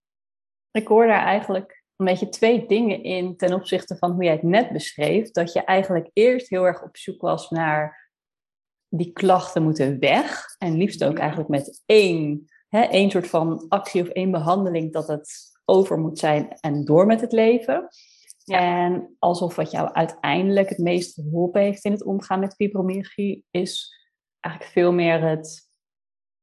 Ik 0.71 0.87
hoor 0.87 1.07
daar 1.07 1.25
eigenlijk 1.25 1.83
een 1.95 2.05
beetje 2.05 2.29
twee 2.29 2.65
dingen 2.65 3.03
in 3.03 3.37
ten 3.37 3.53
opzichte 3.53 3.97
van 3.97 4.11
hoe 4.11 4.23
jij 4.23 4.33
het 4.33 4.43
net 4.43 4.71
beschreef. 4.71 5.31
Dat 5.31 5.53
je 5.53 5.63
eigenlijk 5.63 6.09
eerst 6.13 6.49
heel 6.49 6.65
erg 6.65 6.83
op 6.83 6.97
zoek 6.97 7.21
was 7.21 7.49
naar 7.49 7.98
die 8.89 9.11
klachten 9.11 9.63
moeten 9.63 9.99
weg. 9.99 10.45
En 10.57 10.77
liefst 10.77 11.03
ook 11.03 11.17
eigenlijk 11.17 11.49
met 11.49 11.83
één, 11.85 12.49
hè, 12.67 12.81
één 12.81 13.09
soort 13.09 13.27
van 13.27 13.65
actie 13.67 14.01
of 14.01 14.07
één 14.07 14.31
behandeling 14.31 14.93
dat 14.93 15.07
het 15.07 15.57
over 15.65 15.99
moet 15.99 16.19
zijn 16.19 16.57
en 16.59 16.85
door 16.85 17.05
met 17.05 17.21
het 17.21 17.31
leven. 17.31 17.87
En 18.45 19.15
alsof 19.19 19.55
wat 19.55 19.71
jou 19.71 19.93
uiteindelijk 19.93 20.69
het 20.69 20.77
meest 20.77 21.13
geholpen 21.13 21.61
heeft 21.61 21.85
in 21.85 21.91
het 21.91 22.03
omgaan 22.03 22.39
met 22.39 22.55
fibromyalgie, 22.55 23.45
is 23.51 23.97
eigenlijk 24.39 24.73
veel 24.73 24.93
meer 24.93 25.21
het 25.21 25.67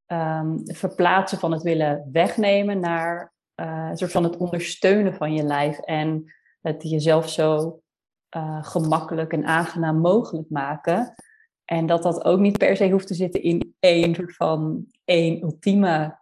um, 0.07 0.61
verplaatsen 0.65 1.39
van 1.39 1.53
het 1.53 1.63
willen 1.63 2.09
wegnemen 2.13 2.81
naar 2.81 3.33
uh, 3.61 3.87
een 3.91 3.97
soort 3.97 4.13
van 4.13 4.25
het 4.25 4.37
ondersteunen 4.37 5.15
van 5.15 5.35
je 5.35 5.43
lijf 5.43 5.79
en 5.79 6.35
het 6.61 6.83
jezelf 6.83 7.29
zo 7.29 7.81
uh, 8.37 8.65
gemakkelijk 8.65 9.33
en 9.33 9.45
aangenaam 9.45 9.99
mogelijk 9.99 10.51
maken. 10.51 11.15
En 11.67 11.87
dat 11.87 12.03
dat 12.03 12.25
ook 12.25 12.39
niet 12.39 12.59
per 12.59 12.77
se 12.77 12.91
hoeft 12.91 13.07
te 13.07 13.15
zitten 13.15 13.43
in 13.43 13.75
één 13.79 14.15
soort 14.15 14.35
van 14.35 14.87
één 15.05 15.43
ultieme 15.43 16.19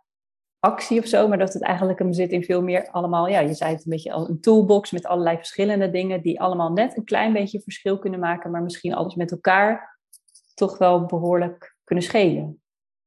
actie 0.58 0.98
of 0.98 1.06
zo, 1.06 1.28
maar 1.28 1.38
dat 1.38 1.52
het 1.52 1.62
eigenlijk 1.62 1.98
hem 1.98 2.12
zit 2.12 2.30
in 2.30 2.44
veel 2.44 2.62
meer 2.62 2.88
allemaal, 2.90 3.28
ja, 3.28 3.40
je 3.40 3.54
zei 3.54 3.72
het 3.72 3.84
een 3.84 3.90
beetje 3.90 4.12
als 4.12 4.28
een 4.28 4.40
toolbox 4.40 4.90
met 4.90 5.06
allerlei 5.06 5.36
verschillende 5.36 5.90
dingen 5.90 6.22
die 6.22 6.40
allemaal 6.40 6.72
net 6.72 6.96
een 6.96 7.04
klein 7.04 7.32
beetje 7.32 7.60
verschil 7.60 7.98
kunnen 7.98 8.20
maken, 8.20 8.50
maar 8.50 8.62
misschien 8.62 8.94
alles 8.94 9.14
met 9.14 9.30
elkaar 9.30 9.98
toch 10.54 10.78
wel 10.78 11.06
behoorlijk 11.06 11.76
kunnen 11.84 12.04
schelen. 12.04 12.62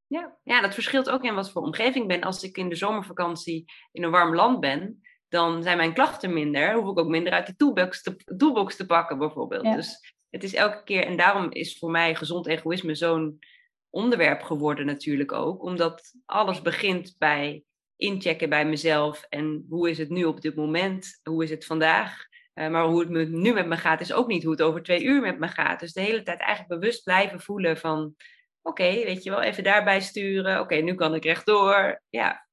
Ja, 0.08 0.38
ja, 0.44 0.62
dat 0.62 0.74
verschilt 0.74 1.10
ook 1.10 1.24
in 1.24 1.36
wat 1.36 1.52
voor 1.52 1.62
omgeving 1.62 2.04
ik 2.04 2.08
ben. 2.08 2.22
Als 2.22 2.44
ik 2.44 2.58
in 2.58 2.70
de 2.70 2.76
zomervakantie 2.76 3.66
in 3.92 4.04
een 4.04 4.12
warm 4.12 4.36
land 4.36 4.60
ben, 4.60 5.02
dan 5.28 5.64
zijn 5.64 5.78
mijn 5.78 5.94
klachten 5.94 6.34
minder. 6.34 6.74
Hoef 6.74 6.90
ik 6.90 7.00
ook 7.00 7.08
minder 7.08 7.34
uit 7.34 7.48
de 7.48 7.56
toolbox 7.56 8.04
te, 8.04 8.16
toolbox 8.38 8.76
te 8.76 8.86
pakken, 8.86 9.18
bijvoorbeeld. 9.18 9.64
Dus 9.64 10.16
het 10.30 10.44
is 10.44 10.54
elke 10.54 10.84
keer, 10.84 11.06
en 11.06 11.18
daarom 11.18 11.52
is 11.52 11.78
voor 11.78 11.92
mij 11.92 12.16
gezond 12.16 12.48
egoïsme 12.48 12.96
zo'n 12.96 13.40
onderwerp 13.90 14.42
geworden 14.42 14.86
natuurlijk 14.86 15.32
ook. 15.32 15.64
Omdat 15.64 16.14
alles 16.26 16.62
begint 16.62 17.16
bij 17.18 17.64
inchecken 17.96 18.50
bij 18.50 18.66
mezelf. 18.66 19.26
En 19.30 19.66
hoe 19.70 19.90
is 19.90 19.98
het 19.98 20.10
nu 20.10 20.24
op 20.24 20.42
dit 20.42 20.56
moment? 20.56 21.20
Hoe 21.24 21.44
is 21.44 21.50
het 21.50 21.66
vandaag? 21.66 22.26
Uh, 22.54 22.70
maar 22.70 22.86
hoe 22.86 23.00
het 23.00 23.30
nu 23.30 23.54
met 23.54 23.68
me 23.68 23.78
gaat, 23.78 24.02
is 24.02 24.14
ook 24.14 24.28
niet 24.28 24.44
hoe 24.44 24.52
het 24.52 24.62
over 24.62 24.84
twee 24.84 25.04
uur 25.04 25.22
met 25.22 25.40
me 25.40 25.48
gaat. 25.48 25.80
Dus 25.80 25.94
de 25.94 26.02
hele 26.02 26.24
tijd 26.24 26.40
eigenlijk 26.40 26.80
bewust 26.80 27.04
blijven 27.04 27.42
voelen 27.42 27.78
van... 27.78 28.16
Oké, 28.62 28.84
weet 28.84 29.24
je 29.24 29.30
wel, 29.30 29.42
even 29.42 29.64
daarbij 29.64 30.02
sturen. 30.02 30.60
Oké, 30.60 30.76
nu 30.76 30.96
kan 30.96 31.16
ik 31.16 31.24
rechtdoor. 31.24 32.02
Ja, 32.10 32.48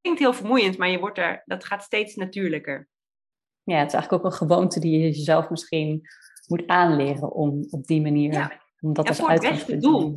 klinkt 0.00 0.20
heel 0.20 0.32
vermoeiend, 0.32 0.78
maar 0.78 0.88
je 0.88 0.98
wordt 0.98 1.18
er, 1.18 1.42
dat 1.44 1.64
gaat 1.64 1.82
steeds 1.82 2.14
natuurlijker. 2.14 2.88
Ja, 3.62 3.78
het 3.78 3.86
is 3.86 3.94
eigenlijk 3.94 4.24
ook 4.24 4.30
een 4.30 4.38
gewoonte 4.38 4.80
die 4.80 4.98
je 4.98 5.04
jezelf 5.04 5.50
misschien 5.50 6.08
moet 6.46 6.66
aanleren 6.66 7.32
om 7.32 7.66
op 7.70 7.86
die 7.86 8.00
manier... 8.00 8.32
Ja. 8.32 8.64
Om 8.80 8.92
dat 8.92 9.04
ja, 9.04 9.10
als 9.10 9.20
voor 9.20 9.30
het 9.30 9.44
uitgangspunt 9.44 9.80
beste 9.80 9.90
te 9.90 9.98
doel. 9.98 10.16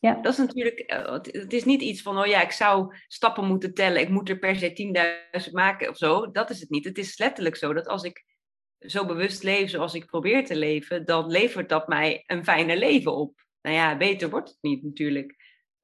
Ja. 0.00 0.14
Dat 0.14 0.32
is 0.32 0.38
natuurlijk, 0.38 0.78
eh, 0.78 1.12
het 1.12 1.52
is 1.52 1.64
niet 1.64 1.82
iets 1.82 2.02
van, 2.02 2.18
oh 2.18 2.26
ja, 2.26 2.42
ik 2.42 2.50
zou 2.50 2.94
stappen 3.06 3.46
moeten 3.46 3.74
tellen, 3.74 4.00
ik 4.00 4.08
moet 4.08 4.28
er 4.28 4.38
per 4.38 4.56
se 4.56 4.72
10.000 5.46 5.52
maken 5.52 5.88
of 5.88 5.96
zo. 5.96 6.30
Dat 6.30 6.50
is 6.50 6.60
het 6.60 6.70
niet. 6.70 6.84
Het 6.84 6.98
is 6.98 7.18
letterlijk 7.18 7.56
zo 7.56 7.72
dat 7.72 7.86
als 7.86 8.02
ik 8.02 8.24
zo 8.78 9.06
bewust 9.06 9.42
leef 9.42 9.70
zoals 9.70 9.94
ik 9.94 10.06
probeer 10.06 10.44
te 10.44 10.56
leven, 10.56 11.04
dan 11.04 11.30
levert 11.30 11.68
dat 11.68 11.88
mij 11.88 12.22
een 12.26 12.44
fijner 12.44 12.76
leven 12.76 13.14
op. 13.14 13.46
Nou 13.62 13.76
ja, 13.76 13.96
beter 13.96 14.30
wordt 14.30 14.48
het 14.48 14.58
niet 14.60 14.82
natuurlijk. 14.82 15.36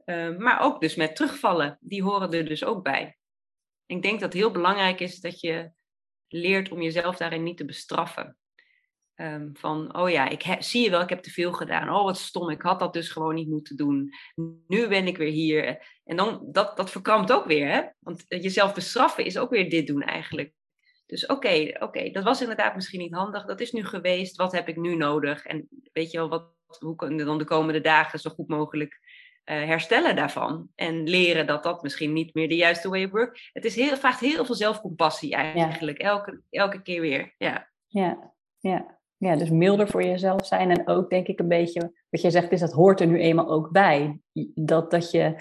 Uh, 0.05 0.37
maar 0.37 0.61
ook 0.61 0.81
dus 0.81 0.95
met 0.95 1.17
terugvallen, 1.17 1.79
die 1.81 2.03
horen 2.03 2.33
er 2.33 2.45
dus 2.45 2.65
ook 2.65 2.83
bij. 2.83 3.17
Ik 3.87 4.03
denk 4.03 4.21
dat 4.21 4.33
het 4.33 4.43
heel 4.43 4.51
belangrijk 4.51 5.01
is 5.01 5.21
dat 5.21 5.41
je 5.41 5.73
leert 6.29 6.71
om 6.71 6.83
jezelf 6.83 7.17
daarin 7.17 7.43
niet 7.43 7.57
te 7.57 7.65
bestraffen. 7.65 8.37
Um, 9.21 9.51
van, 9.53 9.97
oh 9.97 10.11
ja, 10.11 10.29
ik 10.29 10.57
zie 10.59 10.83
je 10.83 10.91
wel, 10.91 11.01
ik 11.01 11.09
heb 11.09 11.23
te 11.23 11.31
veel 11.31 11.53
gedaan. 11.53 11.91
Oh, 11.91 12.05
wat 12.05 12.19
stom, 12.19 12.51
ik 12.51 12.63
had 12.63 12.79
dat 12.79 12.93
dus 12.93 13.11
gewoon 13.11 13.35
niet 13.35 13.49
moeten 13.49 13.77
doen. 13.77 14.13
Nu 14.67 14.89
ben 14.89 15.07
ik 15.07 15.17
weer 15.17 15.31
hier. 15.31 15.87
En 16.05 16.17
dan, 16.17 16.49
dat, 16.53 16.77
dat 16.77 16.91
verkrampt 16.91 17.33
ook 17.33 17.47
weer, 17.47 17.69
hè? 17.69 17.83
Want 17.99 18.25
jezelf 18.29 18.75
bestraffen 18.75 19.25
is 19.25 19.39
ook 19.39 19.51
weer 19.51 19.71
dit 19.71 19.87
doen 19.87 20.03
eigenlijk. 20.03 20.53
Dus 21.07 21.27
oké, 21.27 21.33
okay, 21.33 21.69
oké, 21.69 21.85
okay, 21.85 22.11
dat 22.11 22.25
was 22.25 22.41
inderdaad 22.41 22.75
misschien 22.75 23.01
niet 23.01 23.15
handig. 23.15 23.45
Dat 23.45 23.61
is 23.61 23.73
nu 23.73 23.85
geweest. 23.85 24.37
Wat 24.37 24.53
heb 24.53 24.69
ik 24.69 24.77
nu 24.77 24.97
nodig? 24.97 25.45
En 25.45 25.69
weet 25.93 26.11
je 26.11 26.19
wel, 26.19 26.29
wat, 26.29 26.53
hoe 26.79 26.97
kunnen 26.97 27.19
we 27.19 27.25
dan 27.25 27.39
de 27.39 27.45
komende 27.45 27.81
dagen 27.81 28.19
zo 28.19 28.31
goed 28.31 28.49
mogelijk 28.49 29.01
uh, 29.45 29.57
herstellen 29.57 30.17
daarvan? 30.17 30.69
En 30.75 31.09
leren 31.09 31.47
dat 31.47 31.63
dat 31.63 31.83
misschien 31.83 32.13
niet 32.13 32.35
meer 32.35 32.49
de 32.49 32.57
juiste 32.57 32.89
way 32.89 33.05
of 33.05 33.11
work. 33.11 33.51
Het 33.53 33.65
is 33.65 33.77
heel, 33.77 33.97
vraagt 33.97 34.21
heel 34.21 34.45
veel 34.45 34.55
zelfcompassie 34.55 35.35
eigenlijk. 35.35 36.01
Ja. 36.01 36.09
Elke, 36.09 36.43
elke 36.51 36.83
keer 36.83 37.01
weer. 37.01 37.35
Ja, 37.39 37.71
ja. 37.87 38.33
ja. 38.59 39.00
Ja, 39.21 39.37
dus 39.37 39.51
milder 39.51 39.89
voor 39.89 40.03
jezelf 40.03 40.47
zijn. 40.47 40.71
En 40.71 40.89
ook 40.89 41.11
denk 41.11 41.27
ik 41.27 41.41
een 41.41 41.49
beetje, 41.49 41.93
wat 42.11 42.21
jij 42.21 42.31
zegt, 42.31 42.53
is 42.53 42.61
dat 42.61 42.73
hoort 42.73 43.01
er 43.01 43.07
nu 43.07 43.21
eenmaal 43.21 43.51
ook 43.51 43.71
bij. 43.71 44.21
Dat, 44.55 44.91
dat 44.91 45.11
je 45.11 45.35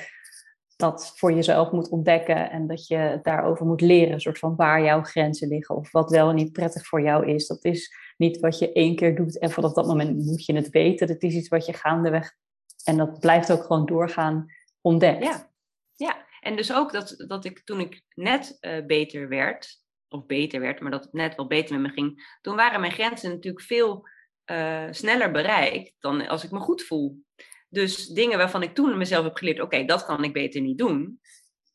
dat 0.76 1.14
voor 1.16 1.34
jezelf 1.34 1.72
moet 1.72 1.90
ontdekken 1.90 2.52
en 2.52 2.68
dat 2.68 2.88
je 2.88 3.20
daarover 3.24 3.66
moet 3.66 3.82
leren, 3.82 4.14
een 4.14 4.22
soort 4.22 4.40
van 4.40 4.56
waar 4.56 4.84
jouw 4.84 5.04
grenzen 5.04 5.48
liggen 5.48 5.76
of 5.76 5.92
wat 5.92 6.10
wel 6.10 6.32
niet 6.32 6.52
prettig 6.52 6.86
voor 6.86 7.02
jou 7.02 7.28
is. 7.28 7.48
Dat 7.48 7.66
is 7.66 7.96
niet 8.18 8.40
wat 8.40 8.60
je 8.60 8.72
één 8.72 8.96
keer 8.96 9.16
doet 9.16 9.40
en 9.40 9.52
vanaf 9.52 9.74
dat 9.74 9.88
moment 9.88 10.26
moet 10.26 10.46
je 10.46 10.56
het 10.56 10.70
weten. 10.70 11.08
Dat 11.08 11.24
is 11.24 11.34
iets 11.34 11.48
wat 11.48 11.66
je 11.66 11.74
gaandeweg 11.74 12.36
en 12.84 12.98
dat 12.98 13.20
blijft 13.20 13.52
ook 13.52 13.62
gewoon 13.62 13.86
doorgaan 13.86 14.46
ontdekken. 14.82 15.26
Ja, 15.26 15.50
ja. 15.96 16.26
en 16.42 16.56
dus 16.56 16.74
ook 16.74 16.92
dat, 16.92 17.24
dat 17.28 17.46
ik 17.46 17.60
toen 17.60 17.80
ik 17.80 18.02
net 18.14 18.58
uh, 18.62 18.86
beter 18.86 19.28
werd, 19.28 19.82
of 20.10 20.26
beter 20.26 20.60
werd, 20.60 20.80
maar 20.80 20.92
dat 20.92 21.04
het 21.04 21.14
net 21.14 21.36
wel 21.36 21.48
beter 21.48 21.80
met 21.80 21.90
me 21.90 22.02
ging, 22.02 22.38
toen 22.42 22.56
waren 22.56 22.80
mijn 22.80 22.92
grenzen 22.92 23.30
natuurlijk 23.30 23.66
veel 23.66 24.08
uh, 24.52 24.88
sneller 24.92 25.32
bereikt 25.32 25.94
dan 26.00 26.28
als 26.28 26.44
ik 26.44 26.52
me 26.52 26.60
goed 26.60 26.84
voel. 26.84 27.24
Dus 27.70 28.08
dingen 28.08 28.38
waarvan 28.38 28.64
ik 28.64 28.76
toen 28.76 28.98
mezelf 28.98 29.24
heb 29.24 29.36
geleerd, 29.36 29.62
oké, 29.62 29.86
dat 29.86 30.06
kan 30.06 30.24
ik 30.24 30.34
beter 30.34 30.62
niet 30.62 30.78
doen, 30.78 31.20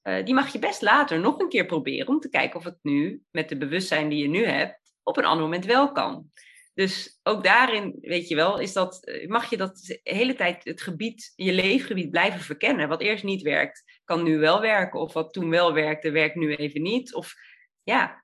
uh, 0.03 0.25
die 0.25 0.35
mag 0.35 0.53
je 0.53 0.59
best 0.59 0.83
later 0.83 1.21
nog 1.21 1.39
een 1.39 1.49
keer 1.49 1.67
proberen 1.67 2.09
om 2.09 2.21
te 2.21 2.29
kijken 2.29 2.59
of 2.59 2.65
het 2.65 2.79
nu, 2.83 3.23
met 3.31 3.49
de 3.49 3.57
bewustzijn 3.57 4.09
die 4.09 4.23
je 4.23 4.29
nu 4.29 4.45
hebt, 4.47 4.93
op 5.03 5.17
een 5.17 5.25
ander 5.25 5.45
moment 5.45 5.65
wel 5.65 5.93
kan. 5.93 6.31
Dus 6.75 7.21
ook 7.23 7.45
daarin, 7.45 7.99
weet 8.01 8.29
je 8.29 8.35
wel, 8.35 8.59
is 8.59 8.73
dat, 8.73 9.05
eh, 9.05 9.29
mag 9.29 9.51
je 9.51 9.57
dat 9.57 9.77
de 9.77 10.01
hele 10.03 10.35
tijd 10.35 10.65
het 10.65 10.83
gebied, 10.83 11.33
je 11.37 11.53
leefgebied 11.53 12.11
blijven 12.11 12.41
verkennen. 12.41 12.89
Wat 12.89 13.01
eerst 13.01 13.25
niet 13.25 13.43
werkt, 13.43 14.01
kan 14.05 14.23
nu 14.23 14.39
wel 14.39 14.61
werken. 14.61 15.01
Of 15.01 15.13
wat 15.13 15.33
toen 15.33 15.51
wel 15.51 15.73
werkte, 15.73 16.11
werkt 16.11 16.35
nu 16.35 16.55
even 16.55 16.83
niet. 16.83 17.15
Of 17.15 17.35
ja, 17.83 18.24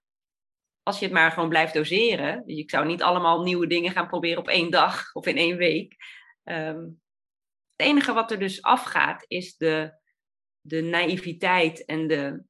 als 0.82 0.98
je 0.98 1.04
het 1.04 1.14
maar 1.14 1.30
gewoon 1.30 1.48
blijft 1.48 1.74
doseren. 1.74 2.42
Dus 2.46 2.56
ik 2.56 2.70
zou 2.70 2.86
niet 2.86 3.02
allemaal 3.02 3.42
nieuwe 3.42 3.66
dingen 3.66 3.92
gaan 3.92 4.08
proberen 4.08 4.38
op 4.38 4.48
één 4.48 4.70
dag 4.70 5.04
of 5.14 5.26
in 5.26 5.36
één 5.36 5.56
week. 5.56 5.96
Um, 6.44 7.00
het 7.76 7.88
enige 7.88 8.12
wat 8.12 8.30
er 8.30 8.38
dus 8.38 8.62
afgaat 8.62 9.24
is 9.28 9.56
de, 9.56 9.92
de 10.60 10.80
naïviteit 10.80 11.84
en 11.84 12.06
de. 12.06 12.42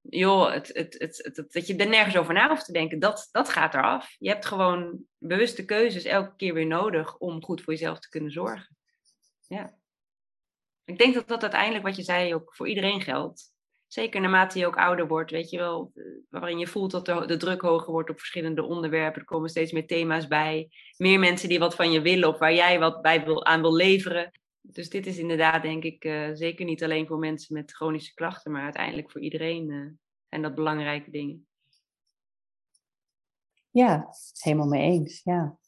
joh, 0.00 0.52
het, 0.52 0.70
het, 0.72 0.94
het, 0.98 1.52
dat 1.52 1.66
je 1.66 1.76
er 1.76 1.88
nergens 1.88 2.16
over 2.16 2.34
na 2.34 2.48
hoeft 2.48 2.64
te 2.64 2.72
denken. 2.72 2.98
Dat, 2.98 3.28
dat 3.30 3.48
gaat 3.48 3.74
eraf. 3.74 4.16
Je 4.18 4.28
hebt 4.28 4.46
gewoon 4.46 5.04
bewuste 5.18 5.64
keuzes 5.64 6.04
elke 6.04 6.36
keer 6.36 6.54
weer 6.54 6.66
nodig 6.66 7.18
om 7.18 7.44
goed 7.44 7.62
voor 7.62 7.72
jezelf 7.72 7.98
te 7.98 8.08
kunnen 8.08 8.32
zorgen. 8.32 8.76
Ja. 9.46 9.78
Ik 10.84 10.98
denk 10.98 11.14
dat 11.14 11.28
dat 11.28 11.42
uiteindelijk 11.42 11.84
wat 11.84 11.96
je 11.96 12.02
zei 12.02 12.34
ook 12.34 12.54
voor 12.54 12.68
iedereen 12.68 13.00
geldt 13.00 13.49
zeker 13.92 14.20
naarmate 14.20 14.58
je 14.58 14.66
ook 14.66 14.76
ouder 14.76 15.08
wordt, 15.08 15.30
weet 15.30 15.50
je 15.50 15.58
wel, 15.58 15.92
eh, 15.94 16.04
waarin 16.28 16.58
je 16.58 16.66
voelt 16.66 16.90
dat 16.90 17.06
de, 17.06 17.36
druk 17.36 17.60
hoger 17.60 17.92
wordt 17.92 18.10
op 18.10 18.18
verschillende 18.18 18.62
onderwerpen. 18.62 19.20
Er 19.20 19.26
komen 19.26 19.48
steeds 19.48 19.72
meer 19.72 19.86
thema's 19.86 20.26
bij. 20.26 20.68
Meer 20.96 21.18
mensen 21.18 21.48
die 21.48 21.58
wat 21.58 21.74
van 21.74 21.92
je 21.92 22.00
willen 22.00 22.28
of 22.28 22.38
waar 22.38 22.54
jij 22.54 22.78
wat 22.78 23.02
bij 23.02 23.24
wil, 23.24 23.44
aan 23.44 23.60
wil 23.60 23.74
leveren. 23.74 24.30
Dus 24.60 24.88
dit 24.88 25.06
is 25.06 25.18
inderdaad, 25.18 25.62
denk 25.62 25.82
ik, 25.82 26.04
uh, 26.04 26.30
zeker 26.32 26.64
niet 26.64 26.84
alleen 26.84 27.06
voor 27.06 27.18
mensen 27.18 27.54
met 27.54 27.72
chronische 27.72 28.14
klachten, 28.14 28.52
maar 28.52 28.62
uiteindelijk 28.62 29.10
voor 29.10 29.20
iedereen 29.20 29.70
uh, 29.70 29.90
zijn 30.28 30.42
dat 30.42 30.54
belangrijke 30.54 31.10
dingen. 31.10 31.46
Ja, 33.70 34.08
helemaal 34.38 34.68
mee 34.68 34.90
eens. 34.90 35.20
Ja. 35.24 35.58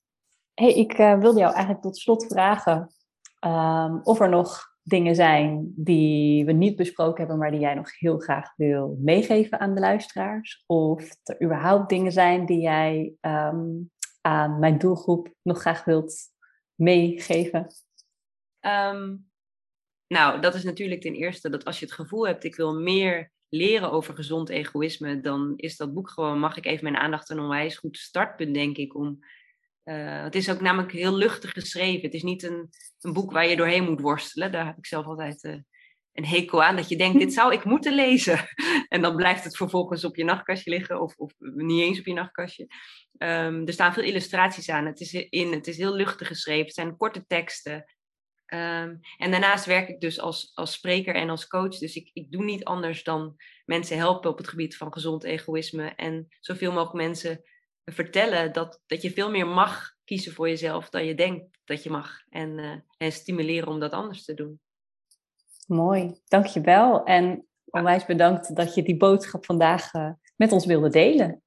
Hey, 0.54 0.72
ik 0.72 0.96
wilde 0.96 1.38
jou 1.38 1.52
eigenlijk 1.52 1.82
tot 1.82 1.96
slot 1.96 2.26
vragen 2.26 2.92
um, 3.40 4.00
of 4.02 4.20
er 4.20 4.28
nog 4.28 4.71
dingen 4.82 5.14
zijn 5.14 5.72
die 5.76 6.44
we 6.44 6.52
niet 6.52 6.76
besproken 6.76 7.18
hebben, 7.18 7.38
maar 7.38 7.50
die 7.50 7.60
jij 7.60 7.74
nog 7.74 7.98
heel 7.98 8.18
graag 8.18 8.56
wil 8.56 8.98
meegeven 9.00 9.60
aan 9.60 9.74
de 9.74 9.80
luisteraars? 9.80 10.64
Of 10.66 11.16
er 11.22 11.42
überhaupt 11.42 11.88
dingen 11.88 12.12
zijn 12.12 12.46
die 12.46 12.60
jij 12.60 13.12
um, 13.20 13.90
aan 14.20 14.58
mijn 14.58 14.78
doelgroep 14.78 15.34
nog 15.42 15.60
graag 15.60 15.84
wilt 15.84 16.14
meegeven? 16.74 17.66
Um, 18.60 19.30
nou, 20.06 20.40
dat 20.40 20.54
is 20.54 20.64
natuurlijk 20.64 21.00
ten 21.00 21.14
eerste 21.14 21.50
dat 21.50 21.64
als 21.64 21.78
je 21.78 21.84
het 21.84 21.94
gevoel 21.94 22.26
hebt, 22.26 22.44
ik 22.44 22.56
wil 22.56 22.74
meer 22.74 23.32
leren 23.48 23.92
over 23.92 24.14
gezond 24.14 24.48
egoïsme, 24.48 25.20
dan 25.20 25.52
is 25.56 25.76
dat 25.76 25.94
boek 25.94 26.10
gewoon, 26.10 26.38
mag 26.38 26.56
ik 26.56 26.66
even 26.66 26.84
mijn 26.84 26.96
aandacht 26.96 27.30
een 27.30 27.40
onwijs 27.40 27.76
goed 27.76 27.98
startpunt, 27.98 28.54
denk 28.54 28.76
ik, 28.76 28.94
om 28.94 29.18
Uh, 29.84 30.22
het 30.22 30.34
is 30.34 30.50
ook 30.50 30.60
namelijk 30.60 30.92
heel 30.92 31.14
luchtig 31.14 31.50
geschreven. 31.50 32.02
Het 32.02 32.14
is 32.14 32.22
niet 32.22 32.42
een, 32.42 32.70
een 33.00 33.12
boek 33.12 33.32
waar 33.32 33.48
je 33.48 33.56
doorheen 33.56 33.84
moet 33.84 34.00
worstelen. 34.00 34.52
Daar 34.52 34.66
heb 34.66 34.76
ik 34.76 34.86
zelf 34.86 35.06
altijd 35.06 35.44
uh, 35.44 35.56
een 36.12 36.26
hekel 36.26 36.62
aan. 36.62 36.76
Dat 36.76 36.88
je 36.88 36.96
denkt, 36.96 37.18
dit 37.18 37.32
zou 37.32 37.52
ik 37.52 37.64
moeten 37.64 37.94
lezen. 37.94 38.48
en 38.88 39.02
dan 39.02 39.16
blijft 39.16 39.44
het 39.44 39.56
vervolgens 39.56 40.04
op 40.04 40.16
je 40.16 40.24
nachtkastje 40.24 40.70
liggen. 40.70 41.00
Of, 41.00 41.16
of 41.16 41.32
niet 41.38 41.80
eens 41.80 41.98
op 41.98 42.06
je 42.06 42.12
nachtkastje. 42.12 42.66
Um, 43.18 43.66
er 43.66 43.72
staan 43.72 43.92
veel 43.92 44.02
illustraties 44.02 44.70
aan. 44.70 44.86
Het 44.86 45.00
is, 45.00 45.12
in, 45.12 45.52
het 45.52 45.66
is 45.66 45.76
heel 45.76 45.94
luchtig 45.94 46.26
geschreven. 46.26 46.64
Het 46.64 46.74
zijn 46.74 46.96
korte 46.96 47.24
teksten. 47.26 47.84
Um, 48.46 49.00
en 49.16 49.30
daarnaast 49.30 49.64
werk 49.64 49.88
ik 49.88 50.00
dus 50.00 50.20
als, 50.20 50.50
als 50.54 50.72
spreker 50.72 51.14
en 51.14 51.30
als 51.30 51.46
coach. 51.46 51.78
Dus 51.78 51.96
ik, 51.96 52.10
ik 52.12 52.32
doe 52.32 52.44
niet 52.44 52.64
anders 52.64 53.04
dan 53.04 53.36
mensen 53.64 53.96
helpen 53.96 54.30
op 54.30 54.38
het 54.38 54.48
gebied 54.48 54.76
van 54.76 54.92
gezond 54.92 55.24
egoïsme. 55.24 55.92
En 55.96 56.26
zoveel 56.40 56.72
mogelijk 56.72 57.04
mensen 57.04 57.42
vertellen 57.84 58.52
dat, 58.52 58.80
dat 58.86 59.02
je 59.02 59.12
veel 59.12 59.30
meer 59.30 59.46
mag 59.46 59.94
kiezen 60.04 60.32
voor 60.32 60.48
jezelf 60.48 60.88
dan 60.88 61.04
je 61.04 61.14
denkt 61.14 61.58
dat 61.64 61.82
je 61.82 61.90
mag. 61.90 62.10
En, 62.28 62.58
uh, 62.58 62.74
en 62.96 63.12
stimuleren 63.12 63.68
om 63.68 63.80
dat 63.80 63.92
anders 63.92 64.24
te 64.24 64.34
doen. 64.34 64.60
Mooi, 65.66 66.20
dankjewel. 66.24 67.04
En 67.04 67.46
onwijs 67.64 68.06
bedankt 68.06 68.56
dat 68.56 68.74
je 68.74 68.82
die 68.82 68.96
boodschap 68.96 69.44
vandaag 69.44 69.94
uh, 69.94 70.10
met 70.36 70.52
ons 70.52 70.66
wilde 70.66 70.88
delen. 70.88 71.42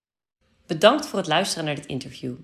Bedankt 0.65 1.07
voor 1.07 1.19
het 1.19 1.27
luisteren 1.27 1.65
naar 1.65 1.75
dit 1.75 1.85
interview. 1.85 2.35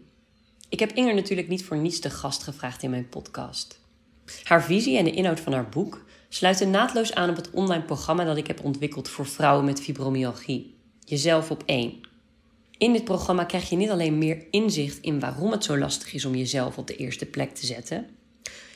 Ik 0.70 0.80
heb 0.80 0.92
Inger 0.92 1.16
natuurlijk 1.16 1.48
niet 1.48 1.66
voor 1.66 1.78
niets 1.78 2.02
de 2.02 2.10
gast 2.10 2.44
gevraagd 2.44 2.84
in 2.84 2.90
mijn 2.90 3.10
podcast. 3.10 3.82
Haar 4.44 4.64
visie 4.64 4.98
en 4.98 5.04
de 5.04 5.12
inhoud 5.12 5.40
van 5.40 5.54
haar 5.54 5.70
boek 5.70 6.06
sluiten 6.30 6.70
naadloos 6.70 7.14
aan 7.14 7.30
op 7.30 7.36
het 7.36 7.52
online 7.52 7.84
programma 7.84 8.24
dat 8.24 8.38
ik 8.38 8.48
heb 8.48 8.64
ontwikkeld 8.64 9.10
voor 9.10 9.26
vrouwen 9.26 9.66
met 9.66 9.82
fibromyalgie. 9.82 10.80
Jezelf 11.00 11.52
op 11.52 11.64
één. 11.66 12.11
In 12.82 12.94
dit 12.94 13.04
programma 13.04 13.44
krijg 13.44 13.70
je 13.70 13.76
niet 13.76 13.90
alleen 13.90 14.18
meer 14.18 14.46
inzicht 14.52 15.00
in 15.02 15.20
waarom 15.20 15.52
het 15.52 15.64
zo 15.64 15.78
lastig 15.78 16.14
is 16.14 16.26
om 16.26 16.36
jezelf 16.36 16.78
op 16.78 16.88
de 16.88 16.96
eerste 16.96 17.26
plek 17.26 17.56
te 17.56 17.66
zetten. 17.66 18.08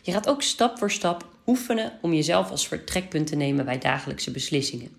Je 0.02 0.12
gaat 0.12 0.28
ook 0.28 0.42
stap 0.42 0.78
voor 0.78 0.92
stap 0.92 1.28
oefenen 1.46 2.00
om 2.02 2.14
jezelf 2.14 2.52
als 2.52 2.68
vertrekpunt 2.68 3.28
te 3.28 3.36
nemen 3.36 3.66
bij 3.66 3.78
dagelijkse 3.78 4.32
beslissingen. 4.32 4.98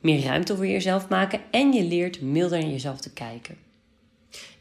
Meer 0.00 0.22
ruimte 0.22 0.56
voor 0.56 0.66
jezelf 0.66 1.08
maken 1.08 1.40
en 1.50 1.72
je 1.72 1.84
leert 1.84 2.20
milder 2.20 2.58
naar 2.58 2.70
jezelf 2.70 3.00
te 3.00 3.12
kijken. 3.12 3.56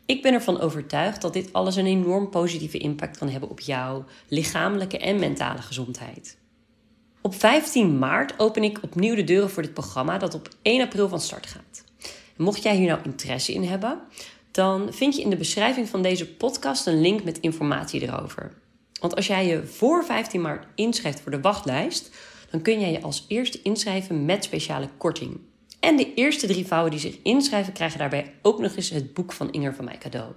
Ik 0.06 0.22
ben 0.22 0.34
ervan 0.34 0.60
overtuigd 0.60 1.22
dat 1.22 1.34
dit 1.34 1.54
alles 1.54 1.76
een 1.76 1.86
enorm 1.86 2.30
positieve 2.30 2.78
impact 2.78 3.18
kan 3.18 3.30
hebben 3.30 3.50
op 3.50 3.60
jouw 3.60 4.06
lichamelijke 4.28 4.98
en 4.98 5.20
mentale 5.20 5.62
gezondheid. 5.62 6.38
Op 7.22 7.36
15 7.36 8.00
maart 8.00 8.40
open 8.40 8.64
ik 8.64 8.80
opnieuw 8.82 9.16
de 9.16 9.24
deuren 9.24 9.50
voor 9.50 9.64
dit 9.64 9.74
programma 9.74 10.18
dat 10.18 10.34
op 10.34 10.50
1 10.62 10.82
april 10.82 11.08
van 11.08 11.22
start 11.22 11.46
gaat. 11.46 11.88
Mocht 12.40 12.64
jij 12.64 12.76
hier 12.76 12.88
nou 12.88 13.00
interesse 13.04 13.54
in 13.54 13.64
hebben, 13.64 14.00
dan 14.52 14.94
vind 14.94 15.16
je 15.16 15.22
in 15.22 15.30
de 15.30 15.36
beschrijving 15.36 15.90
van 15.90 16.02
deze 16.02 16.34
podcast 16.34 16.88
een 16.88 17.02
link 17.02 17.24
met 17.24 17.40
informatie 17.40 18.02
erover. 18.02 18.52
Want 19.00 19.16
als 19.16 19.28
jij 19.28 19.48
je 19.48 19.66
voor 19.66 20.06
15 20.06 20.42
maart 20.42 20.66
inschrijft 20.76 21.20
voor 21.20 21.32
de 21.32 21.42
wachtlijst, 21.42 22.12
dan 22.50 22.62
kun 22.62 22.80
jij 22.80 22.92
je 22.92 23.02
als 23.02 23.26
eerste 23.28 23.62
inschrijven 23.62 24.26
met 24.26 24.44
speciale 24.44 24.90
korting. 24.98 25.40
En 25.80 25.98
de 25.98 26.14
eerste 26.14 26.48
drie 26.48 26.66
vrouwen 26.66 26.92
die 26.92 27.00
zich 27.00 27.18
inschrijven 27.24 27.74
krijgen 27.74 28.00
daarbij 28.00 28.34
ook 28.42 28.60
nog 28.60 28.76
eens 28.76 28.90
het 28.90 29.14
boek 29.14 29.32
van 29.32 29.52
Inger 29.52 29.76
van 29.76 29.86
mij 29.86 29.98
cadeau. 29.98 30.32